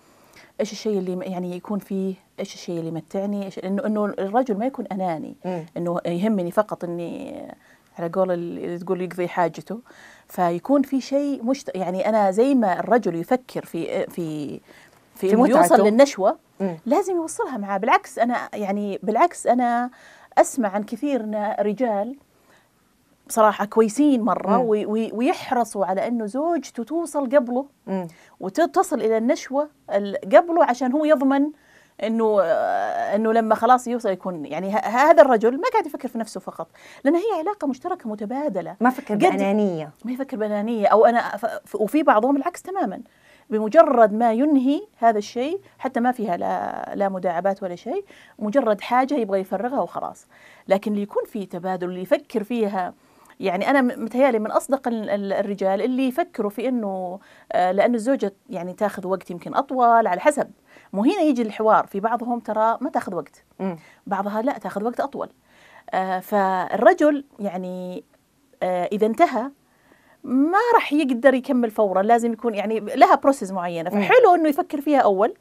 إيش 0.61 0.73
الشيء 0.73 0.99
اللي 0.99 1.31
يعني 1.31 1.57
يكون 1.57 1.79
فيه 1.79 2.15
إيش 2.41 2.55
الشيء 2.55 2.79
اللي 2.79 2.89
يمتعني 2.89 3.45
إيش 3.45 3.59
إنه 3.59 3.87
إنه 3.87 4.05
الرجل 4.05 4.59
ما 4.59 4.67
يكون 4.67 4.87
أناني. 4.87 5.37
إنه 5.77 6.01
يهمني 6.07 6.51
فقط 6.51 6.85
إني 6.85 7.47
على 7.99 8.09
قول 8.09 8.31
اللي 8.31 8.79
تقول 8.79 9.01
يقضي 9.01 9.29
حاجته 9.29 9.81
فيكون 10.29 10.83
في 10.83 11.01
شيء 11.01 11.45
مشت... 11.45 11.71
يعني 11.75 12.09
أنا 12.09 12.31
زي 12.31 12.55
ما 12.55 12.81
الرجل 12.81 13.15
يفكر 13.15 13.65
في 13.65 14.07
في 14.07 14.61
في, 15.15 15.29
في. 15.29 15.51
يوصل 15.51 15.81
للنشوة 15.85 16.39
مم. 16.61 16.77
لازم 16.87 17.17
يوصلها 17.17 17.57
معاه 17.57 17.79
بالعكس 17.79 18.19
أنا 18.19 18.49
يعني 18.55 18.99
بالعكس 19.03 19.47
أنا 19.47 19.91
أسمع 20.39 20.69
عن 20.69 20.83
كثير 20.83 21.27
رجال 21.61 22.17
بصراحه 23.29 23.65
كويسين 23.65 24.21
مم. 24.21 24.61
وي- 24.61 24.87
وي- 24.87 25.11
ويحرصوا 25.13 25.87
على 25.87 26.07
إنه 26.09 26.27
زوجته 26.27 26.83
توصل 26.85 27.37
قبله 27.37 27.67
مم. 27.87 28.09
وتصل 28.41 29.01
إلى 29.01 29.19
النشوة 29.19 29.69
ال- 29.91 30.17
قبله 30.37 30.65
عشان 30.65 30.93
هو 30.93 31.05
يضمن 31.05 31.51
إنه 32.03 32.41
إنه 33.15 33.33
لما 33.33 33.55
خلاص 33.55 33.89
يوصل 33.89 34.09
يكون 34.09 34.47
يعني 34.47 34.71
هذا 34.75 35.23
الرجل 35.23 35.57
ما 35.57 35.69
قاعد 35.73 35.87
يفكر 35.87 36.09
في 36.09 36.19
نفسه 36.19 36.41
فقط 36.41 36.69
لأن 37.05 37.15
هي 37.15 37.39
علاقة 37.39 37.67
مشتركة 37.67 38.09
متبادلة 38.11 38.77
ما 38.81 38.91
فكر 38.91 39.15
قد- 39.15 39.21
بأنانية 39.21 39.91
ما 40.05 40.13
يفكر 40.13 40.37
بأنانية 40.37 40.87
أو 40.87 41.05
أنا 41.07 41.37
ف- 41.37 41.75
وفي 41.75 42.03
بعضهم 42.03 42.37
العكس 42.37 42.63
تماما 42.63 43.01
بمجرد 43.53 44.13
ما 44.13 44.33
ينهي 44.33 44.81
هذا 44.99 45.19
الشيء 45.19 45.61
حتى 45.79 46.01
ما 46.01 46.13
فيها 46.13 46.37
لا, 46.37 46.93
لا 46.95 47.09
مداعبات 47.09 47.63
ولا 47.63 47.77
شيء 47.77 48.05
مجرد 48.39 48.81
حاجة 48.81 49.15
يبغى 49.15 49.41
يفرغها 49.41 49.81
وخلاص. 49.81 50.27
لكن 50.69 50.91
اللي 50.91 51.03
يكون 51.03 51.25
فيه 51.27 51.49
تبادل 51.49 51.89
اللي 51.89 52.03
يفكر 52.03 52.45
فيها 52.45 52.95
يعني 53.41 53.71
أنا 53.71 53.81
م- 53.81 54.05
متهيألي 54.05 54.39
من 54.39 54.53
ال- 55.11 55.33
الرجال 55.33 55.83
اللي 55.83 56.09
يفكروا 56.09 56.51
في 56.51 56.69
إنه 56.69 57.19
آه، 57.53 57.73
لأن 57.73 57.95
الزوجة 57.95 58.33
يعني 58.51 58.73
تاخذ 58.73 59.07
وقت 59.07 59.31
يمكن 59.31 59.55
أطول 59.55 60.07
على 60.07 60.21
حسب. 60.21 60.51
مو 60.93 61.03
هنا 61.05 61.21
يجي 61.21 61.43
الحوار 61.43 61.87
في 61.87 62.01
بعضهم 62.01 62.39
ترى 62.41 62.79
ما 62.81 62.91
تاخذ 62.91 63.15
وقت. 63.15 63.45
بعضها 64.07 64.43
لا 64.43 64.59
تاخذ 64.59 64.85
وقت 64.85 65.01
أطول. 65.01 65.29
آه، 65.95 66.21
فالرجل 66.21 67.25
يعني 67.39 68.05
آه، 68.63 68.89
إذا 68.93 69.07
انتهى 69.07 69.51
ما 70.25 70.59
راح 70.75 70.93
يقدر 70.93 71.35
يكمل 71.35 71.71
فورا 71.71 72.03
لازم 72.03 72.33
يكون 72.33 72.55
يعني 72.55 72.81
لها 72.81 73.15
بروسيس 73.15 73.51
معينة. 73.53 73.91
فحلو 73.91 74.35
إنه 74.35 74.49
يفكر 74.49 74.81
فيها 74.81 74.99
أول 74.99 75.35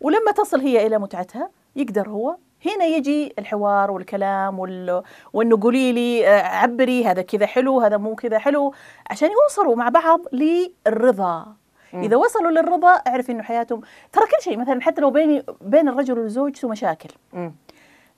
ولما 0.00 0.32
تصل 0.36 0.60
هي 0.60 0.86
إلى 0.86 0.98
متعتها 0.98 1.50
يقدر 1.76 2.08
هو 2.08 2.36
هنا 2.66 2.84
يجي 2.84 3.32
الحوار 3.38 3.90
والكلام 3.90 4.58
وال... 4.58 5.02
وإنه 5.32 5.58
قولي 5.62 5.92
لي 5.92 6.28
آه، 6.28 6.42
عبري 6.42 7.04
هذا 7.06 7.22
كذا 7.22 7.46
حلو 7.46 7.80
هذا 7.80 7.96
مو 7.96 8.14
كذا 8.14 8.38
حلو 8.38 8.74
عشان 9.10 9.28
يوصلوا 9.42 9.76
مع 9.76 9.88
بعض 9.88 10.20
للرضا 10.32 11.46
مم. 11.92 12.02
إذا 12.02 12.16
وصلوا 12.16 12.50
للرضا 12.50 12.88
أعرف 12.88 13.30
إنه 13.30 13.42
حياتهم 13.42 13.80
ترى 14.12 14.24
كل 14.24 14.42
شيء 14.44 14.56
مثلا 14.58 14.80
حتى 14.80 15.00
لو 15.00 15.10
بين 15.10 15.42
بين 15.60 15.88
الرجل 15.88 16.18
وزوجته 16.18 16.68
مشاكل 16.68 17.10
مم. 17.32 17.54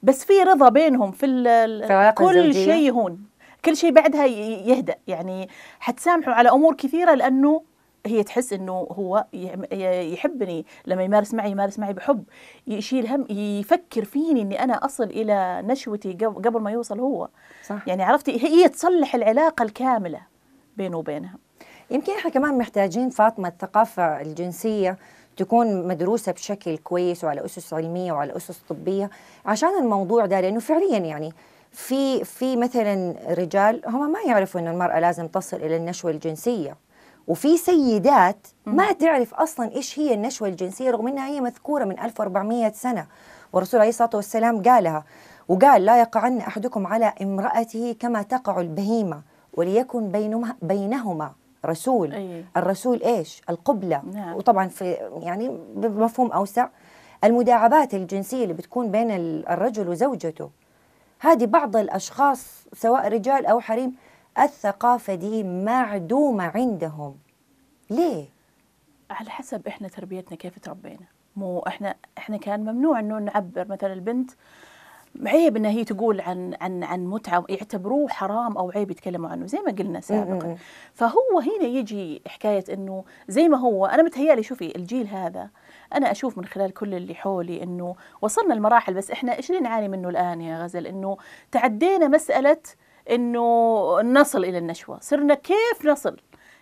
بس 0.02 0.24
في 0.24 0.42
رضا 0.42 0.68
بينهم 0.68 1.10
في, 1.12 1.26
ال- 1.26 2.12
كل؟ 2.14 2.54
شيء 2.54 2.74
يهون 2.88 3.18
كل 3.64 3.76
شيء 3.76 3.90
بعدها 3.90 4.26
يهدأ. 4.26 4.94
يعني 5.06 5.48
حتسامحوا 5.80 6.34
على 6.34 6.50
أمور 6.50 6.74
كثيرة 6.74 7.14
لأنه 7.14 7.62
هي 8.06 8.22
تحس 8.22 8.52
إنه 8.52 8.72
هو 8.72 9.24
يحبني. 10.12 10.66
لما 10.86 11.02
يمارس 11.02 11.34
معي 11.34 11.50
يمارس 11.50 11.78
معي 11.78 11.92
بحب. 11.92 12.24
يشيل 12.66 13.06
هم 13.06 13.26
يفكر 13.30 14.04
فيني 14.04 14.42
إني 14.42 14.64
أنا 14.64 14.84
أصل 14.84 15.04
إلى 15.04 15.62
نشوتي 15.64 16.12
قبل 16.12 16.42
قبل 16.42 16.60
ما 16.60 16.70
يوصل 16.70 17.00
هو. 17.00 17.28
صح. 17.66 17.88
يعني 17.88 18.02
عرفتي؟ 18.02 18.46
هي 18.46 18.68
تصلح 18.68 19.14
العلاقة 19.14 19.62
الكاملة 19.62 20.20
بينه 20.76 20.96
وبينها. 20.98 21.34
يمكن 21.90 22.12
إحنا 22.12 22.30
كمان 22.30 22.58
محتاجين 22.58 23.10
فاطمة 23.10 23.48
الثقافة 23.48 24.20
الجنسية 24.20 24.98
تكون 25.36 25.88
مدروسة 25.88 26.32
بشكل 26.32 26.78
كويس 26.78 27.24
وعلى 27.24 27.44
أسس 27.44 27.74
علمية 27.74 28.12
وعلى 28.12 28.36
أسس 28.36 28.58
طبية 28.68 29.10
عشان 29.46 29.78
الموضوع 29.78 30.26
ده 30.26 30.40
لأنه 30.40 30.60
فعليا 30.60 30.98
يعني 30.98 31.32
في 31.74 32.24
في 32.24 32.56
مثلا 32.56 33.14
رجال 33.28 33.82
هم 33.86 34.12
ما 34.12 34.18
يعرفوا 34.26 34.60
ان 34.60 34.68
المرأة 34.68 35.00
لازم 35.00 35.28
تصل 35.28 35.56
إلى 35.56 35.76
النشوة 35.76 36.10
الجنسية. 36.10 36.76
وفي 37.28 37.56
سيدات 37.56 38.46
ما 38.66 38.92
تعرف 38.92 39.34
أصلا 39.34 39.74
إيش 39.74 39.98
هي 39.98 40.14
النشوة 40.14 40.48
الجنسية 40.48 40.90
رغم 40.90 41.08
إنها 41.08 41.26
هي 41.28 41.40
مذكورة 41.40 41.84
من 41.84 41.98
1400 42.00 42.72
سنة. 42.72 43.06
والرسول 43.52 43.80
عليه 43.80 43.88
الصلاة 43.90 44.10
والسلام 44.14 44.62
قالها 44.62 45.04
وقال 45.48 45.84
لا 45.84 46.00
يقعن 46.00 46.38
أحدكم 46.38 46.86
على 46.86 47.12
امرأته 47.22 47.96
كما 48.00 48.22
تقع 48.22 48.60
البهيمة 48.60 49.22
وليكن 49.54 50.08
بينهما 50.12 50.54
بينهما. 50.62 51.32
رسول. 51.66 52.12
أي. 52.12 52.44
الرسول 52.56 53.02
إيش؟ 53.02 53.42
القبلة. 53.50 54.02
نعم. 54.12 54.36
وطبعا 54.36 54.68
في 54.68 54.92
يعني 55.22 55.58
بمفهوم 55.74 56.32
أوسع. 56.32 56.68
المداعبات 57.24 57.94
الجنسية 57.94 58.42
اللي 58.42 58.54
بتكون 58.54 58.90
بين 58.90 59.10
ال- 59.10 59.48
الرجل 59.48 59.88
وزوجته. 59.88 60.50
هذه 61.24 61.44
بعض 61.44 61.76
الأشخاص 61.76 62.66
سواء 62.72 63.08
رجال 63.08 63.46
أو 63.46 63.60
حريم 63.60 63.94
الثقافة 64.38 65.14
دي 65.14 65.42
معدومة 65.44 66.44
عندهم. 66.44 67.16
ليه؟ 67.90 68.24
على 69.10 69.30
حسب 69.30 69.66
إحنا 69.68 69.88
تربيتنا 69.88 70.36
كيف 70.36 70.58
تربينا. 70.58 71.06
مو 71.36 71.58
إحنا 71.58 71.94
إحنا 72.18 72.36
كان 72.36 72.60
ممنوع 72.60 73.00
إنه 73.00 73.18
نعبر. 73.18 73.66
مثلا 73.68 73.92
البنت 73.92 74.30
عيب 75.26 75.56
إنها 75.56 75.70
هي 75.70 75.84
تقول 75.84 76.20
عن 76.20 76.54
عن 76.60 76.84
عن 76.84 77.06
متعة 77.06 77.44
يعتبروه 77.48 78.08
حرام 78.08 78.56
أو 78.58 78.70
عيب 78.70 78.90
يتكلموا 78.90 79.28
عنه 79.30 79.46
زي 79.46 79.58
ما 79.58 79.72
قلنا 79.72 80.00
سابقا. 80.00 80.56
فهو 80.94 81.38
هنا 81.38 81.68
يجي 81.68 82.22
حكاية 82.26 82.64
إنه 82.72 83.04
زي 83.28 83.48
ما 83.48 83.58
هو 83.58 83.86
أنا 83.86 84.02
متهيألي 84.02 84.42
شوفي 84.42 84.76
الجيل 84.76 85.06
هذا 85.06 85.48
أنا 85.94 86.10
أشوف 86.10 86.38
من 86.38 86.44
خلال 86.44 86.74
كل 86.74 86.94
اللي 86.94 87.14
حولي 87.14 87.62
إنه 87.62 87.94
وصلنا 88.22 88.54
لمراحل 88.54 88.94
بس 88.94 89.10
إحنا 89.10 89.36
إيش 89.36 89.50
اللي 89.50 89.60
نعاني 89.60 89.88
منه 89.88 90.08
الآن 90.08 90.40
يا 90.40 90.62
غزل 90.62 90.86
إنه 90.86 91.16
تعدينا 91.52 92.08
مسألة 92.08 92.58
إنه 93.10 94.00
نصل 94.00 94.44
إلى 94.44 94.58
النشوة 94.58 94.98
صرنا 95.00 95.34
كيف 95.34 95.84
نصل 95.84 96.16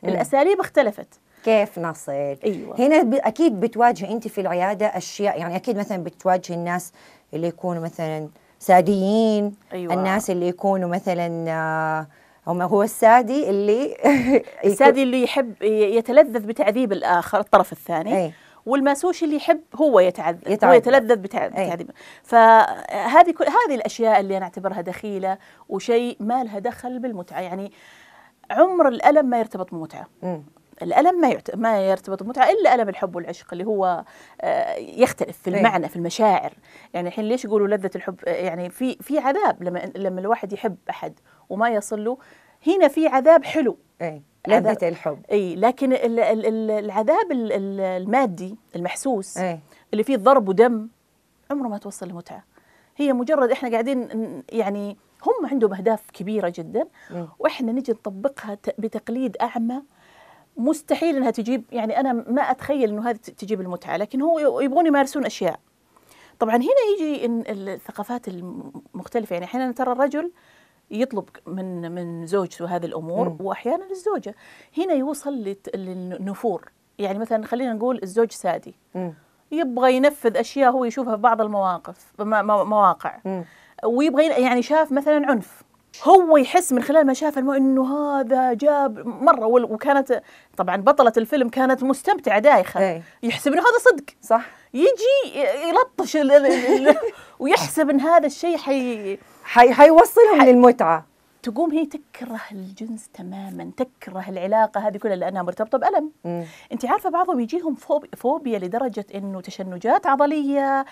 الأساليب 0.05 0.61
اختلفت 0.61 1.21
كيف 1.45 1.79
نصل 1.79 2.13
أيوة. 2.13 2.81
هنا 2.81 3.19
أكيد 3.27 3.61
بتواجه 3.61 4.11
أنت 4.11 4.29
في 4.29 4.41
العيادة 4.41 4.87
أشياء 4.87 5.39
يعني 5.39 5.57
أكيد 5.57 5.77
مثلا 5.77 6.05
بتواجهي 6.05 6.55
الناس 6.57 6.93
اللي 7.35 7.47
يكونوا 7.47 7.83
مثلا 7.83 8.29
ساديين 8.59 9.55
أيوة. 9.73 9.95
الناس 9.95 10.31
اللي 10.31 10.49
يكونوا 10.49 10.89
مثلا 10.89 11.51
آه، 11.51 12.07
هم 12.47 12.63
هو 12.63 12.83
السادي 12.83 13.51
اللي 13.51 13.97
السادي 14.65 15.03
اللي 15.03 15.23
يحب 15.23 15.63
يتلذذ 15.63 16.47
بتعذيب 16.47 16.93
الآخر 16.93 17.41
الطرف 17.41 17.73
الثاني 17.73 18.17
أي. 18.17 18.33
والماسوش 18.67 19.23
اللي 19.25 19.37
يحب 19.37 19.61
هو 19.75 20.01
يتعذب 20.01 20.49
هو 20.49 20.53
يتعذب. 20.53 20.75
يتلذذ 20.75 21.17
بتع- 21.17 21.47
بتعذيب 21.49 21.91
فهذه 22.23 23.31
كل 23.31 23.45
هذه 23.45 23.75
الأشياء 23.75 24.21
اللي 24.21 24.37
أنا 24.37 24.45
أعتبرها 24.45 24.81
دخيلة 24.81 25.39
وشيء 25.69 26.17
ما 26.21 26.45
لها 26.45 26.59
دخل 26.59 26.99
بالمتعة 26.99 27.41
يعني 27.41 27.73
عمر 28.51 28.89
الألم 28.89 29.27
ما 29.27 29.39
يرتبط 29.39 29.71
بالمتعه 29.71 30.07
مم. 30.23 30.43
الألم 30.83 31.21
ما. 31.21 31.37
ما 31.55 31.81
يرتبط 31.87 32.19
بالمتعه 32.23 32.51
إلا 32.51 32.75
ألم 32.75 32.89
الحب 32.89 33.17
والعشق 33.17 33.47
اللي 33.53 33.65
هو 33.65 34.05
آه، 34.41 34.75
يختلف 34.75 35.39
في. 35.39 35.51
المعنى 35.51 35.89
في 35.89 35.97
المشاعر 35.97 36.53
يعني 36.95 37.09
الحين 37.09 37.25
ليش 37.25 37.45
يقولوا 37.45 37.69
لذة 37.69 37.91
الحب 37.97 38.17
آه، 38.27 38.31
يعني 38.31 38.71
في 38.71 38.97
في 39.01 39.19
عذاب 39.19 39.63
لما 39.63 39.93
لما 39.97 40.21
الواحد 40.21 40.53
يحب 40.53 40.77
أحد 40.91 41.21
وما 41.51 41.69
يصل 41.71 42.05
له 42.05 42.19
هنا 42.67 42.89
في 42.89 43.07
عذاب 43.07 43.45
حلو 43.45 43.79
عذاب- 44.03 44.23
لذة 44.49 44.89
الحب. 44.89 45.19
إي 45.33 45.55
لكن 45.57 45.93
ال- 45.93 46.21
ال- 46.21 46.47
ال- 46.47 46.71
العذاب 46.71 47.33
ال- 47.33 47.53
ال- 47.53 47.81
المادي 47.81 48.57
المحسوس 48.77 49.39
إي. 49.39 49.61
اللي 49.93 50.05
فيه 50.05 50.17
ضرب 50.17 50.49
ودم 50.49 50.89
عمره 51.51 51.69
ما 51.69 51.79
توصل 51.79 52.09
لمتعة. 52.09 52.45
هي 52.97 53.13
مجرد 53.13 53.51
إحنا 53.51 53.71
قاعدين 53.71 54.09
يعني 54.53 54.97
هم 55.27 55.47
عندهم 55.47 55.75
أهداف 55.75 56.11
كبيرة 56.13 56.53
جدا 56.57 56.85
مم. 57.11 57.29
وإحنا 57.39 57.73
نجي 57.73 57.93
نطبقها 57.93 58.59
بتقليد 58.79 59.37
أعمى. 59.37 59.83
مستحيل 60.57 61.17
إنها 61.17 61.31
تجيب 61.31 61.65
يعني 61.73 62.01
أنا 62.01 62.13
ما 62.13 62.43
أتخيل 62.43 62.91
إنه 62.91 63.11
هذه 63.11 63.17
تجيب 63.17 63.61
المتعة 63.61 63.97
لكن 63.97 64.23
هو 64.23 64.61
يبغون 64.61 64.87
يمارسون 64.87 65.25
أشياء. 65.27 65.61
طبعا 66.39 66.57
هنا 66.57 66.65
يجي 67.01 67.27
الثقافات 67.27 68.29
المختلفه 68.29 69.35
يعني 69.35 69.45
أحيانا 69.45 69.73
ترى 69.73 69.93
الرجل 69.93 70.33
يطلب 70.93 71.29
من 71.47 71.93
من 71.93 72.27
زوجته 72.27 72.77
هذه 72.77 72.87
الأمور 72.87 73.29
مم. 73.29 73.37
وأحيانا 73.41 73.91
الزوجة 73.91 74.35
هنا 74.79 74.95
يوصل 74.95 75.55
للنفور 75.75 76.69
يعني 76.99 77.19
مثلا 77.19 77.47
خلينا 77.47 77.73
نقول 77.73 78.01
الزوج 78.03 78.31
سادي 78.31 78.75
مم. 78.95 79.15
يبغى 79.53 79.97
ينفذ 79.97 80.37
أشياء 80.37 80.71
هو 80.71 80.85
يشوفها 80.85 81.17
في 81.17 81.23
بعض 81.23 81.41
المواقف 81.41 82.13
م- 82.19 82.47
مواقع 82.69 83.19
مم. 83.25 83.45
ويبغى 83.85 84.27
يعني 84.27 84.63
شاف 84.63 84.93
مثلا 84.93 85.27
عنف 85.31 85.63
هو 86.05 86.37
يحس 86.37 86.73
من 86.73 86.83
خلال 86.83 87.07
ما 87.07 87.15
شاف 87.15 87.39
إنه 87.39 88.19
هذا 88.21 88.53
جاب 88.53 89.07
مرة 89.07 89.47
وكانت 89.47 90.23
طبعا 90.57 90.77
بطلة 90.77 91.13
الفيلم 91.17 91.49
كانت 91.49 91.83
مستمتعة 91.83 92.39
دايخة 92.39 92.81
إيه. 92.81 93.03
يحسب 93.23 93.53
إنه 93.53 93.63
هذا 93.63 93.79
صدق 93.91 94.05
صح 94.23 94.47
يجي 94.75 95.47
يلطش 95.69 96.17
ويحسب 97.41 97.91
إن 97.91 98.01
هذا 98.01 98.27
الشيء 98.27 98.57
حي 98.57 99.19
حي 99.45 99.73
حيوصلهم 99.73 100.41
حي- 100.41 100.53
للمتعة. 100.53 101.07
تقوم 101.43 101.71
هي 101.73 101.87
تكره 101.87 102.41
الجنس 102.53 103.09
تماما 103.15 103.71
تكره 103.77 104.25
العلاقة 104.29 104.89
هذه 104.89 104.97
كلها 104.97 105.17
لأنها 105.17 105.43
مرتبطة 105.43 105.79
بألم. 105.79 106.11
مم. 106.25 106.45
انت 106.73 106.85
عارفة 106.87 107.11
بعضهم 107.11 107.41
يجيهم 107.41 107.75
فوب- 107.75 108.15
فوبيا 108.17 108.59
لدرجة 108.59 109.05
إنه 109.15 109.41
تشنجات 109.41 110.07
عضلية 110.07 110.85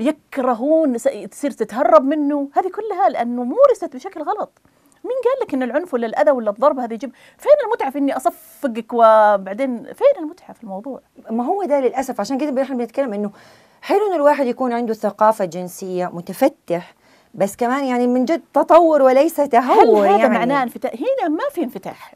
يكرهون 0.00 0.96
تصير 1.30 1.50
تتهرب 1.50 2.04
منه. 2.04 2.48
هذه 2.56 2.68
كلها 2.70 3.08
لأنه 3.08 3.44
مورست 3.44 3.96
بشكل 3.96 4.22
غلط. 4.22 4.50
مين 5.04 5.16
قال 5.24 5.46
لك 5.48 5.54
إن 5.54 5.62
العنف 5.62 5.94
ولا 5.94 6.06
الأذى 6.06 6.30
ولا 6.30 6.50
الضرب 6.50 6.78
هذا 6.78 6.94
يجيب 6.94 7.12
فين 7.38 7.52
المتعة 7.66 7.90
في 7.90 7.98
إني 7.98 8.16
أصفقك 8.16 8.92
وبعدين 8.92 9.76
فين 9.84 10.06
المتعة 10.18 10.52
في 10.52 10.62
الموضوع؟ 10.64 11.00
ما 11.30 11.44
هو 11.44 11.64
ده 11.64 11.80
للأسف. 11.80 12.20
عشان 12.20 12.38
كده 12.38 12.62
إحنا 12.62 12.76
بنتكلم 12.76 13.12
إنه 13.14 13.30
حلو 13.82 14.06
إن 14.10 14.14
الواحد 14.14 14.46
يكون 14.46 14.72
عنده 14.72 14.94
ثقافة 14.94 15.44
جنسية 15.44 16.06
متفتح 16.06 16.94
بس 17.38 17.56
كمان 17.56 17.84
يعني 17.84 18.06
من 18.06 18.24
جد 18.24 18.42
تطور 18.54 19.02
وليس 19.02 19.40
هل 19.40 19.48
تهور 19.48 20.06
هذا 20.06 20.16
يعني. 20.16 20.34
معناه 20.34 20.62
انفتاح؟ 20.62 20.92
هنا 20.92 21.28
ما 21.28 21.44
في 21.50 21.62
انفتاح. 21.62 22.14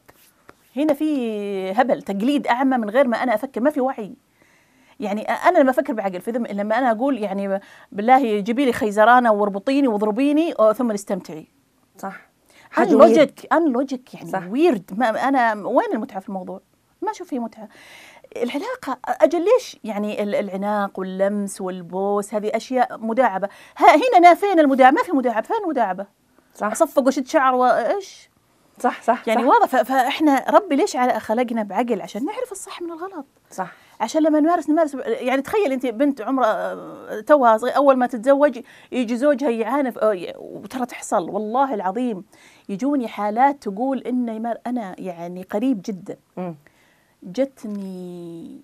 هنا 0.76 0.94
في 0.94 1.72
هبل 1.72 2.02
تقليد 2.02 2.46
أعمى 2.46 2.76
من 2.76 2.90
غير 2.90 3.08
ما 3.08 3.22
أنا 3.22 3.34
أفكر 3.34 3.60
ما 3.60 3.70
في 3.70 3.80
وعي. 3.80 4.14
يعني 5.00 5.22
أنا 5.22 5.58
لما 5.58 5.70
أفكر 5.70 5.92
بعقل 5.92 6.20
في 6.20 6.30
ذم 6.30 6.46
لما 6.46 6.78
أنا 6.78 6.90
أقول 6.90 7.18
يعني 7.18 7.60
بالله 7.92 8.40
جيبي 8.40 8.64
لي 8.64 8.72
خيزرانة 8.72 9.32
واربطيني 9.32 9.88
واضربيني 9.88 10.54
ثم 10.76 10.90
استمتعي 10.90 11.46
صح. 11.98 12.16
illogic 12.78 13.52
illogic 13.52 14.14
يعني 14.14 14.30
صح. 14.30 14.46
ويرد 14.50 14.90
ما 14.96 15.28
أنا 15.28 15.66
وين 15.66 15.92
المتعة 15.92 16.20
في 16.20 16.28
الموضوع؟ 16.28 16.60
ما 17.02 17.10
أشوف 17.10 17.28
فيه 17.28 17.38
متعة. 17.38 17.68
العلاقة 18.36 18.98
أجل 19.04 19.44
ليش 19.44 19.76
يعني 19.84 20.22
العناق 20.22 20.98
واللمس 20.98 21.60
والبوس؟ 21.60 22.34
هذه 22.34 22.50
أشياء 22.54 22.98
مداعبة. 22.98 23.48
هنا 23.76 24.18
نافين 24.20 24.60
المداعبة 24.60 24.96
ما 24.96 25.02
في 25.02 25.12
مداعبة 25.12 25.46
فين 25.46 25.56
المداعبة؟ 25.64 26.06
صح. 26.54 26.70
أصفق 26.70 27.06
وشد 27.06 27.26
شعر 27.26 27.54
وإيش 27.54 28.30
صح 28.80 29.02
صح 29.02 29.28
يعني 29.28 29.42
صح. 29.42 29.48
واضح 29.48 29.82
فإحنا 29.82 30.44
ربي 30.50 30.76
ليش 30.76 30.96
خلقنا 30.96 31.62
بعقل؟ 31.62 32.00
عشان 32.00 32.24
نعرف 32.24 32.52
الصح 32.52 32.82
من 32.82 32.92
الغلط. 32.92 33.26
صح. 33.50 33.72
عشان 34.00 34.22
لما 34.22 34.40
نمارس 34.40 34.70
نمارس. 34.70 34.94
يعني 35.04 35.42
تخيل 35.42 35.72
أنت 35.72 35.86
بنت 35.86 36.20
عمرها 36.20 37.20
توها 37.20 37.56
صغير 37.56 37.76
أول 37.76 37.96
ما 37.96 38.06
تتزوج 38.06 38.60
يجي 38.92 39.16
زوجها 39.16 39.50
يعانف 39.50 39.98
وترى 40.38 40.86
تحصل. 40.86 41.30
والله 41.30 41.74
العظيم 41.74 42.24
يجوني 42.68 43.08
حالات 43.08 43.62
تقول 43.62 43.98
ان 43.98 44.56
أنا 44.66 44.94
يعني 44.98 45.42
قريب 45.42 45.82
جدا. 45.84 46.16
جتني 47.22 48.60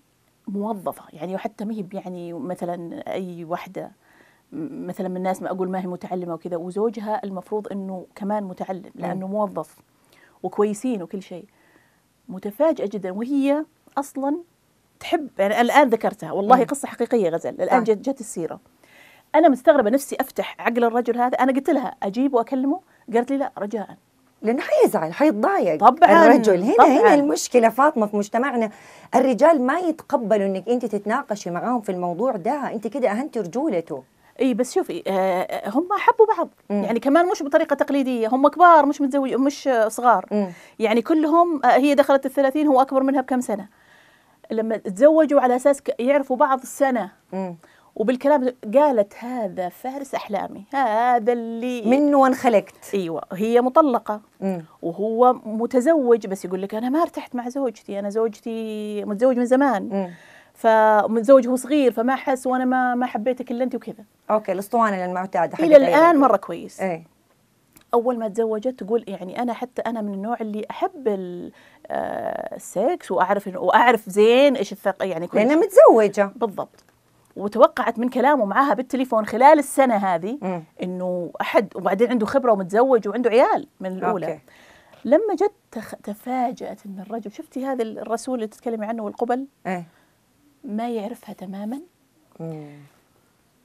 موظفة 0.48 1.02
يعني 1.12 1.34
وحتى 1.34 1.64
ما 1.64 1.74
هي 1.74 1.84
يعني 1.92 2.32
مثلا 2.32 3.04
أي 3.12 3.44
وحدة 3.44 3.92
مثلا 4.52 5.09
من 5.09 5.16
الناس 5.16 5.42
ما 5.42 5.50
أقول 5.50 5.70
ما 5.70 5.80
هي 5.80 5.86
متعلمة 5.86 6.34
وكذا 6.34 6.56
وزوجها 6.56 7.24
المفروض 7.24 7.72
إنه 7.72 8.06
كمان 8.14 8.44
متعلم 8.44 8.90
لأنه 8.94 9.26
موظف 9.26 9.76
وكويسين 10.42 11.02
وكل 11.02 11.22
شيء. 11.22 11.44
متفاجئة 12.28 12.86
جدا 12.86 13.12
وهي 13.12 13.64
أصلا 13.98 14.36
تحب 15.00 15.28
يعني 15.38 15.61
الآن 15.61 15.88
ذكرتها 15.88 16.32
والله. 16.32 16.64
قصة 16.64 16.88
حقيقية 16.88 17.30
غزل 17.30 17.50
الآن 17.50 17.84
جت 17.84 18.09
جت 18.11 18.20
السيرة. 18.20 18.61
أنا 19.34 19.48
مستغربة 19.48 19.90
نفسي 19.90 20.16
أفتح 20.20 20.56
عقل 20.61 20.84
الرجل 20.84 21.18
هذا 21.18 21.36
أنا 21.36 21.52
قلت 21.52 21.70
لها 21.70 21.96
أجيب 22.02 22.34
واكلمه 22.34 22.80
قالت 23.14 23.30
لي 23.30 23.36
لا 23.36 23.52
رجاء. 23.59 23.96
لأنه 24.43 24.62
حيزعل 24.62 25.12
حيتضايق. 25.12 25.76
طبعا 25.80 26.26
الرجل. 26.26 26.62
هنا 26.62 26.74
طبعاً. 26.74 26.89
هنا 26.89 27.14
المشكلة 27.14 27.68
فاطمة 27.68 28.07
في 28.07 28.16
مجتمعنا. 28.16 28.70
الرجال 29.14 29.62
ما 29.62 29.78
يتقبلوا 29.78 30.47
إنك 30.47 30.68
أنت 30.68 30.86
تتناقشي 30.86 31.51
معاهم 31.51 31.80
في 31.80 31.93
الموضوع 31.93 32.32
ده. 32.32 32.72
أنت 32.72 32.86
كده 32.86 33.11
أهنتي 33.11 33.41
رجولته. 33.41 34.03
إي 34.41 34.55
بس 34.55 34.74
شوفي 34.74 35.03
آه 35.07 35.68
هم 35.68 35.89
حبوا 35.99 36.26
بعض. 36.36 36.49
مم. 36.70 36.84
يعني 36.84 37.01
كمان 37.01 37.26
مش 37.26 37.43
بطريقة 37.43 37.74
تقليدية. 37.74 38.28
هم 38.28 38.49
كبار 38.49 38.86
مش 38.86 39.01
متزوج 39.01 39.34
مش 39.34 39.68
صغار. 39.89 40.26
مم. 40.30 40.49
يعني 40.78 41.03
كلهم 41.03 41.61
آه 41.64 41.76
هي 41.76 41.95
دخلت 41.95 42.26
الثلاثين 42.26 42.66
هو 42.66 42.80
أكبر 42.80 43.03
منها 43.03 43.20
بكم 43.20 43.41
سنة؟ 43.41 43.66
لما 44.51 44.76
تزوجوا 44.76 45.41
على 45.41 45.57
أساس 45.57 45.82
يعرفوا 45.99 46.36
بعض 46.36 46.61
سنه 46.64 47.11
مم. 47.32 47.57
وبالكلام 47.99 48.55
قالت 48.74 49.14
هذا 49.18 49.68
فارس 49.68 50.14
أحلامي 50.14 50.64
هذا 50.72 51.32
اللي 51.32 51.82
منه 51.82 52.18
وانخلقت. 52.18 52.94
أيوه 52.94 53.22
هي 53.32 53.61
مطلقة 53.61 54.20
مم. 54.40 54.64
وهو 54.82 55.32
متزوج 55.44 56.26
بس 56.26 56.44
يقول 56.44 56.62
لك 56.62 56.74
أنا 56.74 56.88
ما 56.88 57.03
ارتحت 57.03 57.34
مع 57.34 57.49
زوجتي 57.49 57.99
أنا 57.99 58.11
زوجتي 58.11 59.05
متزوج 59.05 59.36
من 59.36 59.46
زمان. 59.46 59.82
مم. 59.82 60.11
فمتزوج 60.55 61.49
هو 61.49 61.57
صغير 61.57 61.92
فما 61.92 62.16
حس 62.16 62.46
وأنا 62.46 62.64
ما 62.64 62.94
ما 62.94 63.07
حبيتك 63.07 63.51
إلا 63.51 63.64
أنت 63.64 63.74
وكذا. 63.74 64.05
okay 64.30 64.53
الأسطوانة 64.53 65.05
المعتاده 65.05 65.64
إلى 65.64 65.76
الآن 65.76 66.16
مرة 66.16 66.36
كويس. 66.36 66.80
إيه. 66.80 67.05
أول 67.94 68.18
ما 68.18 68.28
تزوجت 68.28 68.68
تقول 68.68 69.05
يعني 69.09 69.42
أنا 69.42 69.53
حتى 69.53 69.82
أنا 69.82 70.01
من 70.01 70.14
النوع 70.14 70.36
اللي 70.40 70.66
أحب 70.70 71.09
آه، 71.86 72.57
السكس 72.57 73.11
وأعرف 73.11 73.46
وأعرف 73.57 74.09
زين 74.11 74.57
إيش 74.57 74.72
الثقة 74.72 75.05
يعني 75.05 75.26
كل 75.26 75.38
لأنها 75.38 75.57
متزوجة. 75.57 76.30
بالضبط. 76.36 76.84
وتوقعت 77.39 77.99
من 77.99 78.09
كلامه 78.09 78.45
معاها 78.45 78.74
بالتليفون 78.74 79.26
خلال 79.26 79.59
السنة 79.59 79.97
هذه 79.97 80.62
إنه 80.82 81.30
أحد 81.41 81.68
وبعدين 81.76 82.11
عنده 82.11 82.26
خبرة 82.26 82.53
ومتزوج 82.53 83.09
وعنده 83.09 83.30
عيال 83.30 83.66
من 83.80 83.93
الأولى. 83.93 84.26
okay. 84.26 84.41
لما 85.05 85.34
جت 85.34 85.78
تفاجأت 86.05 86.86
إن 86.86 87.01
الرجل 87.01 87.32
شفتي 87.32 87.66
هذا 87.66 87.82
الرسول 87.82 88.34
اللي 88.34 88.47
تتكلمي 88.47 88.86
عنه 88.86 89.03
والقبل؟ 89.03 89.47
إيه. 89.66 89.84
ما 90.64 90.91
يعرفها 90.91 91.32
تماما. 91.32 91.80
مم. 92.41 92.76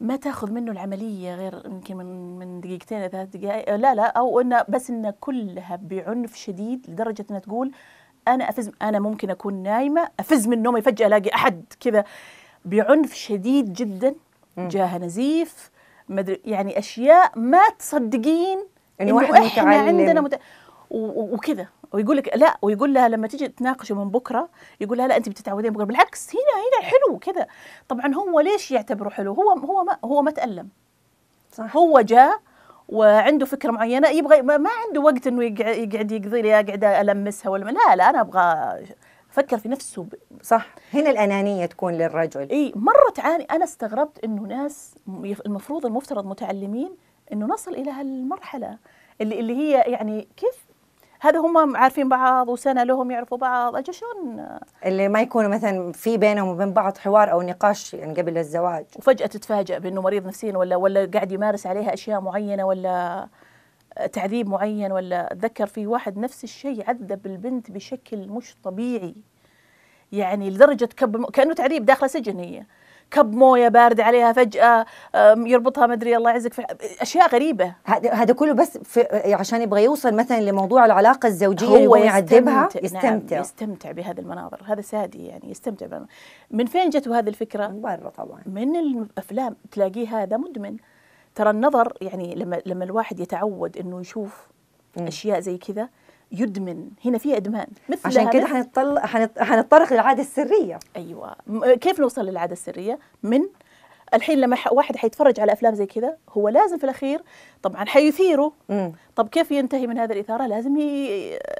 ما 0.01 0.15
تأخذ 0.15 0.51
منه 0.51 0.71
العملية 0.71 1.35
غير 1.35 1.61
يمكن 1.65 1.97
من 1.97 2.39
من 2.39 2.61
دقيقتين 2.61 2.97
إلى 2.97 3.09
ثلاث 3.09 3.29
دقائق 3.37 3.75
لا 3.75 3.95
لا 3.95 4.05
أو 4.07 4.41
انه 4.41 4.65
بس 4.69 4.89
انه 4.89 5.13
كلها 5.19 5.79
بعنف 5.81 6.35
شديد 6.35 6.85
لدرجة 6.89 7.25
إنها 7.29 7.39
تقول 7.39 7.71
أنا 8.27 8.49
أفز 8.49 8.71
أنا 8.81 8.99
ممكن 8.99 9.29
أكون 9.29 9.53
نايمة 9.53 10.09
أفز 10.19 10.47
من 10.47 10.63
نومي 10.63 10.81
فجأة 10.81 11.07
ألاقي 11.07 11.35
أحد 11.35 11.63
كذا 11.79 12.03
بعنف 12.65 13.13
شديد 13.13 13.73
جدا 13.73 14.15
جاها 14.57 14.97
نزيف 14.97 15.71
مدري 16.09 16.41
يعني 16.45 16.79
أشياء 16.79 17.39
ما 17.39 17.69
تصدقين 17.79 18.65
إنه 19.01 19.15
واحد 19.15 19.33
إحنا 19.33 19.63
متعلم. 19.63 19.99
عندنا 19.99 20.21
مت... 20.21 20.39
وكذا. 20.91 21.67
ويقول 21.91 22.17
لك 22.17 22.37
لا 22.37 22.57
ويقول 22.61 22.93
لها 22.93 23.09
لما 23.09 23.27
تيجي 23.27 23.47
تناقشوا 23.47 23.95
من 23.95 24.09
بكرة 24.09 24.49
يقول 24.81 24.97
لها 24.97 25.07
لا 25.07 25.17
أنت 25.17 25.29
بتتعودين. 25.29 25.73
بكره 25.73 25.83
بالعكس 25.83 26.29
هنا 26.29 26.63
هنا 26.63 26.89
حلو 26.89 27.19
كذا. 27.19 27.47
طبعا 27.87 28.13
هو 28.13 28.39
ليش 28.39 28.71
يعتبره 28.71 29.09
حلو؟ 29.09 29.33
هو 29.33 29.51
هو 29.51 29.83
ما 29.83 29.97
هو 30.05 30.21
ما 30.21 30.31
تألم. 30.31 30.69
صح. 31.51 31.77
هو 31.77 32.01
جاء 32.01 32.39
وعنده 32.89 33.45
فكرة 33.45 33.71
معينة 33.71 34.09
يبغى 34.09 34.41
ما 34.41 34.69
عنده 34.87 35.01
وقت 35.01 35.27
إنه 35.27 35.43
يقعد 35.43 36.11
يقضي 36.11 36.41
لي 36.41 36.51
قاعد 36.51 36.83
ألمسها 36.83 37.49
ولا 37.49 37.71
لا 37.71 37.95
لا 37.95 38.09
أنا 38.09 38.21
أبغى 38.21 38.79
فكر 39.33 39.57
في 39.57 39.69
نفسه 39.69 40.03
ب... 40.03 40.13
صح. 40.41 40.75
هنا 40.93 41.09
الأنانية 41.09 41.65
تكون 41.65 41.93
للرجل. 41.93 42.49
إي 42.49 42.73
مرة 42.75 43.11
تعاني 43.15 43.43
أنا 43.43 43.63
استغربت 43.63 44.23
إنه 44.23 44.41
ناس 44.41 44.95
المفروض 45.45 45.85
المفترض 45.85 46.25
متعلمين 46.25 46.95
إنه 47.33 47.45
نصل 47.45 47.71
إلى 47.73 47.91
هالمرحلة 47.91 48.77
اللي 49.21 49.39
اللي 49.39 49.55
هي 49.55 49.91
يعني 49.91 50.27
كيف؟ 50.37 50.65
هذا 51.21 51.39
هم 51.39 51.77
عارفين 51.77 52.09
بعض 52.09 52.49
وسنة 52.49 52.83
لهم 52.83 53.11
يعرفوا 53.11 53.37
بعض. 53.37 53.75
أجل 53.75 53.93
شلون؟ 53.93 54.47
اللي 54.85 55.07
ما 55.07 55.21
يكونوا 55.21 55.49
مثلا 55.49 55.91
في 55.91 56.17
بينهم 56.17 56.47
وبين 56.47 56.73
بعض 56.73 56.97
حوار 56.97 57.31
أو 57.31 57.41
نقاش 57.41 57.93
يعني 57.93 58.13
قبل 58.13 58.37
الزواج. 58.37 58.85
وفجأة 58.95 59.25
تتفاجئ 59.25 59.79
بإنه 59.79 60.01
مريض 60.01 60.27
نفسيا 60.27 60.57
ولا 60.57 60.75
ولا 60.75 61.09
قاعد 61.13 61.31
يمارس 61.31 61.67
عليها 61.67 61.93
أشياء 61.93 62.21
معينة 62.21 62.63
ولا 62.63 63.27
تعذيب 64.11 64.49
معين 64.49 64.91
ولا 64.91 65.33
اتذكر 65.33 65.65
في 65.65 65.87
واحد 65.87 66.17
نفس 66.17 66.43
الشيء 66.43 66.89
عذب 66.89 67.25
البنت 67.25 67.71
بشكل 67.71 68.27
مش 68.29 68.55
طبيعي. 68.63 69.15
يعني 70.11 70.49
لدرجة 70.49 70.85
كب 70.85 71.25
كأنه 71.25 71.53
تعذيب 71.53 71.85
داخله 71.85 72.07
سجن 72.07 72.39
هي. 72.39 72.63
كب 73.11 73.33
موية 73.33 73.67
بارد 73.67 73.99
عليها 73.99 74.33
فجأة 74.33 74.85
يربطها 75.37 75.87
مدري 75.87 76.17
الله 76.17 76.31
يعزك 76.31 76.53
في 76.53 76.65
أشياء 77.01 77.29
غريبة. 77.29 77.73
هذا 78.11 78.33
كله 78.33 78.53
بس 78.53 78.77
في 78.77 79.33
عشان 79.33 79.61
يبغى 79.61 79.83
يوصل 79.83 80.13
مثلا 80.13 80.41
لموضوع 80.41 80.85
العلاقة 80.85 81.27
الزوجية 81.27 81.87
هو 81.87 81.95
يعذبها 81.95 82.69
يستمتع, 82.73 82.79
يستمتع. 82.83 83.35
نعم 83.35 83.41
يستمتع. 83.41 83.91
بهذه 83.91 84.19
المناظر. 84.19 84.61
هذا 84.65 84.81
سادي 84.81 85.25
يعني 85.25 85.51
يستمتع 85.51 85.85
بها. 85.85 86.05
من 86.51 86.65
فين 86.65 86.89
جته 86.89 87.19
هذه 87.19 87.29
الفكرة؟ 87.29 87.67
من 87.67 87.81
برا 87.81 88.09
طبعا. 88.09 88.41
من 88.45 88.75
الأفلام. 88.75 89.55
تلاقيه 89.71 90.23
هذا 90.23 90.37
مدمن. 90.37 90.77
ترى 91.35 91.49
النظر 91.49 91.97
يعني 92.01 92.35
لما 92.35 92.61
لما 92.65 92.83
الواحد 92.83 93.19
يتعود 93.19 93.77
إنه 93.77 94.01
يشوف 94.01 94.47
م. 94.97 95.07
أشياء 95.07 95.39
زي 95.39 95.57
كذا 95.57 95.89
يدمن. 96.31 96.89
هنا 97.05 97.17
في 97.17 97.37
إدمان. 97.37 97.67
مثل 97.89 98.07
عشان 98.07 98.29
كده 98.29 98.45
حنطل 98.45 98.99
حنتطرق 99.39 99.93
للعادة 99.93 100.21
السرية. 100.21 100.79
أيوه. 100.95 101.35
كيف 101.81 101.99
نوصل 101.99 102.25
للعادة 102.25 102.53
السرية؟ 102.53 102.99
من 103.23 103.41
الحين 104.13 104.41
لما 104.41 104.57
واحد 104.71 104.95
حيتفرج 104.95 105.39
على 105.39 105.53
أفلام 105.53 105.75
زي 105.75 105.85
كذا 105.85 106.17
هو 106.29 106.49
لازم 106.49 106.77
في 106.77 106.83
الأخير 106.83 107.21
طبعا 107.61 107.85
حيثيره. 107.85 108.53
طب 109.15 109.27
كيف 109.27 109.51
ينتهي 109.51 109.87
من 109.87 109.97
هذه 109.97 110.11
الإثارة؟ 110.11 110.47
لازم 110.47 110.77
ي... 110.77 111.07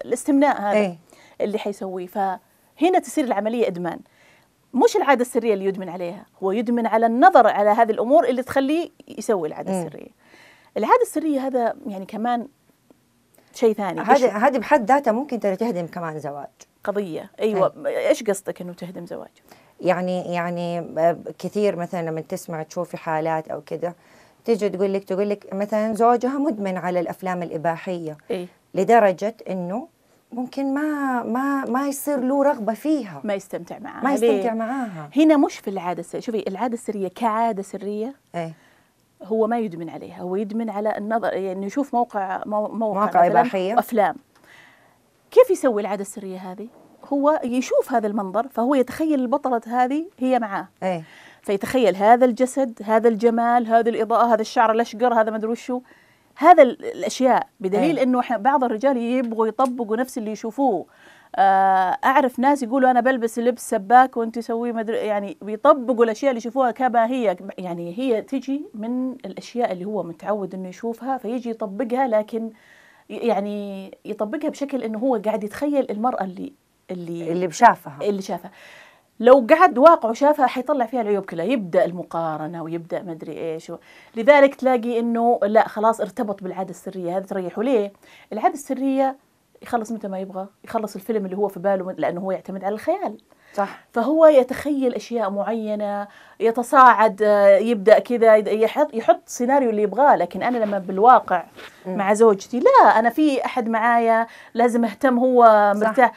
الاستمناء 0.06 0.62
هذا 0.62 0.72
إيه؟ 0.72 0.98
اللي 1.42 1.58
حيسويه. 1.58 2.08
فهنا 2.08 3.00
تصير 3.04 3.24
العملية 3.26 3.68
إدمان. 3.68 4.00
مش 4.74 4.96
العادة 4.96 5.22
السرية 5.22 5.54
اللي 5.54 5.66
يدمن 5.66 5.90
عليها. 5.90 6.26
هو 6.44 6.52
يدمن 6.52 6.88
على 6.88 7.06
النظر 7.06 7.48
على 7.48 7.70
هذه 7.70 7.92
الأمور 7.92 8.26
اللي 8.26 8.44
تخليه 8.44 8.90
يسوي 9.18 9.48
العادة 9.48 9.82
السرية. 9.82 10.10
العادة 10.78 11.02
السرية 11.02 11.40
هذا 11.48 11.76
يعني 11.88 12.06
كمان 12.06 12.48
شيء 13.54 13.74
ثاني. 13.74 14.02
هذه 14.02 14.48
هذه 14.48 14.58
بحد 14.58 14.92
ذاتها 14.92 15.12
ممكن 15.12 15.40
ترى 15.40 15.56
تهدم 15.56 15.88
كمان 15.88 16.20
زواج. 16.20 16.48
قضية. 16.84 17.32
أيوه. 17.40 17.74
هي. 17.88 18.10
إيش 18.10 18.24
قصدك 18.24 18.62
إنه 18.62 18.74
تهدم 18.74 19.06
زواج؟ 19.06 19.32
يعني 19.82 20.34
يعني 20.34 20.88
كثير 21.40 21.76
مثلا 21.76 22.10
لما 22.10 22.22
تسمع 22.22 22.64
تشوفي 22.64 22.98
حالات 22.98 23.48
أو 23.48 23.62
كذا 23.62 23.94
تيجي 24.46 24.70
تقول 24.70 24.94
لك 24.94 25.04
تقول 25.04 25.30
لك 25.30 25.54
مثلا 25.54 25.94
زوجها 25.94 26.38
مدمن 26.38 26.78
على 26.78 27.00
الأفلام 27.00 27.44
الإباحية. 27.44 28.18
إيه؟ 28.32 28.48
لدرجة 28.74 29.36
إنه 29.50 29.88
ممكن 30.34 30.74
ما 30.74 31.24
ما 31.24 31.66
ما 31.66 31.88
يصير 31.88 32.20
له 32.20 32.44
رغبة 32.44 32.74
فيها. 32.74 33.22
ما 33.24 33.34
يستمتع 33.34 33.80
معاها. 33.80 34.04
ما 34.04 34.14
يستمتع 34.14 34.54
معاها. 34.54 35.10
هنا 35.16 35.38
مش 35.38 35.58
في 35.58 35.70
العادة 35.70 36.00
السرية. 36.00 36.22
شوفي 36.22 36.48
العادة 36.48 36.74
السرية 36.74 37.08
كعادة 37.08 37.64
سرية 37.64 38.16
إيه. 38.36 38.54
هو 39.24 39.48
ما 39.48 39.60
يدمن 39.60 39.90
عليها. 39.90 40.22
هو 40.22 40.36
يدمن 40.36 40.70
على 40.70 40.98
النظر 40.98 41.34
يعني 41.34 41.66
يشوف 41.66 41.94
موقع 41.96 42.42
موقع, 42.46 42.74
موقع 42.74 43.28
إباحية. 43.28 43.80
أفلام. 43.80 44.16
كيف 45.32 45.50
يسوي 45.50 45.82
العادة 45.82 46.02
السرية 46.02 46.38
هذه؟ 46.38 46.68
هو 47.14 47.42
يشوف 47.44 47.94
هذا 47.94 48.08
المنظر 48.08 48.48
فهو 48.48 48.76
يتخيل 48.76 49.20
البطلة 49.20 49.62
هذه 49.68 50.06
هي 50.20 50.40
معاه. 50.40 50.68
إيه. 50.84 51.04
فيتخيل 51.42 51.96
هذا 51.96 52.26
الجسد 52.26 52.80
هذا 52.84 53.10
الجمال 53.10 53.68
هذه 53.68 53.90
الإضاءة 53.90 54.34
هذا 54.34 54.42
الشعر 54.42 54.72
الأشقر 54.72 55.14
هذا 55.14 55.32
ما 55.32 55.38
أدري 55.38 55.52
وشو. 55.52 55.82
هذا 56.36 56.64
ال- 56.64 56.86
الأشياء 56.86 57.48
بدليل 57.60 57.98
أي. 57.98 58.04
إنه 58.04 58.20
إحنا 58.20 58.38
بعض 58.38 58.64
الرجال 58.64 58.98
يبغوا 58.98 59.48
يطبقوا 59.48 59.98
نفس 59.98 60.18
اللي 60.18 60.32
يشوفوه. 60.32 60.86
آه، 61.36 61.98
أعرف 62.04 62.40
ناس 62.40 62.64
يقولوا 62.64 62.92
أنا 62.92 63.00
بلبس 63.00 63.40
لبس 63.40 63.70
سباك 63.70 64.18
وأنت 64.18 64.36
تسويه 64.36 64.72
مدري 64.72 64.98
يعني 64.98 65.38
بيطبقوا 65.42 66.06
الأشياء 66.06 66.32
اللي 66.32 66.38
يشوفوها 66.38 66.72
كما 66.72 67.06
هي 67.08 67.38
يعني 67.58 67.98
هي 68.00 68.22
تجي 68.22 68.66
من 68.74 69.12
الأشياء 69.12 69.72
اللي 69.72 69.86
هو 69.86 70.04
متعود 70.04 70.54
إنه 70.54 70.68
يشوفها 70.70 71.18
فيجي 71.18 71.50
يطبقها 71.50 72.08
لكن 72.08 72.50
يعني 73.10 73.92
يطبقها 74.06 74.50
بشكل 74.50 74.84
إنه 74.84 75.00
هو 75.00 75.16
قاعد 75.26 75.44
يتخيل 75.44 75.92
المرأة 75.92 76.24
اللي 76.24 76.54
اللي 76.92 77.32
اللي 77.32 77.48
بشافها. 77.48 77.98
اللي 78.02 78.22
شافها. 78.22 78.52
لو 79.20 79.48
قعد 79.50 79.78
واقعه 79.78 80.14
شافها 80.14 80.48
حيطلع 80.48 80.86
فيها 80.86 81.02
العيوب 81.02 81.26
كلها 81.26 81.46
يبدأ 81.46 81.86
المقارنة 81.86 82.64
ويبدأ 82.64 83.02
مدري 83.02 83.54
إيش 83.54 83.70
و... 83.70 83.78
لذلك 84.16 84.56
تلاقي 84.56 85.00
إنه 85.00 85.40
لا 85.44 85.68
خلاص 85.68 86.02
ارتبط 86.02 86.44
بالعادة 86.44 86.70
السرية 86.70 87.18
هذا 87.18 87.26
تريحه. 87.26 87.64
ليه؟ 87.64 87.94
العادة 88.34 88.54
السرية 88.54 89.18
يخلص 89.62 89.92
متى 89.92 90.08
ما 90.08 90.20
يبغى 90.20 90.48
يخلص 90.64 90.96
الفيلم 90.96 91.26
اللي 91.26 91.38
هو 91.38 91.48
في 91.48 91.60
باله 91.60 91.92
لأنه 91.92 92.22
هو 92.22 92.32
يعتمد 92.32 92.64
على 92.64 92.74
الخيال. 92.74 93.18
صح. 93.54 93.80
فهو 93.92 94.26
يتخيل 94.26 94.94
أشياء 94.96 95.30
معينة 95.30 96.08
يتصاعد 96.40 97.22
آه، 97.24 97.58
يبدأ 97.58 98.00
كذا 98.00 98.36
يحط 98.36 98.94
يحط 98.94 99.22
سيناريو 99.26 99.70
اللي 99.70 99.82
يبغاه. 99.82 100.16
لكن 100.16 100.44
أنا 100.44 100.58
لما 100.58 100.80
بالواقع 100.80 101.44
مع 101.86 102.14
زوجتي 102.14 102.60
لا 102.60 103.00
أنا 103.00 103.10
في 103.10 103.46
أحد 103.46 103.70
معايا 103.70 104.28
لازم 104.54 104.86
أهتم 104.86 105.18
هو. 105.20 105.74
مرتاح. 105.76 106.12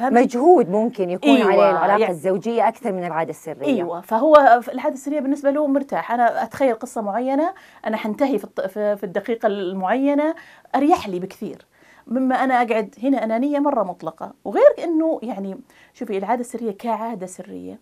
مجهود 0.00 0.70
ممكن 0.70 1.10
يكون 1.10 1.30
أيوة، 1.30 1.46
عليه 1.52 1.70
العلاقة 1.70 1.98
يعني- 2.00 2.12
الزوجية 2.12 2.68
أكثر 2.68 2.92
من 2.92 3.04
العادة 3.04 3.30
السرية. 3.30 3.66
أيوه 3.66 4.00
فهو 4.00 4.60
العادة 4.72 4.94
السرية 4.94 5.20
بالنسبة 5.20 5.50
له 5.50 5.66
مرتاح. 5.66 6.12
أنا 6.12 6.42
أتخيل 6.42 6.74
قصة 6.74 7.00
معينة 7.02 7.52
أنا 7.86 7.96
حنتهي 7.96 8.38
في 8.38 9.00
الدقيقة 9.04 9.46
المعينة 9.46 10.34
أريح 10.74 11.08
لي 11.08 11.18
بكثير. 11.18 11.66
مما 12.10 12.44
أنا 12.44 12.54
أقعد 12.54 12.94
هنا 13.02 13.24
أنانية 13.24 13.58
مرة 13.58 13.82
مطلقة 13.82 14.32
وغير 14.44 14.84
إنه 14.84 15.20
يعني 15.22 15.56
شوفي 15.94 16.18
العادة 16.18 16.40
السرية 16.40 16.70
كعادة 16.70 17.26
سرية. 17.26 17.78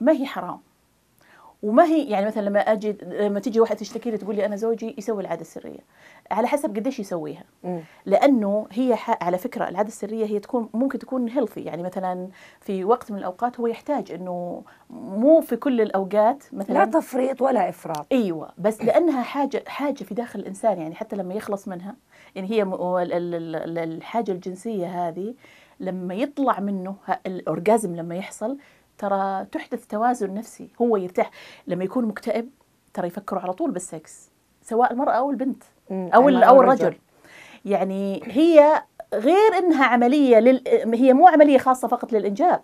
ما 0.00 0.12
هي 0.12 0.26
حرام 0.26 0.60
وما 1.62 1.84
هي 1.84 2.04
يعني 2.04 2.26
مثلا 2.26 2.42
لما 2.42 2.60
أجي 2.60 2.96
لما 3.02 3.40
تيجي 3.40 3.60
واحدة 3.60 3.76
تشتكي 3.78 4.10
لي 4.10 4.18
تقول 4.18 4.36
لي 4.36 4.46
أنا 4.46 4.56
زوجي 4.56 4.94
يسوي 4.98 5.22
العادة 5.22 5.40
السرية. 5.40 5.78
على 6.30 6.48
حسب 6.48 6.76
قديش 6.76 7.00
يسويها. 7.00 7.44
لأنه 8.06 8.66
هي 8.72 8.96
ح... 8.96 9.24
على 9.24 9.38
فكرة 9.38 9.68
العادة 9.68 9.88
السرية 9.88 10.26
هي 10.26 10.38
تكون 10.38 10.68
ممكن 10.74 10.98
تكون 10.98 11.28
هيلثي 11.28 11.60
يعني 11.60 11.82
مثلا 11.82 12.28
في 12.60 12.84
وقت 12.84 13.12
من 13.12 13.18
الأوقات 13.18 13.60
هو 13.60 13.66
يحتاج 13.66 14.12
إنه 14.12 14.62
مو 14.90 15.40
في 15.40 15.56
كل 15.56 15.80
الأوقات 15.80 16.44
لا 16.52 16.58
مثلا 16.58 16.84
تفريط 16.84 17.42
ولا 17.42 17.68
إفراط. 17.68 18.06
أيوه. 18.12 18.50
بس 18.58 18.82
لأنها 18.82 19.22
حاجة 19.22 19.64
حاجة 19.66 20.04
في 20.04 20.14
داخل 20.14 20.40
الإنسان. 20.40 20.80
يعني 20.80 20.94
حتى 20.94 21.16
لما 21.16 21.34
يخلص 21.34 21.68
منها 21.68 21.96
يعني 22.34 22.50
هي 22.50 22.62
الحاجة 23.84 24.32
الجنسية 24.32 25.08
هذه 25.08 25.34
لما 25.80 26.14
يطلع 26.14 26.60
منه 26.60 26.96
ال 27.26 27.36
orgasm 27.36 27.96
لما 27.96 28.16
يحصل 28.16 28.58
ترى 28.98 29.46
تحدث 29.52 29.86
توازن 29.86 30.34
نفسي 30.34 30.68
هو 30.82 30.96
يرتاح 30.96 31.30
لما 31.66 31.84
يكون 31.84 32.04
مكتئب 32.04 32.48
ترى 32.94 33.06
يفكروا 33.06 33.42
على 33.42 33.52
طول 33.52 33.70
بالسكس 33.70 34.30
سواء 34.62 34.92
المرأة 34.92 35.12
أو 35.12 35.30
البنت 35.30 35.62
المرأة 35.90 36.44
أو 36.44 36.58
والرجل. 36.58 36.86
الرجل 36.86 36.98
يعني 37.64 38.22
هي 38.24 38.82
غير 39.14 39.58
إنها 39.58 39.84
عملية 39.84 40.38
لل... 40.38 40.62
هي 40.94 41.12
مو 41.12 41.28
عملية 41.28 41.58
خاصة 41.58 41.88
فقط 41.88 42.12
للإنجاب. 42.12 42.60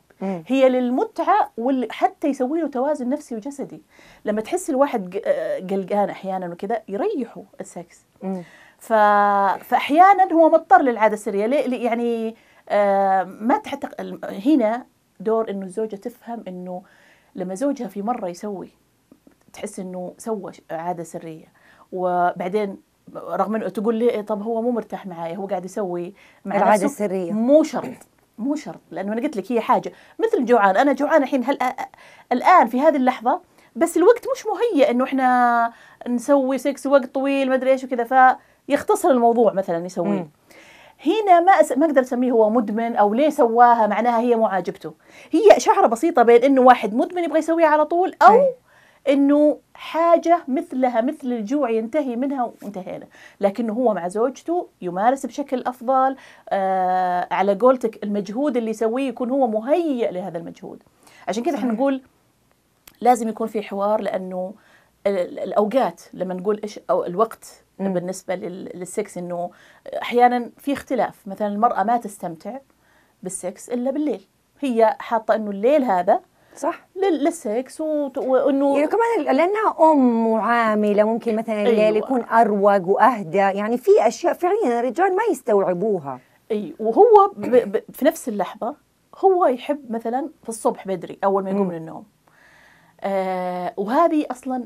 هي 0.47 0.69
للمتعة 0.69 1.51
وحتى 1.57 2.29
يسوي 2.29 2.61
له 2.61 2.69
توازن 2.69 3.09
نفسي 3.09 3.35
وجسدي 3.35 3.83
لما 4.25 4.41
تحس 4.41 4.71
الواحد 4.71 5.17
قلقان 5.71 6.11
أحيانا 6.11 6.47
وكذا 6.47 6.83
يريحه 6.89 7.43
السكس. 7.61 8.01
ف... 8.79 8.93
فاحيانا 9.65 10.33
هو 10.33 10.49
مضطر 10.49 10.83
للعادة 10.83 11.15
السرية 11.15 11.47
ليه؟ 11.47 11.85
يعني 11.85 12.37
آه 12.69 13.23
ما 13.25 13.59
تحت 13.59 14.01
هنا 14.25 14.87
دور 15.21 15.51
إنه 15.51 15.67
الزوجه 15.67 15.97
تفهم 15.97 16.45
إنه 16.49 16.83
لما 17.35 17.55
زوجها 17.55 17.89
في 17.89 18.03
مرة 18.03 18.29
يسوي 18.29 18.69
تحس 19.53 19.81
إنه 19.81 20.15
سوى 20.19 20.53
عادة 20.71 21.03
سرية 21.05 21.47
وبعدين 21.93 22.77
رغم 23.15 23.55
إنه 23.55 23.69
تقول 23.69 23.95
لي 23.95 24.23
طب 24.23 24.43
هو 24.43 24.63
مو 24.63 24.71
مرتاح 24.71 25.07
معي 25.07 25.37
هو 25.37 25.47
قاعد 25.47 25.65
يسوي 25.65 26.15
مع 26.45 26.57
العادة 26.57 26.73
نفسه. 26.85 26.87
السرية. 26.87 27.33
مو 27.33 27.63
شرط 27.63 27.97
مو 28.39 28.55
شرط 28.55 28.81
لأنه 28.91 29.13
أنا 29.13 29.23
قلت 29.23 29.37
لك 29.37 29.53
هي 29.53 29.61
حاجة 29.61 29.93
مثل 30.19 30.39
الجوعان 30.39 30.77
أنا 30.77 30.93
جوعان 30.93 31.23
الحين 31.23 31.45
هل 31.45 31.59
الآن 32.33 32.67
في 32.67 32.81
هذه 32.81 32.97
اللحظة 32.97 33.41
بس 33.77 33.97
الوقت 33.97 34.27
مش 34.35 34.47
مهيئ 34.47 34.91
إنه 34.91 35.05
إحنا 35.05 35.73
نسوي 36.09 36.59
سكس 36.59 36.87
وقت 36.87 37.07
طويل 37.15 37.49
ما 37.49 37.55
أدري 37.55 37.71
إيش 37.71 37.85
وكذا 37.85 38.39
فيختصر 38.69 39.11
الموضوع 39.11 39.53
مثلا 39.53 39.87
يسويه. 39.87 40.29
هنا 41.07 41.41
ما 41.41 41.53
أس... 41.53 41.73
ما 41.73 41.87
أقدر 41.87 42.01
أسميه 42.01 42.33
هو 42.33 42.51
مدمن 42.51 42.97
أو 42.97 43.15
ليه 43.15 43.31
سواها 43.31 43.87
معناها 43.87 44.21
هي 44.21 44.37
مو 44.37 44.47
عاجبته 44.47 44.95
هي 45.31 45.61
شعرة 45.61 45.87
بسيطة 45.87 46.23
بين 46.23 46.43
إنه 46.45 46.61
واحد 46.61 46.95
مدمن 46.95 47.25
يبغى 47.25 47.39
يسويها 47.39 47.67
على 47.67 47.85
طول 47.85 48.15
أو 48.23 48.35
أي. 48.35 48.55
إنه 49.09 49.59
حاجة 49.75 50.39
مثلها 50.49 51.01
مثل 51.01 51.27
الجوع 51.33 51.71
ينتهي 51.71 52.17
منها 52.17 52.53
وانتهينا 52.63 53.07
لكنه 53.41 53.73
هو 53.73 53.95
مع 53.95 54.09
زوجته 54.09 54.69
يمارس 54.83 55.27
بشكل 55.27 55.63
أفضل 55.67 56.17
آه 56.49 57.29
على 57.31 57.55
قولتك 57.55 58.05
المجهود 58.05 58.57
اللي 58.57 58.71
يسويه 58.71 59.09
يكون 59.09 59.31
هو 59.31 59.47
مهيئ 59.47 60.11
لهذا 60.13 60.39
المجهود 60.39 60.83
عشان 61.29 61.43
كذا 61.43 61.55
إحنا. 61.57 61.73
نقول 61.73 62.03
لازم 63.01 63.29
يكون 63.29 63.47
في 63.47 63.63
حوار 63.63 64.01
لأنه 64.01 64.55
ال- 65.07 65.19
ال- 65.19 65.39
الأوقات 65.39 66.03
لما 66.13 66.35
نقول 66.35 66.61
إيش 66.63 66.81
أو 66.91 67.05
الوقت 67.05 67.64
مم. 67.79 67.93
بالنسبة 67.95 68.35
لل- 68.35 68.71
للسكس 68.75 69.19
إنه 69.19 69.51
أحيانا 70.03 70.51
في 70.59 70.73
اختلاف 70.73 71.29
مثلا 71.29 71.49
المرأة 71.49 71.83
ما 71.83 71.97
تستمتع 71.97 72.59
بالسكس 73.23 73.69
إلا 73.71 73.91
بالليل 73.91 74.27
هي 74.61 74.97
حاطة 75.01 75.35
إنه 75.35 75.51
الليل 75.51 75.85
هذا 75.85 76.21
صح 76.57 76.87
لل- 76.97 77.25
للسكس 77.25 77.81
وإنه 77.81 78.75
يعني 78.79 78.87
كمان 78.89 79.37
لأنها 79.37 79.77
أم 79.93 80.27
وعاملة 80.27 81.05
ممكن 81.05 81.37
مثلا 81.37 81.63
الليل 81.63 81.79
أيوة. 81.81 81.97
يكون 81.99 82.23
أروق 82.25 82.89
وأهدى 82.89 83.37
يعني 83.37 83.79
في 83.79 83.91
أشياء 84.01 84.33
فعليا 84.33 84.81
الرجال 84.81 85.17
ما 85.17 85.23
يستوعبوها 85.31 86.21
أي 86.51 86.75
وهو 86.81 87.31
ب 87.37 87.47
ب 87.73 87.83
في 87.93 88.05
نفس 88.05 88.29
اللحظة 88.29 88.77
هو 89.19 89.47
يحب 89.47 89.93
مثلا 89.93 90.31
في 90.43 90.49
الصبح 90.49 90.87
بدري 90.89 91.19
أول 91.25 91.45
ما 91.45 91.51
يقوم. 91.51 91.69
من 91.69 91.75
النوم 91.77 92.05
آه 93.01 93.73
وهذه 93.77 94.27
أصلا 94.31 94.65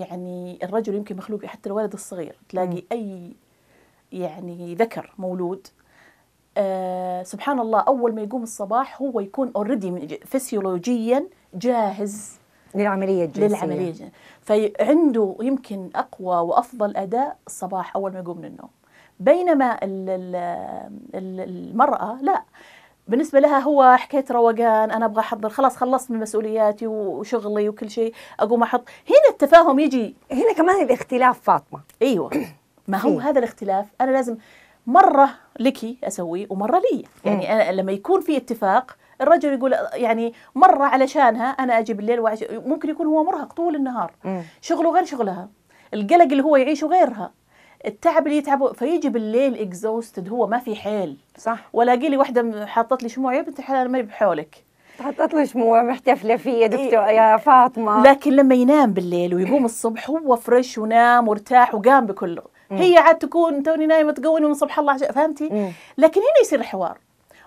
يعني 0.00 0.58
الرجل 0.62 0.94
يمكن 0.94 1.16
مخلوق 1.16 1.44
حتى 1.46 1.68
الولد 1.68 1.92
الصغير 1.92 2.36
تلاقي 2.48 2.82
أي 2.92 3.32
يعني 4.12 4.74
ذكر 4.74 5.12
مولود 5.18 5.66
آه 6.58 7.22
سبحان 7.22 7.60
الله 7.60 7.80
أول 7.80 8.14
ما 8.14 8.22
يقوم 8.22 8.42
الصباح 8.42 9.02
هو 9.02 9.20
يكون 9.20 9.52
اوريدي 9.56 10.18
فسيولوجيا 10.26 11.26
جاهز 11.54 12.38
للعملية 12.74 13.24
الجنسية. 13.24 13.46
للعملية 13.56 13.88
الجنسية. 13.90 14.12
فعنده 14.40 15.36
يمكن 15.40 15.90
أقوى 15.94 16.36
وأفضل 16.36 16.96
أداء 16.96 17.36
الصباح 17.46 17.96
أول 17.96 18.12
ما 18.12 18.18
يقوم 18.18 18.38
من 18.38 18.44
النوم. 18.44 18.68
بينما 19.20 19.74
ال- 19.84 20.10
ال- 20.10 20.90
ال- 21.14 21.40
المرأة 21.40 22.18
لا. 22.22 22.42
بالنسبة 23.08 23.40
لها 23.40 23.58
هو 23.58 23.96
حكاية 23.98 24.24
روقان 24.30 24.90
أنا 24.90 25.04
أبغى 25.04 25.20
أحضر 25.20 25.48
خلاص 25.48 25.76
خلصت 25.76 26.10
من 26.10 26.20
مسؤولياتي 26.20 26.86
وشغلي 26.86 27.68
وكل 27.68 27.90
شيء 27.90 28.14
أقوم 28.40 28.62
أحط. 28.62 28.84
هنا 29.10 29.30
التفاهم 29.30 29.78
يجي. 29.78 30.16
هنا 30.32 30.52
كمان 30.52 30.82
الاختلاف 30.82 31.40
فاطمة. 31.40 31.80
أيوه. 32.02 32.30
ما 32.88 32.98
هو. 32.98 33.18
هذا 33.18 33.38
الاختلاف؟ 33.38 33.86
أنا 34.00 34.10
لازم 34.10 34.36
مرة 34.86 35.30
لك 35.60 36.04
أسويه 36.04 36.46
ومرة 36.50 36.82
لي. 36.92 37.04
يعني 37.24 37.52
أنا 37.52 37.72
لما 37.80 37.92
يكون 37.92 38.20
في 38.20 38.36
اتفاق 38.36 38.96
الرجل 39.20 39.52
يقول 39.52 39.74
يعني 39.92 40.34
مرة 40.54 40.84
علشانها 40.84 41.50
أنا 41.50 41.78
أجي 41.78 41.94
بالليل 41.94 42.20
وعش... 42.20 42.44
ممكن 42.50 42.90
يكون 42.90 43.06
هو 43.06 43.24
مرهق 43.24 43.52
طول 43.52 43.76
النهار. 43.76 44.12
شغله 44.60 44.94
غير 44.94 45.04
شغلها. 45.04 45.48
القلق 45.94 46.22
اللي 46.22 46.42
هو 46.42 46.56
يعيشه 46.56 46.86
غيرها. 46.86 47.30
التعب 47.86 48.26
اللي 48.26 48.38
يتعبه 48.38 48.72
فيجي 48.72 49.08
بالليل 49.08 49.60
exhausted 49.60 50.28
هو 50.28 50.46
ما 50.46 50.58
في 50.58 50.76
حيل. 50.76 51.16
صح. 51.38 51.68
ولا 51.72 51.96
لي 51.96 52.16
واحدة 52.16 52.66
حاطت 52.66 53.02
لي 53.02 53.08
شموع 53.08 53.34
يا 53.34 53.42
بنت 53.42 53.58
الحلال 53.58 53.90
ماني 53.90 54.04
بحولك. 54.04 54.64
حطت 55.00 55.34
له 55.34 55.44
شموع 55.44 55.82
محتفله 55.82 56.36
فيه 56.36 56.52
يا 56.52 56.66
دكتور 56.66 57.08
يا 57.08 57.36
فاطمة. 57.36 58.02
لكن 58.02 58.32
لما 58.32 58.54
ينام 58.54 58.92
بالليل 58.92 59.34
ويقوم 59.34 59.64
الصبح 59.64 60.10
هو 60.10 60.36
fresh 60.36 60.78
ونام 60.78 61.28
وارتاح 61.28 61.74
وقام 61.74 62.06
بكله. 62.06 62.42
هي 62.70 62.98
عاد 62.98 63.18
تكون 63.18 63.62
توني 63.62 63.86
نايمة 63.86 64.12
تقوني 64.12 64.46
من 64.46 64.54
صبح 64.54 64.78
الله 64.78 64.96
فهمتي؟ 64.96 65.48
مم. 65.48 65.72
لكن 65.98 66.20
هنا 66.20 66.40
يصير 66.42 66.60
الحوار. 66.60 66.98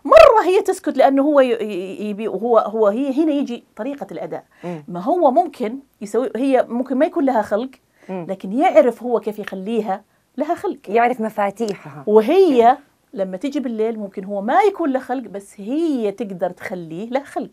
مرة 0.05 0.45
هي 0.45 0.61
تسكت 0.61 0.97
لأنه 0.97 1.23
هو 1.23 1.39
يبي 1.39 2.27
وهو 2.27 2.57
هو 2.57 2.87
هي 2.87 3.23
هنا 3.23 3.31
يجي 3.31 3.63
طريقة 3.75 4.07
الأداء. 4.11 4.43
مم. 4.63 4.83
ما 4.87 4.99
هو 4.99 5.31
ممكن 5.31 5.79
يسوي 6.01 6.31
هي 6.35 6.65
ممكن 6.69 6.97
ما 6.97 7.05
يكون 7.05 7.25
لها 7.25 7.41
خلق 7.41 7.69
مم. 8.09 8.25
لكن 8.29 8.53
يعرف 8.53 9.03
هو 9.03 9.19
كيف 9.19 9.39
يخليها 9.39 10.01
لها 10.39 10.55
خلق. 10.55 10.77
يعرف 10.87 11.21
مفاتيحها. 11.21 12.03
وهي 12.07 12.77
لما 13.13 13.37
تيجي 13.37 13.59
بالليل 13.59 13.99
ممكن 13.99 14.23
هو 14.23 14.41
ما 14.41 14.61
يكون 14.61 14.91
له 14.91 14.99
خلق 14.99 15.27
بس 15.27 15.53
هي 15.57 16.11
تقدر 16.11 16.49
تخليه 16.49 17.09
له 17.09 17.23
خلق. 17.23 17.49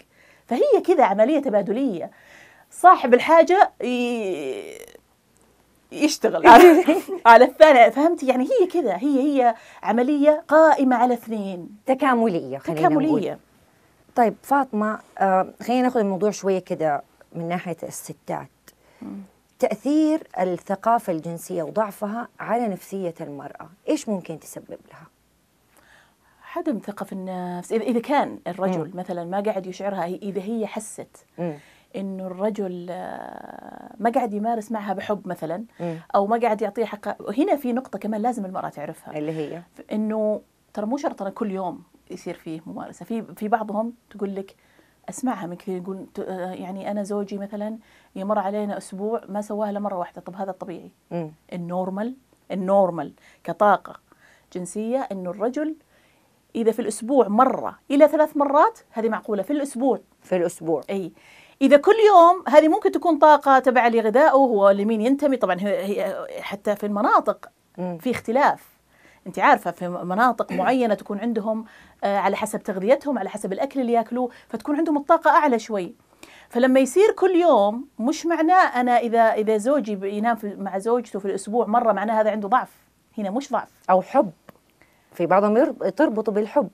فهي 0.46 0.80
كذا 0.86 1.04
عملية 1.04 1.38
تبادلية. 1.38 2.10
صاحب 2.70 3.14
الحاجة. 3.14 3.70
يشتغل. 5.92 6.46
على, 6.46 6.84
على 7.26 7.44
الثاني 7.44 7.90
فهمتي؟ 7.90 8.26
يعني 8.26 8.44
هي 8.44 8.66
كذا 8.66 8.96
هي 8.96 9.20
هي 9.20 9.54
عملية 9.82 10.42
قائمة 10.48 10.96
على 10.96 11.14
اثنين. 11.14 11.68
تكاملية 11.86 12.58
خلينا 12.58 12.80
نقول. 12.88 13.04
تكاملية. 13.04 13.38
طيب 14.16 14.34
فاطمة 14.42 14.98
آه 15.18 15.48
خلينا 15.62 15.82
ناخذ 15.82 16.00
الموضوع 16.00 16.30
شوية 16.30 16.58
كده 16.58 17.02
من 17.32 17.48
ناحية 17.48 17.76
الستات. 17.82 18.48
تأثير 19.58 20.26
الثقافة 20.40 21.12
الجنسية 21.12 21.62
وضعفها 21.62 22.28
على 22.40 22.68
نفسية 22.68 23.14
المرأة 23.20 23.70
إيش 23.88 24.08
ممكن 24.08 24.40
تسبب 24.40 24.78
لها؟ 24.92 25.06
عدم 26.56 26.78
ثقة 26.78 27.04
في 27.04 27.12
النفس 27.12 27.72
إذا 27.72 28.00
كان 28.00 28.38
الرجل 28.46 28.84
مم. 28.84 28.90
مثلا 28.94 29.24
ما 29.24 29.40
قاعد 29.40 29.66
يشعرها 29.66 30.04
إذا 30.06 30.42
هي 30.42 30.66
حست. 30.66 31.26
إنه 31.96 32.26
الرجل 32.26 32.86
آه، 32.90 33.94
ما 33.98 34.10
قاعد 34.10 34.34
يمارس 34.34 34.72
معها 34.72 34.92
بحب 34.92 35.28
مثلا. 35.28 35.64
أو 36.14 36.26
ما 36.26 36.38
قاعد 36.38 36.62
يعطيها 36.62 36.86
حقها 36.86 37.16
هنا 37.38 37.56
في 37.56 37.72
نقطة 37.72 37.98
كمان 37.98 38.22
لازم 38.22 38.44
المرأة 38.44 38.68
تعرفها 38.68 39.18
اللي 39.18 39.32
هي 39.32 39.62
إنه 39.92 40.40
ترى 40.74 40.86
مو 40.86 40.96
شرط 40.96 41.22
أنا 41.22 41.30
كل 41.30 41.50
يوم 41.50 41.82
يصير 42.10 42.34
فيه 42.34 42.60
ممارسة 42.66 43.04
في 43.04 43.22
في 43.36 43.48
بعضهم 43.48 43.92
تقول 44.10 44.34
لك 44.34 44.56
أسمعها 45.08 45.46
من 45.46 45.56
كثير 45.56 45.76
يقول 45.76 46.06
آه 46.18 46.52
يعني 46.52 46.90
أنا 46.90 47.02
زوجي 47.02 47.38
مثلا 47.38 47.78
يمر 48.16 48.38
علينا 48.38 48.78
أسبوع 48.78 49.20
ما 49.28 49.42
سواها 49.42 49.70
إلا 49.70 49.80
مرة 49.80 49.98
واحدة. 49.98 50.20
طب 50.20 50.36
هذا 50.36 50.50
الطبيعي. 50.50 50.90
ال 51.52 51.61
normal 51.61 52.14
ال 52.50 52.59
normal 52.59 53.12
كطاقة 53.44 53.96
جنسية 54.52 54.98
إنه 54.98 55.30
الرجل 55.30 55.76
إذا 56.54 56.72
في 56.72 56.78
الأسبوع 56.78 57.28
مرة 57.28 57.78
إلى 57.90 58.08
ثلاث 58.08 58.36
مرات 58.36 58.78
هذه 58.90 59.08
معقولة 59.08 59.42
في 59.42 59.52
الأسبوع. 59.52 60.00
في 60.22 60.36
الأسبوع. 60.36 60.82
أي. 60.90 61.12
إذا 61.62 61.76
كل 61.76 61.94
يوم 62.06 62.44
هذه 62.48 62.68
ممكن 62.68 62.92
تكون 62.92 63.18
طاقة 63.18 63.58
تبع 63.58 63.88
لغذائه 63.88 64.30
هو 64.30 64.70
لمين 64.70 65.00
ينتمي. 65.00 65.36
طبعا 65.36 65.56
هي 65.60 66.26
حتى 66.40 66.76
في 66.76 66.86
المناطق 66.86 67.48
مم. 67.78 67.98
في 67.98 68.10
اختلاف. 68.10 68.75
أنت 69.26 69.38
عارفة 69.38 69.70
في 69.70 69.88
مناطق 69.88 70.52
معينة 70.52 70.94
تكون 70.94 71.18
عندهم 71.20 71.64
آه، 72.04 72.16
على 72.18 72.36
حسب 72.36 72.62
تغذيتهم 72.62 73.18
على 73.18 73.28
حسب 73.30 73.52
الأكل 73.52 73.80
اللي 73.80 73.92
يأكلوه 73.92 74.30
فتكون 74.48 74.76
عندهم 74.76 74.96
الطاقة 74.96 75.30
أعلى 75.30 75.58
شوي. 75.58 75.94
فلما 76.48 76.80
يصير 76.80 77.12
كل 77.12 77.30
يوم 77.30 77.88
مش 77.98 78.26
معناه 78.26 78.80
أنا 78.80 78.98
إذا 78.98 79.20
إذا 79.20 79.56
زوجي 79.56 80.16
ينام 80.16 80.38
مع 80.44 80.78
زوجته 80.78 81.18
في 81.18 81.24
الأسبوع 81.24 81.66
مرة 81.66 81.92
معناه 81.92 82.20
هذا 82.20 82.30
عنده 82.30 82.48
ضعف. 82.48 82.70
هنا 83.18 83.30
مش 83.30 83.52
ضعف. 83.52 83.68
أو 83.90 84.02
حب. 84.02 84.30
في 85.12 85.26
بعضهم 85.26 85.72
تربطه 85.72 86.32
بالحب. 86.32 86.68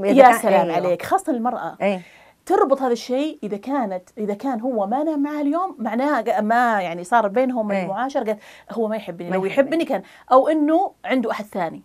يا 0.00 0.32
سلام 0.32 0.60
أيوة. 0.64 0.76
عليك. 0.76 1.02
خاصة 1.02 1.32
المرأة. 1.32 1.76
أي 1.82 2.00
تربط 2.46 2.82
هذا 2.82 2.92
الشيء 2.92 3.38
إذا 3.42 3.56
كانت 3.56 4.02
إذا 4.18 4.34
كان 4.34 4.60
هو 4.60 4.86
ما 4.86 5.02
نام 5.02 5.22
معها 5.22 5.40
اليوم 5.40 5.76
معناه 5.78 6.20
ق- 6.20 6.40
ما 6.40 6.80
يعني 6.82 7.04
صار 7.04 7.28
بينهم 7.28 7.70
إيه. 7.70 7.82
المعاشرة 7.82 8.24
قالت 8.24 8.40
هو 8.72 8.88
ما 8.88 8.96
يحبني. 8.96 9.30
لو 9.30 9.44
يحبني. 9.44 9.68
يحبني 9.68 9.84
كان. 9.84 10.02
أو 10.32 10.48
إنه 10.48 10.92
عنده 11.04 11.30
أحد 11.30 11.44
ثاني. 11.44 11.82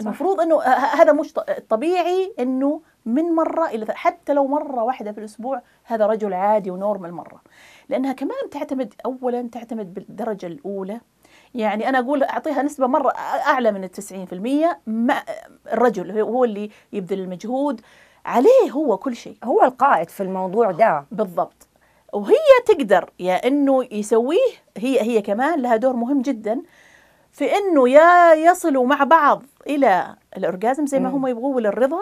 المفروض 0.00 0.40
إنه 0.40 0.56
ه- 0.56 0.60
ه- 0.68 1.02
هذا 1.02 1.12
مش 1.12 1.34
طبيعي 1.68 2.34
إنه 2.38 2.80
من 3.06 3.22
مرة 3.24 3.66
إلى 3.66 3.86
حتى 3.94 4.32
لو 4.34 4.46
مرة 4.46 4.82
واحدة 4.82 5.12
في 5.12 5.18
الأسبوع 5.18 5.62
هذا 5.84 6.06
رجل 6.06 6.34
عادي 6.34 6.70
ونورمال 6.70 7.12
مرة. 7.12 7.40
لأنها 7.88 8.12
كمان 8.12 8.50
تعتمد 8.50 8.94
اولا 9.06 9.48
تعتمد 9.52 9.94
بالدرجة 9.94 10.46
الأولى. 10.46 11.00
يعني 11.54 11.88
أنا 11.88 11.98
أقول 11.98 12.22
أعطيها 12.22 12.62
نسبة 12.62 12.86
مرة 12.86 13.10
أ- 13.10 13.16
أعلى 13.46 13.72
من 13.72 13.84
التسعين 13.84 14.26
في 14.26 14.32
المية 14.32 14.78
مع 14.86 15.22
الرجل 15.72 16.18
هو 16.20 16.44
اللي 16.44 16.70
يبذل 16.92 17.20
المجهود 17.20 17.80
عليه 18.26 18.70
هو 18.70 18.96
كل 18.96 19.16
شيء. 19.16 19.36
هو 19.44 19.62
القائد 19.64 20.08
في 20.08 20.22
الموضوع 20.22 20.70
ده. 20.70 21.04
بالضبط. 21.10 21.68
وهي 22.12 22.34
تقدر 22.66 23.10
يا 23.20 23.46
إنه 23.46 23.84
يسويه 23.92 24.38
هي 24.76 25.00
هي 25.02 25.22
كمان 25.22 25.60
لها 25.62 25.76
دور 25.76 25.96
مهم 25.96 26.22
جدا 26.22 26.62
في 27.36 27.56
إنه 27.56 27.88
يا 27.88 28.34
يصلوا 28.34 28.86
مع 28.86 29.04
بعض 29.04 29.42
إلى 29.66 30.16
الأورجازم 30.36 30.86
زي 30.86 31.00
ما. 31.00 31.08
هم 31.08 31.26
يبغوا 31.26 31.60
للرضا 31.60 32.00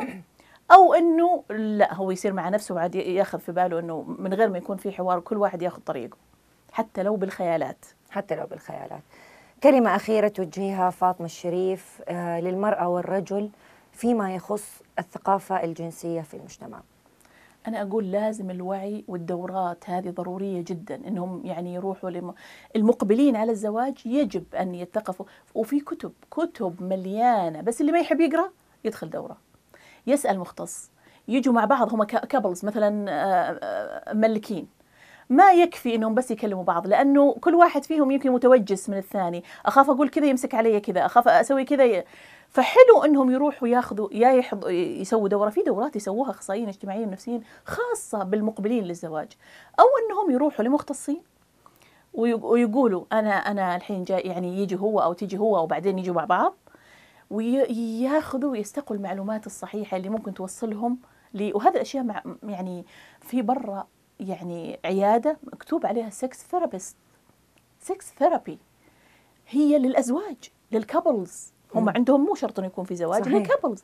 أو 0.72 0.95
إنه 0.95 1.45
لا 1.51 1.95
هو 1.95 2.11
يصير 2.11 2.32
مع 2.32 2.49
نفسه 2.49 2.74
وعاد 2.74 2.95
ياخذ 2.95 3.39
في 3.39 3.53
باله 3.53 3.78
إنه 3.78 4.05
من 4.18 4.35
غير 4.35 4.49
ما 4.49 4.59
يكون 4.59 4.76
في 4.76 4.93
حوار 4.93 5.20
كل 5.20 5.37
واحد 5.37 5.62
ياخذ 5.62 5.80
طريقه 5.80 6.16
حتى 6.72 7.03
لو 7.03 7.16
بالخيالات. 7.16 7.85
حتى 8.11 8.35
لو 8.37 8.47
بالخيالات. 8.47 9.03
كلمة 9.62 9.97
أخيرة 9.97 10.28
توجهها 10.28 10.91
فاطمة 10.91 11.26
الشريف 11.26 12.03
آه، 12.09 12.41
للمرأة 12.41 12.89
والرجل 12.89 13.51
فيما 13.93 14.35
يخص 14.35 14.82
الثقافة 14.99 15.64
الجنسية 15.64 16.20
في 16.20 16.35
المجتمع. 16.35 16.80
أنا 17.68 17.82
أقول 17.82 18.12
لازم 18.12 18.50
الوعي 18.50 19.04
والدورات 19.08 19.90
هذه 19.90 20.10
ضرورية 20.10 20.64
جدا 20.66 20.94
إنهم 21.08 21.46
يعني 21.46 21.74
يروحوا 21.74 22.10
لم... 22.10 22.34
المقبلين 22.76 23.36
على 23.36 23.52
الزواج 23.52 24.06
يجب 24.06 24.44
أن 24.54 24.74
يتثقفوا 24.74 25.26
وفي 25.54 25.80
كتب 25.80 26.12
كتب 26.30 26.82
مليانة 26.82 27.60
بس 27.60 27.80
اللي 27.80 27.92
ما 27.92 27.98
يحب 27.98 28.20
يقرأ 28.20 28.50
يدخل 28.84 29.10
دورة. 29.10 29.36
يسأل 30.06 30.38
مختص 30.38 30.90
يجوا 31.28 31.54
مع 31.54 31.64
بعض 31.64 31.94
هم 31.94 32.04
كابلز 32.04 32.64
مثلا 32.64 33.10
آه، 33.10 33.58
آه، 33.62 34.14
ملكين. 34.14 34.66
ما 35.30 35.52
يكفي 35.52 35.94
إنهم 35.94 36.14
بس 36.14 36.30
يكلموا 36.30 36.64
بعض 36.64 36.86
لأنه 36.86 37.32
كل 37.40 37.54
واحد 37.54 37.84
فيهم 37.84 38.10
يمكن 38.10 38.30
متوجس 38.30 38.88
من 38.90 38.96
الثاني. 38.98 39.44
أخاف 39.66 39.90
أقول 39.90 40.08
كذا 40.08 40.26
يمسك 40.26 40.54
علي 40.54 40.80
كذا 40.80 41.06
أخاف 41.06 41.28
أسوي 41.28 41.64
كذا. 41.64 42.04
فحلو 42.55 43.05
إنهم 43.05 43.30
يروحوا 43.30 43.68
ياخذوا 43.68 44.09
يا. 44.12 44.42
يسووا 44.70 45.28
دورة. 45.28 45.50
في 45.50 45.62
دورات 45.62 45.96
يسووها 45.96 46.30
أخصائيين 46.30 46.68
اجتماعيين 46.68 47.09
ونفسيين 47.09 47.42
خاصة 47.64 48.24
بالمقبلين 48.24 48.84
للزواج. 48.84 49.32
أو 49.80 49.84
إنهم 50.07 50.30
يروحوا 50.30 50.64
لمختصين 50.64 51.22
ويق- 52.14 52.44
ويقولوا 52.44 53.05
أنا 53.12 53.30
أنا 53.34 53.76
الحين 53.76 54.05
جاي 54.05 54.20
يعني 54.20 54.59
يجي 54.62 54.76
هو 54.76 55.00
أو 55.00 55.12
تيجي 55.12 55.38
هو 55.38 55.62
وبعدين 55.62 55.98
يجوا 55.98 56.14
مع 56.14 56.24
بعض 56.24 56.55
وياخذوا 57.30 58.50
ويستقوا 58.50 58.96
المعلومات 58.96 59.46
الصحيحة 59.46 59.96
اللي 59.96 60.09
ممكن 60.09 60.34
توصلهم 60.34 60.98
ل 61.34 61.50
وهذه 61.55 61.74
الأشياء 61.74 62.05
مع 62.05 62.22
يعني 62.42 62.84
في 63.20 63.42
برا 63.42 63.86
يعني 64.20 64.78
عيادة 64.84 65.36
مكتوب 65.52 65.86
عليها 65.86 66.11
sex 66.11 66.47
therapist 66.47 66.97
sex 67.80 68.12
therapy 68.18 68.59
هي 69.48 69.78
للأزواج 69.78 70.36
لل 70.72 70.90
couples 70.90 71.53
هم. 71.75 71.89
عندهم 71.89 72.25
مو 72.25 72.35
شرط 72.35 72.59
إنه 72.59 72.66
يكون 72.66 72.85
في 72.85 72.97
زواج 72.97 73.25
صحيح. 73.25 73.35
لل 73.34 73.45
couples 73.45 73.82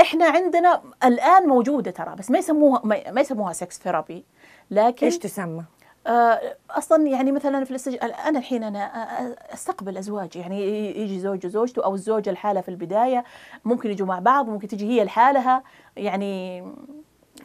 إحنا 0.00 0.26
عندنا 0.26 0.82
الآن 1.04 1.48
موجودة 1.48 1.90
ترى 1.90 2.14
بس 2.16 2.30
ما 2.30 2.38
يسموها 2.38 2.82
ما 2.84 3.20
يسموها 3.20 3.52
sex 3.52 3.78
therapy 3.78 4.24
لكن 4.70 5.06
إيش 5.06 5.18
تسمى؟ 5.18 5.64
آه، 6.06 6.56
أصلا 6.70 7.06
يعني 7.06 7.32
مثلا 7.32 7.64
في 7.64 7.70
الاستج... 7.70 7.96
أنا 8.02 8.38
الحين 8.38 8.64
أنا 8.64 8.80
أستقبل 9.52 9.98
أزواج 9.98 10.36
يعني 10.36 10.90
يجي 11.00 11.20
زوج 11.20 11.46
وزوجته 11.46 11.84
أو 11.84 11.94
الزوجة 11.94 12.30
الحاله 12.30 12.60
في 12.60 12.68
البداية 12.68 13.24
ممكن 13.64 13.90
يجوا 13.90 14.06
مع 14.06 14.18
بعض 14.18 14.48
ممكن 14.48 14.68
تجي 14.68 14.86
هي 14.86 15.04
لحالها 15.04 15.62
يعني 15.96 16.64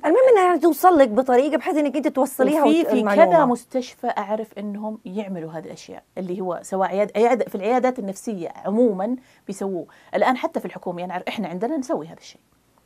المهم 0.06 0.22
إنها 0.32 0.44
يعني 0.44 0.60
توصل 0.60 0.98
لك 0.98 1.08
بطريقة 1.10 1.58
بحيث 1.58 1.78
إنك 1.78 1.96
أنت 1.96 2.08
توصليها 2.08 2.64
في 2.64 2.86
في. 2.86 3.02
كذا 3.16 3.46
مستشفى 3.46 4.08
أعرف 4.08 4.58
إنهم 4.58 5.00
يعملوا 5.06 5.52
هذه 5.52 5.66
الأشياء 5.66 6.04
اللي 6.18 6.42
هو 6.42 6.60
سواء 6.64 6.90
عياد 6.90 7.12
عيادة 7.16 7.46
في 7.46 7.56
العيادات 7.56 8.00
النفسية 8.00 8.50
عموما 8.66 9.16
بيسووه. 9.48 9.86
الآن 10.16 10.38
حتى 10.38 10.60
في 10.60 10.66
الحكومة 10.66 11.02
يعني 11.02 11.24
إحنا 11.28 11.48
عندنا 11.48 11.78
نسوي 11.78 12.08
هذا 12.08 12.20
الشيء. 12.20 12.42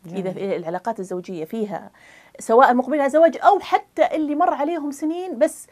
إذا 0.05 0.32
في 0.32 0.55
العلاقات 0.55 0.99
الزوجية 0.99 1.45
فيها 1.45 1.91
سواء 2.39 2.72
المقبلين 2.72 2.99
على 2.99 3.07
الزواج 3.07 3.38
أو 3.43 3.59
حتى 3.59 4.16
اللي 4.16 4.36
مر 4.36 4.53
عليهم 4.53 4.91
سنين 4.91 5.39
بس 5.39 5.68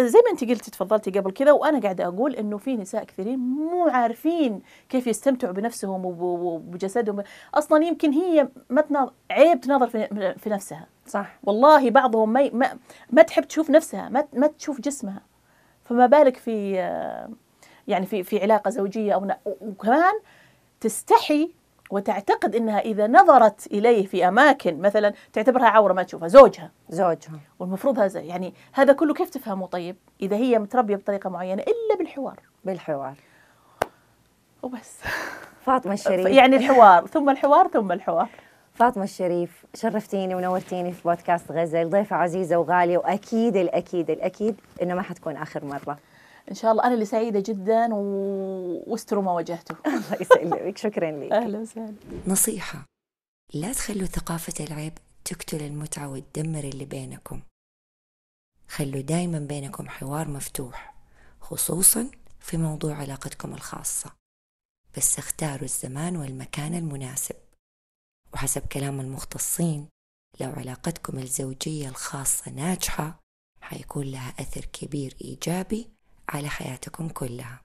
زي 0.00 0.18
ما 0.24 0.30
انت 0.32 0.44
قلتي 0.44 0.70
تفضلتي 0.70 1.10
قبل 1.10 1.30
كذا 1.32 1.52
وأنا 1.52 1.80
قاعدة 1.80 2.06
أقول 2.06 2.34
إنه 2.36 2.58
في 2.58 2.76
نساء 2.76 3.04
كثيرين 3.04 3.38
مو 3.38 3.88
عارفين 3.88 4.62
كيف 4.88 5.06
يستمتعوا 5.06 5.52
بنفسهم 5.52 6.04
وب- 6.06 6.20
وبجسدهم. 6.20 7.22
أصلا 7.54 7.84
يمكن 7.84 8.12
هي 8.12 8.48
ما 8.70 8.80
تناظر 8.80 9.12
عيب 9.30 9.60
تناظر 9.60 9.86
في 9.88 10.34
في 10.38 10.50
نفسها. 10.50 10.86
صح. 11.06 11.38
والله 11.42 11.90
بعضهم 11.90 12.32
ما 12.32 12.50
ما, 12.52 12.78
ما 13.10 13.22
تحب 13.22 13.44
تشوف 13.44 13.70
نفسها 13.70 14.08
ما 14.08 14.24
ما 14.32 14.46
تشوف 14.46 14.80
جسمها. 14.80 15.22
فما 15.84 16.06
بالك 16.06 16.36
في 16.36 16.80
آه، 16.80 17.30
يعني 17.88 18.06
في 18.06 18.22
في 18.22 18.42
علاقة 18.42 18.70
زوجية 18.70 19.12
أو 19.12 19.28
وكمان 19.60 20.14
تستحي 20.80 21.50
وتعتقد 21.90 22.56
إنها 22.56 22.80
إذا 22.80 23.06
نظرت 23.06 23.66
إليه 23.66 24.06
في 24.06 24.28
أماكن 24.28 24.80
مثلا 24.80 25.12
تعتبرها 25.32 25.66
عورة 25.66 25.92
ما 25.92 26.02
تشوفها 26.02 26.28
زوجها. 26.28 26.70
زوجها. 26.88 27.40
والمفروض 27.58 27.98
هذا 27.98 28.20
يعني 28.20 28.54
هذا 28.72 28.92
كله 28.92 29.14
كيف 29.14 29.30
تفهمه 29.30 29.66
طيب؟ 29.66 29.96
إذا 30.22 30.36
هي 30.36 30.58
متربية 30.58 30.96
بطريقة 30.96 31.30
معينة 31.30 31.62
إلا 31.62 31.98
بالحوار. 31.98 32.40
بالحوار. 32.64 33.14
وبس. 34.62 34.98
فاطمة 35.60 35.92
الشريف. 35.92 36.26
يعني 36.38 36.56
الحوار 36.56 37.06
ثم 37.06 37.30
الحوار 37.30 37.68
ثم 37.68 37.92
الحوار. 37.92 38.28
فاطمة 38.74 39.04
الشريف 39.04 39.64
شرفتيني 39.74 40.34
ونورتيني 40.34 40.92
في 40.92 41.02
بودكاست 41.02 41.52
غزل. 41.52 41.90
ضيفة 41.90 42.16
عزيزة 42.16 42.56
وغالية 42.56 42.98
وأكيد 42.98 43.56
الأكيد 43.56 44.10
الأكيد 44.10 44.60
إنه 44.82 44.94
ما 44.94 45.02
حتكون 45.02 45.36
آخر 45.36 45.64
مرة. 45.64 45.98
إن 46.50 46.54
شاء 46.54 46.72
الله. 46.72 46.84
أنا 46.84 46.94
اللي 46.94 47.04
سعيدة 47.04 47.40
جدا 47.46 47.94
و... 47.94 48.00
واستروا 48.86 49.22
ما 49.22 49.32
واجهته. 49.32 49.76
الله 49.86 50.16
يسلمك 50.20 50.78
شكرا 50.78 51.10
لك. 51.10 51.32
أهلا 51.32 51.58
وسهلا. 51.58 51.94
نصيحة. 52.26 52.84
لا 53.54 53.72
تخلوا 53.72 54.06
ثقافة 54.06 54.64
العيب 54.64 54.92
تقتل 55.24 55.62
المتعة 55.62 56.08
وتدمر 56.08 56.64
اللي 56.64 56.84
بينكم. 56.84 57.42
خلوا 58.68 59.00
دايما 59.00 59.38
بينكم 59.38 59.88
حوار 59.88 60.28
مفتوح 60.28 60.94
خصوصا 61.40 62.10
في 62.40 62.56
موضوع 62.56 62.94
علاقتكم 62.94 63.54
الخاصة. 63.54 64.10
بس 64.96 65.18
اختاروا 65.18 65.64
الزمان 65.64 66.16
والمكان 66.16 66.74
المناسب. 66.74 67.36
وحسب 68.34 68.62
كلام 68.66 69.00
المختصين 69.00 69.88
لو 70.40 70.50
علاقتكم 70.50 71.18
الزوجية 71.18 71.88
الخاصة 71.88 72.50
ناجحة 72.50 73.20
حيكون 73.60 74.06
لها 74.06 74.34
أثر 74.40 74.64
كبير 74.64 75.16
إيجابي 75.20 75.93
على 76.28 76.48
حياتكم 76.48 77.08
كلها. 77.08 77.60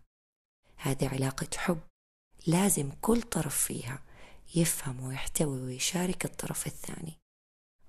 هذه 0.78 1.10
علاقة 1.10 1.48
حب 1.58 1.80
لازم 2.48 2.92
كل 3.02 3.22
طرف 3.22 3.58
فيها 3.58 4.00
يفهم 4.56 5.04
ويحتوي 5.04 5.62
ويشارك 5.62 6.26
الطرف 6.26 6.68
الثاني. 6.68 7.18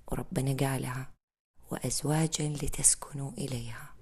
وربنا 0.07 0.57
قالها 0.69 1.13
وأزواجا 1.71 2.49
لتسكنوا 2.49 3.31
إليها. 3.31 3.95